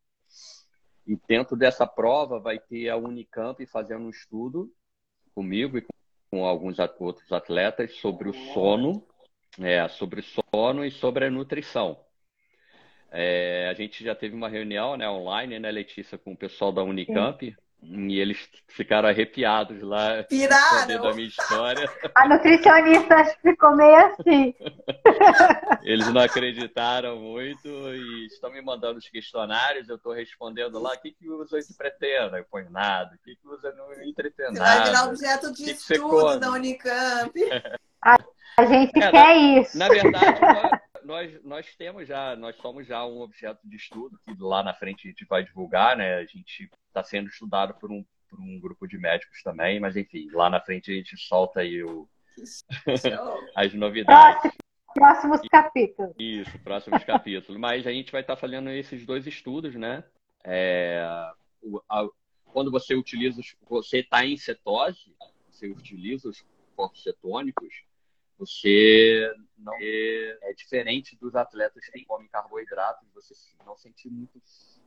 [1.07, 4.71] E dentro dessa prova vai ter a Unicamp fazendo um estudo
[5.33, 5.85] comigo e
[6.29, 9.05] com alguns outros atletas sobre o sono,
[9.59, 11.99] é, sobre sono e sobre a nutrição.
[13.11, 16.81] É, a gente já teve uma reunião né, online, né, Letícia, com o pessoal da
[16.81, 18.37] Unicamp, E eles
[18.69, 21.01] ficaram arrepiados lá Piraram.
[21.01, 21.89] da minha história.
[22.15, 24.53] A nutricionista ficou meio assim.
[25.83, 31.01] Eles não acreditaram muito e estão me mandando os questionários, eu estou respondendo lá, o
[31.01, 31.27] que, que
[31.57, 32.37] esse pretendo?
[32.37, 33.15] Eu ponho nada.
[33.15, 34.57] O que, que usa no entretenado?
[34.57, 37.33] Você vai virar objeto de que estudo da Unicamp.
[38.57, 39.77] A gente é, quer na, isso.
[39.77, 44.63] Na verdade, nós, nós, temos já, nós somos já um objeto de estudo que lá
[44.63, 46.15] na frente a gente vai divulgar, né?
[46.15, 50.29] A gente está sendo estudado por um, por um grupo de médicos também, mas enfim,
[50.31, 52.07] lá na frente a gente solta aí o,
[53.55, 54.51] as novidades.
[54.93, 56.13] Próximos capítulos.
[56.19, 57.59] Isso, próximos capítulos.
[57.59, 60.03] Mas a gente vai estar tá fazendo esses dois estudos, né?
[60.43, 61.05] É,
[61.61, 62.07] o, a,
[62.45, 65.15] quando você utiliza, você está em cetose,
[65.49, 66.43] você utiliza os
[66.75, 67.83] corpos cetônicos,
[68.37, 69.31] você
[69.61, 73.33] não é, é diferente dos atletas que comem carboidratos, você
[73.65, 74.41] não sente muito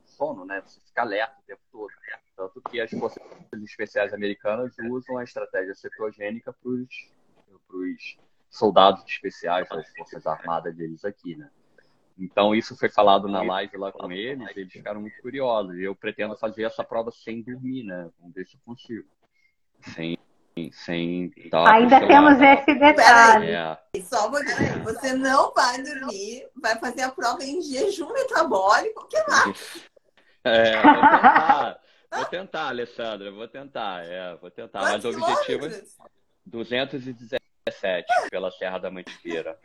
[0.05, 0.61] sono, né?
[0.61, 1.91] Você fica alerta o tempo todo.
[2.35, 3.23] Tanto que as forças
[3.63, 8.17] especiais americanas usam a estratégia cetogênica para os
[8.49, 11.49] soldados especiais, as forças armadas deles aqui, né?
[12.17, 15.77] Então, isso foi falado na live lá com eles, eles ficaram muito curiosos.
[15.77, 18.09] Eu pretendo fazer essa prova sem dormir, né?
[18.19, 19.05] Vamos ver se eu consigo.
[19.93, 20.17] Sem,
[20.71, 21.33] sem
[21.67, 23.51] Ainda temos esse detalhe.
[23.51, 23.77] É.
[24.03, 29.21] Só vou dizer, você não vai dormir, vai fazer a prova em jejum metabólico, que
[29.27, 29.83] mais?
[30.45, 31.79] É, vou tentar.
[32.11, 34.05] vou tentar, Alessandra, vou tentar.
[34.05, 34.81] É, vou tentar.
[34.81, 35.81] Mas o objetivo é
[36.45, 39.57] 217 pela Serra da Mantiqueira.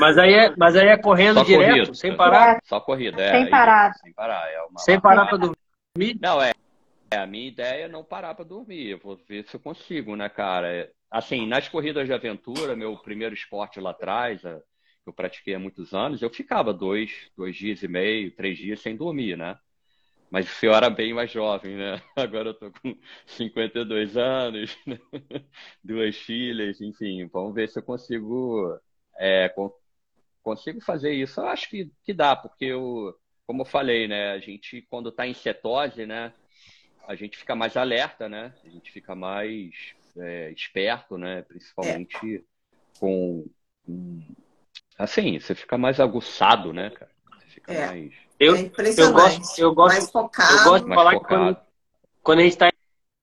[0.00, 2.58] Mas aí é, mas aí é correndo Só direto, corrido, sem parar?
[2.64, 3.30] Só corrida, é.
[3.32, 3.94] Sem parar.
[3.94, 4.50] Sem parar.
[4.50, 6.18] É uma sem parar para dormir?
[6.20, 6.52] Não, é.
[7.10, 8.88] É, a minha ideia é não parar para dormir.
[8.88, 10.90] Eu vou ver se eu consigo, né, cara?
[11.10, 14.42] Assim, nas corridas de aventura, meu primeiro esporte lá atrás,
[15.06, 18.94] eu pratiquei há muitos anos, eu ficava dois, dois dias e meio, três dias sem
[18.94, 19.58] dormir, né?
[20.30, 22.02] Mas eu era bem mais jovem, né?
[22.14, 22.94] Agora eu tô com
[23.26, 24.98] 52 anos, né?
[25.82, 27.26] duas filhas, enfim.
[27.32, 28.78] Vamos ver se eu consigo,
[29.18, 29.52] é,
[30.42, 31.40] consigo fazer isso.
[31.40, 33.14] Eu acho que, que dá, porque eu,
[33.46, 34.32] como eu falei, né?
[34.32, 36.34] A gente, quando está em cetose, né?
[37.08, 38.52] A gente fica mais alerta, né?
[38.64, 39.74] A gente fica mais
[40.16, 41.42] é, esperto, né?
[41.42, 42.40] Principalmente é.
[43.00, 43.44] com,
[44.98, 47.10] Assim, você fica mais aguçado, né, cara?
[47.38, 47.86] Você fica é.
[47.86, 48.12] mais.
[48.38, 50.52] Eu, é eu gosto, eu gosto, mais focado.
[50.52, 51.24] Eu gosto de falar focado.
[51.24, 51.56] que quando,
[52.22, 52.70] quando a gente está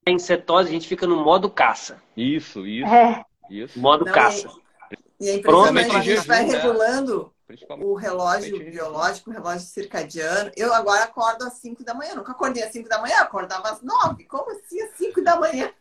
[0.08, 2.02] em cetose, a gente fica no modo caça.
[2.16, 2.94] Isso, isso.
[2.94, 3.24] É.
[3.50, 3.80] isso.
[3.80, 4.50] Modo não, caça.
[5.20, 6.56] E, e é impressionante, a gente vai né?
[6.56, 7.34] regulando
[7.80, 10.52] o relógio biológico, o relógio circadiano.
[10.56, 12.16] Eu agora acordo às 5 da manhã.
[12.16, 14.26] Nunca acordei às 5 da manhã, acordava às 9.
[14.26, 15.72] Como assim às 5 da manhã?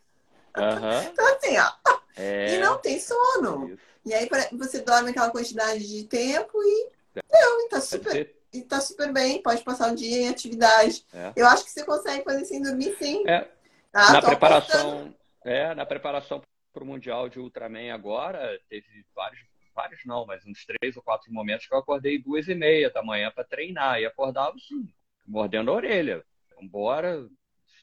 [0.57, 1.03] Uhum.
[1.11, 1.99] então, assim, ó.
[2.17, 2.55] É...
[2.55, 3.71] E não tem sono.
[3.71, 3.95] Isso.
[4.05, 6.93] E aí você dorme aquela quantidade de tempo e
[7.31, 11.05] não, e tá super, e tá super bem, pode passar o dia em atividade.
[11.13, 11.33] É.
[11.37, 13.27] Eu acho que você consegue fazer sem dormir sim.
[13.29, 13.49] É.
[13.93, 14.13] Tá?
[14.13, 15.15] Na preparação,
[15.45, 16.43] é, na preparação
[16.73, 19.41] para o Mundial de Ultraman agora, teve vários,
[19.75, 23.03] vários não, mas uns três ou quatro momentos que eu acordei duas e meia da
[23.03, 24.01] manhã para treinar.
[24.01, 24.89] E acordava assim,
[25.27, 26.25] mordendo a orelha.
[26.57, 27.27] Vambora,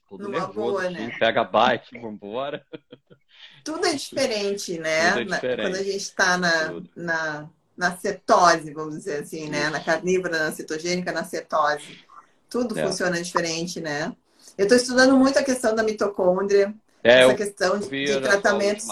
[0.08, 1.16] tudo Numa nervoso, boa, assim, né?
[1.18, 2.66] pega bike, vambora.
[3.64, 5.22] Tudo é diferente, né?
[5.22, 5.62] É diferente.
[5.62, 9.70] Quando a gente está na, na, na cetose, vamos dizer assim, né?
[9.70, 12.00] Na carnívora, na cetogênica, na cetose.
[12.50, 12.86] Tudo é.
[12.86, 14.14] funciona diferente, né?
[14.58, 16.74] Eu estou estudando muito a questão da mitocôndria,
[17.04, 18.84] é, essa questão de, de tratamento.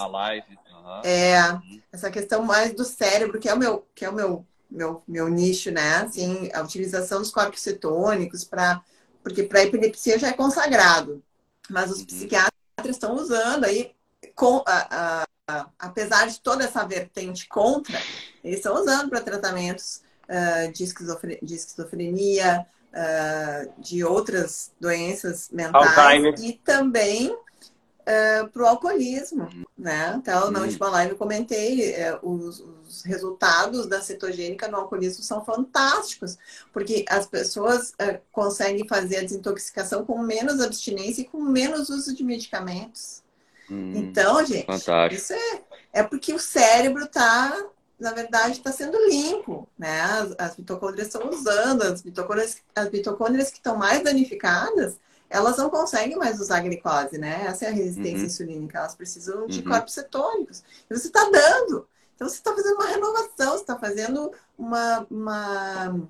[0.90, 1.02] Uhum.
[1.04, 1.82] É, uhum.
[1.92, 5.28] essa questão mais do cérebro, que é o meu, que é o meu, meu, meu
[5.28, 5.98] nicho, né?
[5.98, 8.82] Assim, a utilização dos corpos cetônicos para
[9.22, 11.22] porque para epilepsia já é consagrado,
[11.70, 12.06] mas os uhum.
[12.06, 12.52] psiquiatras
[12.86, 13.94] estão usando aí
[14.34, 18.00] com, a, a, apesar de toda essa vertente contra,
[18.44, 25.98] eles estão usando para tratamentos uh, de, esquizofrenia, de, esquizofrenia uh, de outras doenças mentais
[25.98, 26.36] Alzheimer.
[26.40, 29.50] e também uh, para o alcoolismo,
[29.80, 30.14] né?
[30.18, 35.44] Então, na última live eu comentei uh, os, os, resultados da cetogênica no alcoolismo são
[35.46, 36.38] fantásticos,
[36.74, 42.14] porque as pessoas uh, conseguem fazer a desintoxicação com menos abstinência e com menos uso
[42.14, 43.24] de medicamentos.
[43.72, 45.14] Hum, então, gente, fantástico.
[45.14, 45.62] isso é,
[45.94, 47.66] é porque o cérebro está,
[47.98, 50.02] na verdade, está sendo limpo, né?
[50.02, 54.98] As, as mitocôndrias estão usando, as mitocôndrias, as mitocôndrias que estão mais danificadas,
[55.30, 57.46] elas não conseguem mais usar glicose, né?
[57.46, 58.26] Essa é a resistência uhum.
[58.26, 59.66] insulínica, elas precisam de uhum.
[59.66, 60.64] corpos cetônicos.
[60.90, 61.88] E você está dando.
[62.16, 66.08] Então, você está fazendo uma renovação, você está fazendo uma, uma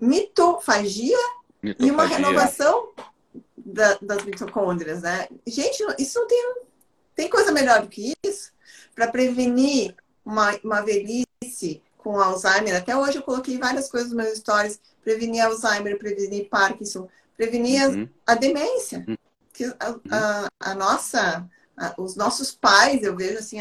[0.00, 1.16] mitofagia,
[1.62, 2.88] mitofagia, e uma renovação
[3.56, 5.28] da, das mitocôndrias, né?
[5.46, 6.54] Gente, isso não tem,
[7.14, 8.52] tem coisa melhor do que isso
[8.94, 9.94] para prevenir
[10.24, 12.76] uma, uma velhice com Alzheimer.
[12.76, 14.80] Até hoje eu coloquei várias coisas nos meus stories.
[15.02, 17.08] Prevenir Alzheimer, prevenir Parkinson,
[17.40, 18.08] prevenir uhum.
[18.26, 19.02] a, a, demência.
[19.08, 19.16] Uhum.
[19.54, 21.48] Que a, a, a nossa,
[21.96, 23.58] os nossos pais, eu vejo assim,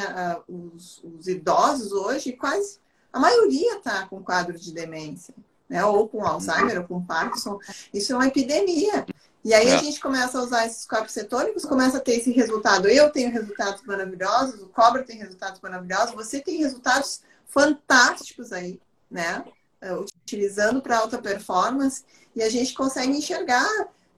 [0.47, 2.79] os, os idosos hoje, quase
[3.11, 5.33] a maioria está com quadro de demência,
[5.67, 5.83] né?
[5.85, 7.57] Ou com Alzheimer, ou com Parkinson.
[7.93, 9.05] Isso é uma epidemia.
[9.43, 9.75] E aí é.
[9.75, 12.87] a gente começa a usar esses corpos cetônicos, começa a ter esse resultado.
[12.87, 18.79] Eu tenho resultados maravilhosos, o Cobra tem resultados maravilhosos, você tem resultados fantásticos aí,
[19.09, 19.43] né?
[19.81, 22.03] É, utilizando para alta performance,
[22.35, 23.67] e a gente consegue enxergar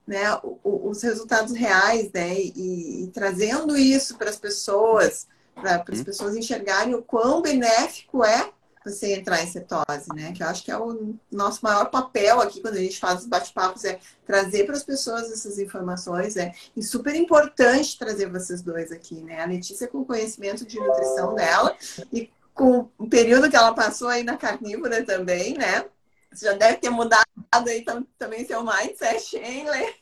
[0.07, 0.25] né,
[0.63, 2.33] os resultados reais, né?
[2.35, 6.03] E, e trazendo isso para as pessoas, para as uhum.
[6.03, 8.51] pessoas enxergarem o quão benéfico é
[8.83, 10.31] você entrar em cetose, né?
[10.33, 13.27] Que eu acho que é o nosso maior papel aqui quando a gente faz os
[13.27, 18.91] bate-papos é trazer para as pessoas essas informações, é e super importante trazer vocês dois
[18.91, 19.41] aqui, né?
[19.41, 21.75] A Letícia com conhecimento de nutrição dela
[22.11, 22.29] e
[22.61, 25.83] com o período que ela passou aí na carnívora também, né?
[26.31, 27.83] Você já deve ter mudado aí
[28.19, 29.95] também seu mindset, hein, Lê?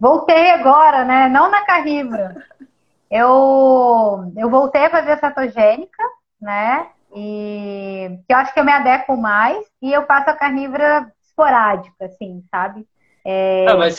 [0.00, 1.28] Voltei agora, né?
[1.28, 2.44] Não na carnívora.
[3.08, 6.02] Eu, eu voltei a fazer cetogênica,
[6.40, 6.88] né?
[7.14, 12.04] E que eu acho que eu me adequo mais e eu faço a carnívora esporádica,
[12.04, 12.84] assim, sabe?
[13.24, 13.64] É...
[13.64, 13.96] Não, mas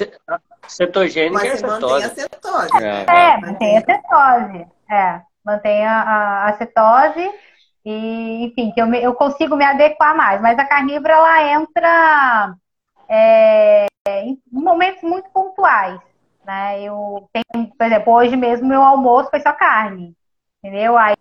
[0.67, 1.81] cetogênica mas é cetose.
[1.81, 2.83] Mantém a cetose.
[2.83, 4.67] É, é mantém a cetose.
[4.91, 7.31] É, mantém a, a cetose
[7.85, 10.41] e, enfim, que eu, me, eu consigo me adequar mais.
[10.41, 12.55] Mas a carnívora, ela entra
[13.09, 15.99] é, em momentos muito pontuais,
[16.45, 16.81] né?
[16.81, 20.15] Eu tenho, por exemplo, hoje mesmo meu almoço foi só carne,
[20.61, 20.97] entendeu?
[20.97, 21.15] Aí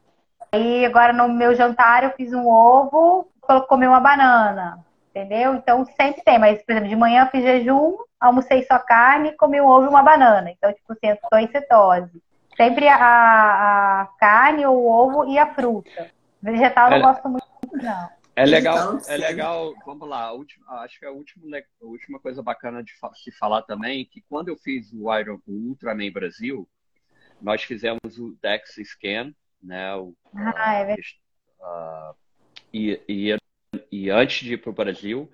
[0.53, 3.29] Aí agora no meu jantar eu fiz um ovo,
[3.69, 4.79] comi uma banana,
[5.11, 5.55] entendeu?
[5.55, 9.61] Então sempre tem, mas por exemplo, de manhã eu fiz jejum, almocei só carne, comi
[9.61, 10.51] um ovo e uma banana.
[10.51, 12.23] Então, tipo assim, eu estou em cetose.
[12.57, 16.11] Sempre a, a, carne, o ovo e a fruta.
[16.43, 18.09] Vegetal eu não é, gosto muito, não.
[18.35, 22.43] É legal, então, é legal, vamos lá, última, acho que a última, a última coisa
[22.43, 26.69] bacana de se falar também, é que quando eu fiz o Iron o Ultraman Brasil,
[27.41, 29.95] nós fizemos o DEX Scan, né?
[29.97, 31.21] O, ah, é verdade.
[31.61, 32.15] Uh,
[32.73, 33.37] e, e,
[33.91, 35.31] e antes de ir para o Brasil,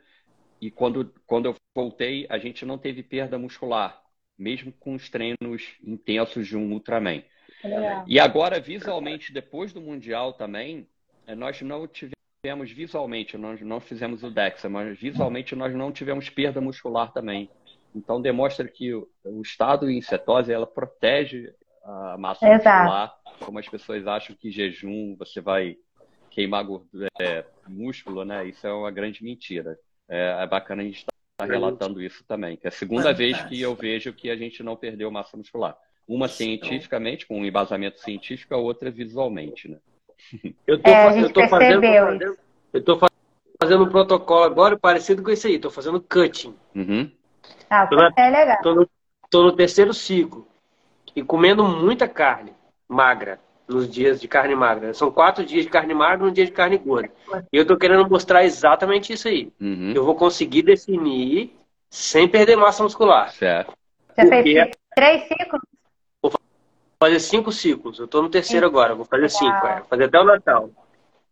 [0.61, 4.02] e quando, quando eu voltei, a gente não teve perda muscular,
[4.43, 7.23] mesmo com os treinos intensos de um Ultraman.
[7.65, 8.05] É.
[8.07, 10.87] E agora, visualmente, depois do Mundial também,
[11.27, 16.29] eh, nós não tivemos visualmente, nós não fizemos o DEXA, mas visualmente nós não tivemos
[16.29, 17.49] perda muscular também.
[17.95, 21.55] Então demonstra que o, o estado em cetose ela protege
[21.85, 22.83] a massa Exato.
[22.83, 23.15] muscular,
[23.45, 25.77] como as pessoas acham que jejum você vai
[26.31, 28.47] queimar gordura, é, músculo, né?
[28.49, 29.79] Isso é uma grande mentira.
[30.09, 31.05] É, é bacana a gente
[31.45, 34.37] estar tá relatando isso também, que é a segunda vez que eu vejo que a
[34.37, 35.77] gente não perdeu massa muscular.
[36.07, 39.79] Uma cientificamente, com um embasamento científico, a outra visualmente, né?
[40.67, 41.85] Eu tô, é, eu tô fazendo,
[42.73, 43.01] eu tô
[43.61, 46.55] fazendo um protocolo agora parecido com esse aí, tô fazendo cutting.
[46.77, 47.11] Uhum.
[47.69, 48.63] Ah, tô na, é legal.
[48.63, 48.91] Tô no,
[49.29, 50.47] tô no terceiro ciclo
[51.15, 52.53] e comendo muita carne
[52.89, 54.93] magra nos dias de carne magra.
[54.95, 57.11] São quatro dias de carne magra e um dia de carne gorda.
[57.53, 59.53] E eu estou querendo mostrar exatamente isso aí.
[59.61, 59.93] Uhum.
[59.95, 61.53] Eu vou conseguir definir
[61.89, 63.31] sem perder massa muscular.
[63.33, 63.73] Certo.
[64.15, 65.63] Você fez três ciclos?
[66.23, 66.33] Vou
[66.99, 67.99] fazer cinco ciclos.
[67.99, 68.95] Eu estou no terceiro agora.
[68.95, 69.67] Vou fazer cinco.
[69.67, 69.79] É.
[69.81, 70.71] Vou fazer até o Natal.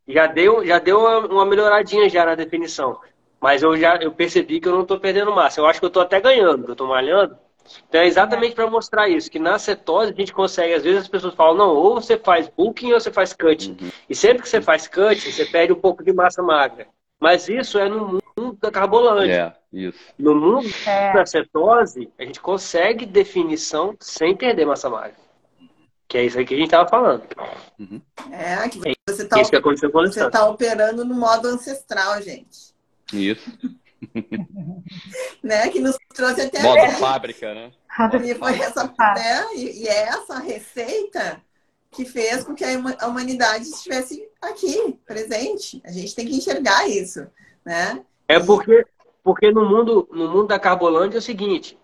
[0.07, 2.98] Já deu, já deu uma, uma melhoradinha já na definição.
[3.40, 5.61] Mas eu já eu percebi que eu não estou perdendo massa.
[5.61, 6.66] Eu acho que eu estou até ganhando.
[6.66, 7.36] Eu estou malhando.
[7.88, 11.09] Então é exatamente para mostrar isso, que na cetose a gente consegue, às vezes as
[11.09, 13.76] pessoas falam, não, ou você faz bulking ou você faz cutting.
[13.80, 13.90] Uhum.
[14.09, 16.86] E sempre que você faz cutting, você perde um pouco de massa magra.
[17.18, 19.55] Mas isso é no mundo da carbolândia.
[19.72, 19.98] É, isso.
[20.18, 21.12] No mundo é.
[21.12, 25.14] da cetose, a gente consegue definição sem perder massa magra.
[26.09, 27.22] Que é isso aí que a gente estava falando.
[27.78, 28.01] Uhum.
[28.32, 28.78] É, que
[29.09, 32.74] você está é tá operando no modo ancestral, gente.
[33.12, 33.48] Isso.
[35.43, 35.68] né?
[35.68, 37.72] Que nos trouxe até Modo a fábrica, né?
[38.24, 39.47] E foi essa, né?
[39.56, 41.43] e, é essa receita
[41.90, 45.82] que fez com que a humanidade estivesse aqui, presente.
[45.85, 47.27] A gente tem que enxergar isso,
[47.64, 48.01] né?
[48.28, 48.86] É porque,
[49.24, 51.77] porque no mundo, no mundo da Carbolândia é o seguinte,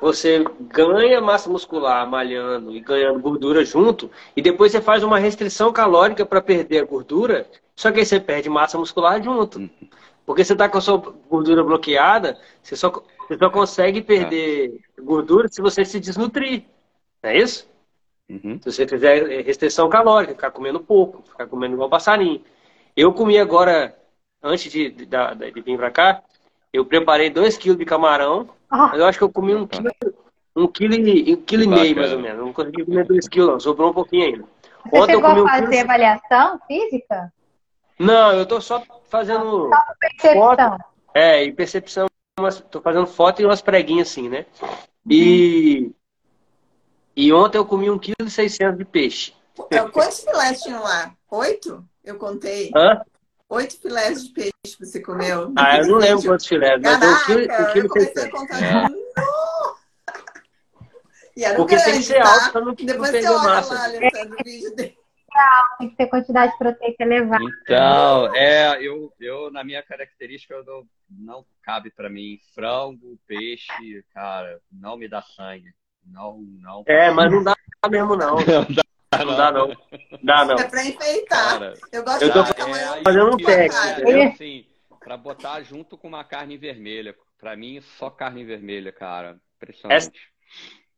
[0.00, 5.72] você ganha massa muscular malhando e ganhando gordura junto, e depois você faz uma restrição
[5.72, 9.70] calórica para perder a gordura, só que aí você perde massa muscular junto.
[10.30, 10.96] Porque você está com a sua
[11.28, 15.02] gordura bloqueada, você só, você só consegue perder é.
[15.02, 16.62] gordura se você se desnutrir.
[17.20, 17.68] Não é isso?
[18.28, 18.56] Uhum.
[18.62, 22.44] Se você fizer restrição calórica, ficar comendo pouco, ficar comendo igual passarinho.
[22.96, 23.98] Eu comi agora,
[24.40, 26.22] antes de, de, de vir para cá,
[26.72, 28.50] eu preparei 2 kg de camarão.
[28.70, 28.92] Ah.
[28.94, 29.90] Eu acho que eu comi um quilo,
[30.54, 32.38] um quilo, e, um quilo e meio, mais ou menos.
[32.38, 33.58] Não consegui comer 2 quilos, não.
[33.58, 34.44] Sobrou um pouquinho ainda.
[34.84, 37.32] Você Ontem chegou eu comi a fazer um avaliação física?
[38.00, 39.68] Não, eu tô só fazendo.
[39.68, 40.40] Só percepção.
[40.40, 42.06] Foto, é, e percepção
[42.38, 44.46] umas, tô fazendo foto e umas preguinhas assim, né?
[45.06, 45.92] E,
[47.14, 49.34] e ontem eu comi 1,6 kg de peixe.
[49.70, 51.12] É, quantos filés tinham lá?
[51.30, 51.84] Oito?
[52.02, 52.70] Eu contei.
[52.74, 53.02] Hã?
[53.50, 55.52] Oito filés de peixe que você comeu.
[55.54, 56.80] Ah, eu não lembro quantos filés.
[56.80, 58.62] Caraca, mas um quilo, um quilo eu comecei a contar.
[58.62, 58.86] É.
[61.36, 62.32] E era Porque grande, tem que ser tá?
[62.32, 63.74] alto pra não, Depois não você olha massa.
[63.74, 64.99] lá, Alessandro, o vídeo dele.
[65.78, 67.44] Tem que ter quantidade proteica elevada.
[67.44, 74.04] Então, é, eu, eu na minha característica, eu não, não cabe para mim frango, peixe,
[74.12, 75.72] cara, não me dá sangue.
[76.06, 76.82] Não, não.
[76.86, 77.54] É, mas não dá
[77.90, 78.36] mesmo, não.
[79.22, 79.68] Não dá, não.
[79.68, 79.76] Dá, não.
[80.22, 80.54] Dá, não.
[80.54, 81.58] É pra enfeitar.
[81.58, 84.66] Cara, eu gosto eu tô de é, fazendo um teste, é, assim,
[85.00, 87.14] pra botar junto com uma carne vermelha.
[87.38, 89.38] Pra mim, só carne vermelha, cara.
[89.56, 90.12] Impressionante.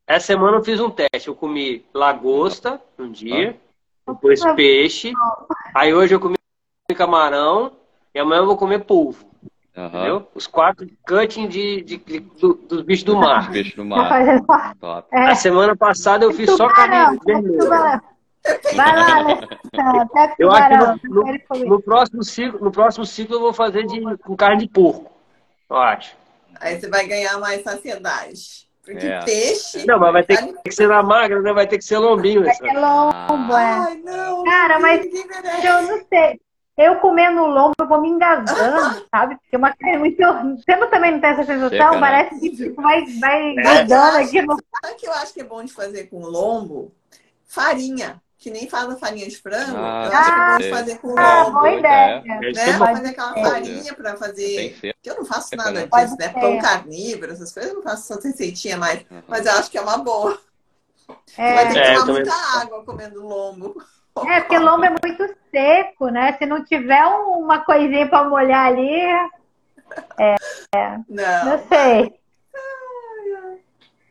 [0.07, 1.29] Essa semana eu fiz um teste.
[1.29, 3.59] Eu comi lagosta um dia,
[4.07, 5.13] depois peixe.
[5.75, 6.37] Aí hoje eu comi
[6.97, 7.73] camarão
[8.15, 9.25] e amanhã eu vou comer polvo.
[9.77, 9.87] Aham.
[9.89, 10.29] Entendeu?
[10.35, 13.51] Os quatro cutting de, de- de- do- dos bichos do mar.
[13.51, 15.05] Peixe do Tá mar.
[15.11, 15.27] É.
[15.31, 17.59] A semana passada eu fiz só carne vermelha.
[17.59, 18.01] tubarão.
[18.75, 19.59] Vai lá, Alessandra.
[20.13, 21.01] Pega o Eu acho que tubarão.
[21.05, 24.69] no, no- no próximo ciclo, no próximo ciclo eu vou fazer de, com carne de
[24.69, 25.11] porco.
[25.71, 26.15] Eu acho.
[26.61, 28.69] Aí você vai ganhar mais saciedade.
[28.85, 29.25] Porque É.
[29.25, 29.87] peixe.
[29.87, 31.53] Não, mas vai ter carne- que ser na magra, né?
[31.53, 32.45] Vai ter que ser lombinho.
[32.45, 33.63] Vai ter lombo, é.
[33.65, 34.43] Ai, não.
[34.45, 36.41] Cara, mas eu não sei.
[36.77, 39.37] Eu comendo lombo, eu vou me engasgando, sabe?
[39.37, 40.17] Porque uma carne muito.
[40.17, 41.93] Você não- também não tem essa sensação?
[41.93, 42.01] Né?
[42.01, 44.57] Parece que tipo, vai, vai É, aqui no.
[44.81, 46.91] Sabe o que eu acho que é bom de fazer com lombo?
[47.47, 48.21] Farinha.
[48.43, 49.77] Que nem faz a farinha de frango.
[49.77, 50.73] Ah, eu acho que é de sei.
[50.73, 51.51] fazer com Ah, lombo.
[51.53, 52.23] boa Boa ideia.
[52.51, 52.73] Isso é Né?
[52.73, 52.87] bom.
[52.87, 53.43] Fazer aquela É.
[53.45, 54.79] farinha pra Tem fazer.
[55.01, 55.87] que eu não faço nada né?
[55.87, 56.29] disso, né?
[56.31, 59.05] Pão carnívoro, essas coisas, eu não faço essas receitinhas mais.
[59.09, 59.23] Aham.
[59.29, 60.37] Mas eu acho que é uma boa.
[61.39, 63.83] É, Vai ter que É, tomar também- muita água comendo lombo.
[64.27, 66.33] é, porque lombo é muito seco, né?
[66.37, 68.91] Se não tiver um- uma coisinha pra molhar ali,
[71.09, 71.45] Não.
[71.45, 72.15] não sei.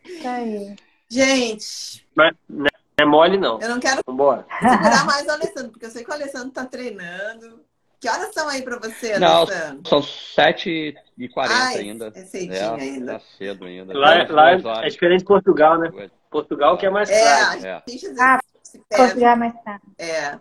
[0.05, 0.75] Isso aí.
[1.09, 2.65] Gente, Mas Não
[2.97, 3.59] é mole, não.
[3.59, 4.45] eu não quero Vambora.
[4.59, 7.61] segurar mais o Alessandro, porque eu sei que o Alessandro tá treinando.
[7.99, 9.87] Que horas são aí pra você, Não, Alessandro?
[9.87, 10.95] São 7h40
[11.37, 12.11] Ai, ainda.
[12.15, 13.13] é cedinho É, ainda.
[13.13, 13.97] tá cedo ainda.
[13.97, 14.85] Lá, Duas lá horas.
[14.85, 16.09] é diferente de Portugal, né?
[16.29, 17.51] Portugal que é mais É, caro.
[17.63, 17.83] a É.
[17.87, 19.03] gente vezes Ah, se perde.
[19.05, 19.83] Portugal mais tarde.
[19.99, 20.39] É.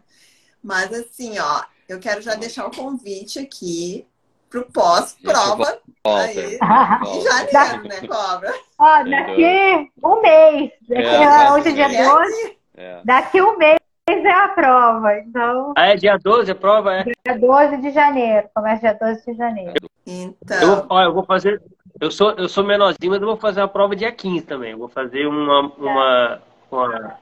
[0.63, 4.07] Mas assim, ó, eu quero já deixar o convite aqui
[4.51, 6.57] pro pós-prova aí.
[6.57, 8.55] Em janeiro, né, Cobra?
[8.79, 10.71] Ó, daqui um mês.
[10.89, 12.35] Daqui, É, hoje é dia E 12.
[12.45, 13.01] aí, É.
[13.05, 13.79] Daqui um mês
[14.09, 15.19] é a prova.
[15.19, 16.95] Então, Ah, é dia 12 a prova?
[16.95, 17.05] É.
[17.05, 18.49] dia 12 de janeiro.
[18.55, 19.75] Começa dia 12 de janeiro.
[20.07, 20.13] Eu,
[20.43, 21.63] Então, vou- ó, eu vou fazer.
[22.01, 24.73] Eu sou, eu sou menorzinho, mas eu vou fazer uma prova dia 15 também.
[24.73, 27.19] Eu vou fazer uma, uma, uma,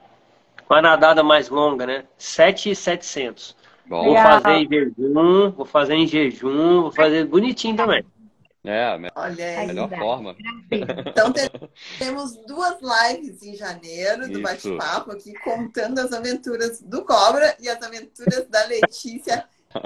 [0.69, 2.05] uma nadada mais longa, né?
[2.17, 3.55] 7,700.
[3.89, 4.39] Vou Bom, Legal.
[4.41, 8.05] fazer em jejum, vou fazer em jejum, vou fazer bonitinho também.
[8.63, 10.35] é, a me- olha melhor forma.
[10.71, 11.49] Então te-
[11.97, 17.81] temos duas lives em janeiro do bate-papo aqui, contando as aventuras do Cobra e as
[17.81, 19.45] aventuras da Letícia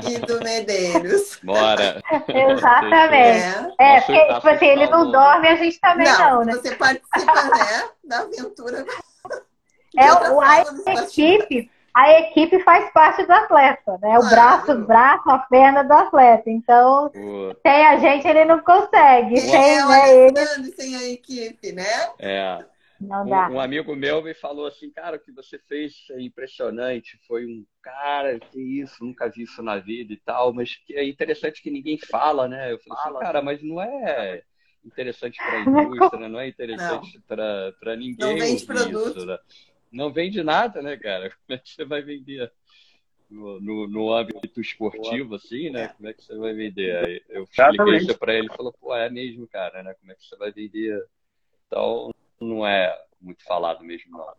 [0.09, 1.39] e do Medeiros.
[1.43, 2.01] Bora.
[2.27, 3.73] Exatamente.
[3.79, 3.95] É.
[3.97, 6.53] É, porque, tipo assim, ele não dorme, a gente também não, né?
[6.53, 8.85] Você participa, né, da aventura.
[9.95, 10.61] É, o, a
[11.03, 14.19] equipe, a equipe faz parte do atleta, né?
[14.19, 14.29] O Claro.
[14.29, 16.49] braço, o braço, a perna do atleta.
[16.49, 19.41] Então, O- sem a gente, ele não consegue.
[19.49, 19.83] Sem é
[20.31, 21.83] né, ele, sem a equipe, né?
[22.19, 22.65] É,
[22.99, 23.47] não dá.
[23.47, 27.19] um, um amigo meu me falou assim, cara, o que você fez é impressionante.
[27.27, 31.05] Foi um cara, que isso, nunca vi isso na vida e tal, mas que é
[31.07, 32.71] interessante que ninguém fala, né?
[32.73, 34.43] Eu falei assim, cara, mas não é
[34.85, 39.15] interessante para a indústria, não é interessante para para ninguém Não vende ouvir produto.
[39.15, 39.37] isso, né?
[39.93, 41.29] Não vende nada, né, cara?
[41.29, 42.51] Como é que você vai vender
[43.29, 45.89] no, no, no âmbito esportivo, assim, né?
[45.89, 46.97] Como é que você vai vender?
[47.05, 49.93] Aí eu expliquei isso para ele, ele falou, pô, é mesmo, cara, né?
[49.93, 51.07] Como é que você vai vender?
[51.67, 52.11] Então,
[52.41, 54.33] não é muito falado mesmo, não.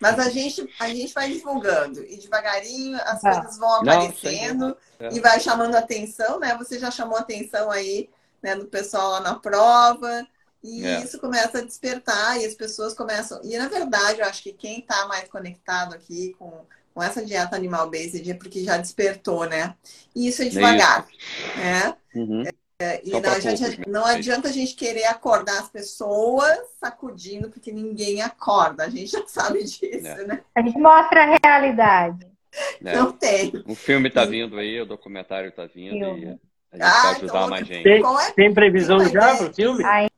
[0.00, 3.34] Mas a gente, a gente vai divulgando e devagarinho as Tá.
[3.34, 4.78] coisas vão Não, aparecendo sem dúvida.
[5.10, 6.56] e vai chamando atenção, né?
[6.56, 8.08] Você já chamou atenção aí,
[8.42, 10.26] né, do pessoal lá na prova
[10.62, 11.00] e É.
[11.02, 13.40] isso começa a despertar e as pessoas começam.
[13.44, 16.64] E na verdade, eu acho que quem está mais conectado aqui com,
[16.94, 19.74] com essa dieta animal based é porque já despertou, né?
[20.14, 21.06] E isso é devagar,
[21.56, 21.96] né?
[22.14, 22.44] Uhum.
[22.82, 23.44] É, E não, poucos,
[23.86, 28.84] não adianta a gente querer acordar as pessoas sacudindo, porque ninguém acorda.
[28.84, 30.24] A gente já sabe disso, É.
[30.26, 30.42] né?
[30.54, 32.26] A gente mostra a realidade.
[32.84, 32.96] É.
[32.96, 33.52] Não tem.
[33.66, 36.22] O filme tá vindo aí, o documentário tá vindo Filme.
[36.22, 36.26] e
[36.72, 37.82] a gente Ah, vai ajudar então mais gente.
[37.84, 38.32] Tem, é?
[38.32, 39.36] tem previsão Tem já ideia?
[39.36, 39.84] pro filme?
[39.84, 40.09] Ai.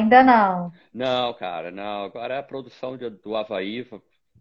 [0.00, 0.72] Ainda não.
[0.92, 2.04] Não, cara, não.
[2.04, 3.86] Agora a produção de- do Havaí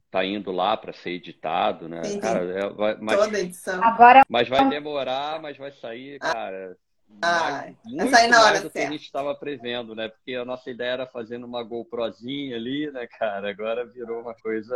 [0.10, 2.00] tá indo lá para ser editado, né?
[2.00, 2.20] Entendi.
[2.20, 3.84] Cara, é- vai- mas, Toda edição.
[3.84, 6.76] Agora mas vai demorar, mas vai sair, cara,
[7.22, 10.08] Ah, muito sair na hora do que a gente estava prevendo, né?
[10.10, 13.52] Porque a nossa ideia era fazendo uma GoProzinha ali, né, cara?
[13.52, 14.76] Agora virou uma coisa.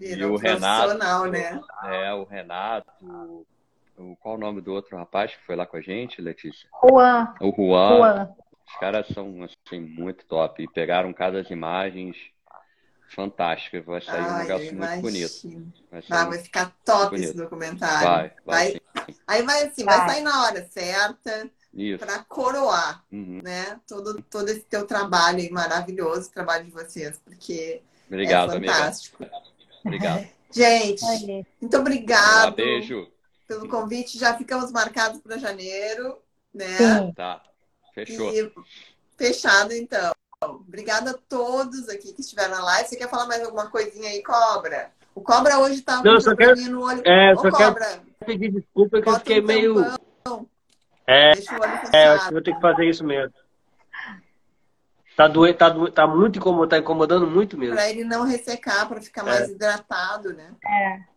[0.00, 0.94] E Virou o Renato.
[1.30, 1.60] né?
[1.84, 2.90] É, o Renato.
[3.98, 6.66] O, qual o nome do outro rapaz que foi lá com a gente, Letícia?
[6.82, 7.34] Juan.
[7.42, 7.96] O Juan.
[7.98, 8.34] Juan.
[8.70, 10.62] Os caras são assim, muito top.
[10.62, 12.16] E pegaram cada imagens
[13.14, 13.84] fantásticas.
[13.84, 15.42] Vai sair um Ai, negócio eu muito bonito.
[15.90, 17.20] Vai Ah, sair vai ficar top bonito.
[17.20, 18.00] esse documentário.
[18.02, 18.78] Vai, vai, sim.
[19.26, 20.04] Aí vai assim, vai Vai.
[20.04, 22.06] sair na hora certa Isso.
[22.06, 23.42] para coroar, Uhum.
[23.42, 23.80] né?
[23.86, 28.72] Todo, todo esse teu trabalho aí maravilhoso, o trabalho de vocês, porque Obrigado, é amiga.
[28.72, 29.24] fantástico.
[29.84, 30.28] Obrigado.
[30.52, 31.46] Gente, Aí.
[31.60, 33.12] muito Um obrigado beijo.
[33.46, 34.18] pelo convite.
[34.18, 36.18] Já ficamos marcados para janeiro,
[36.54, 36.66] né?
[36.80, 37.12] Sim.
[37.12, 37.42] Tá.
[37.94, 38.32] Fechou.
[38.32, 38.52] E
[39.16, 40.12] fechado, então.
[40.42, 42.88] Obrigada a todos aqui que estiveram na live.
[42.88, 44.90] Você quer falar mais alguma coisinha aí, Cobra?
[45.14, 47.02] O Cobra hoje tá Não, só um quero- no olho.
[47.04, 49.74] é, eu Ô, só quero- Cobra, pedir desculpa que eu fiquei um meio.
[49.74, 50.48] tampão,
[51.06, 53.34] É, deixa o olho é, eu acho que vou ter que fazer isso mesmo.
[55.16, 57.74] Tá, doendo, tá, doendo, tá muito incomodando, tá incomodando muito mesmo.
[57.74, 60.54] Para ele não ressecar, para ficar mais hidratado, né?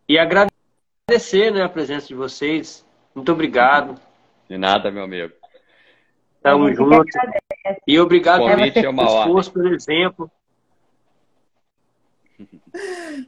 [0.10, 2.86] E agradecer né, a presença de vocês.
[3.16, 3.98] Muito obrigado.
[4.50, 5.34] De nada, meu amigo.
[6.44, 7.06] Tamo A gente que junto.
[7.88, 10.30] E obrigado pelo é esforço, pelo exemplo.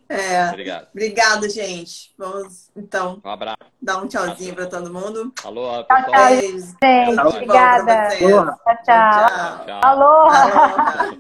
[0.09, 0.49] É.
[0.49, 0.87] Obrigado.
[0.91, 2.13] Obrigado, gente.
[2.17, 3.57] Vamos, então, Um abraço.
[3.81, 5.31] dar um tchauzinho para todo mundo.
[5.43, 6.11] Alô, Tchau, pessoal.
[6.11, 6.27] tchau.
[6.29, 6.57] Beijo.
[6.83, 8.07] Gente, pra obrigada.
[8.09, 8.57] Tchau, tchau.
[8.83, 9.65] Tchau.
[9.65, 9.79] Tchau.
[9.83, 10.43] Aloha.
[10.43, 11.17] Aloha.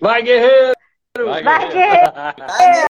[0.00, 0.74] Vai, guerreiro!
[1.18, 1.72] Vai, Vai, guerreiro.
[1.72, 2.12] guerreiro.
[2.14, 2.34] Vai,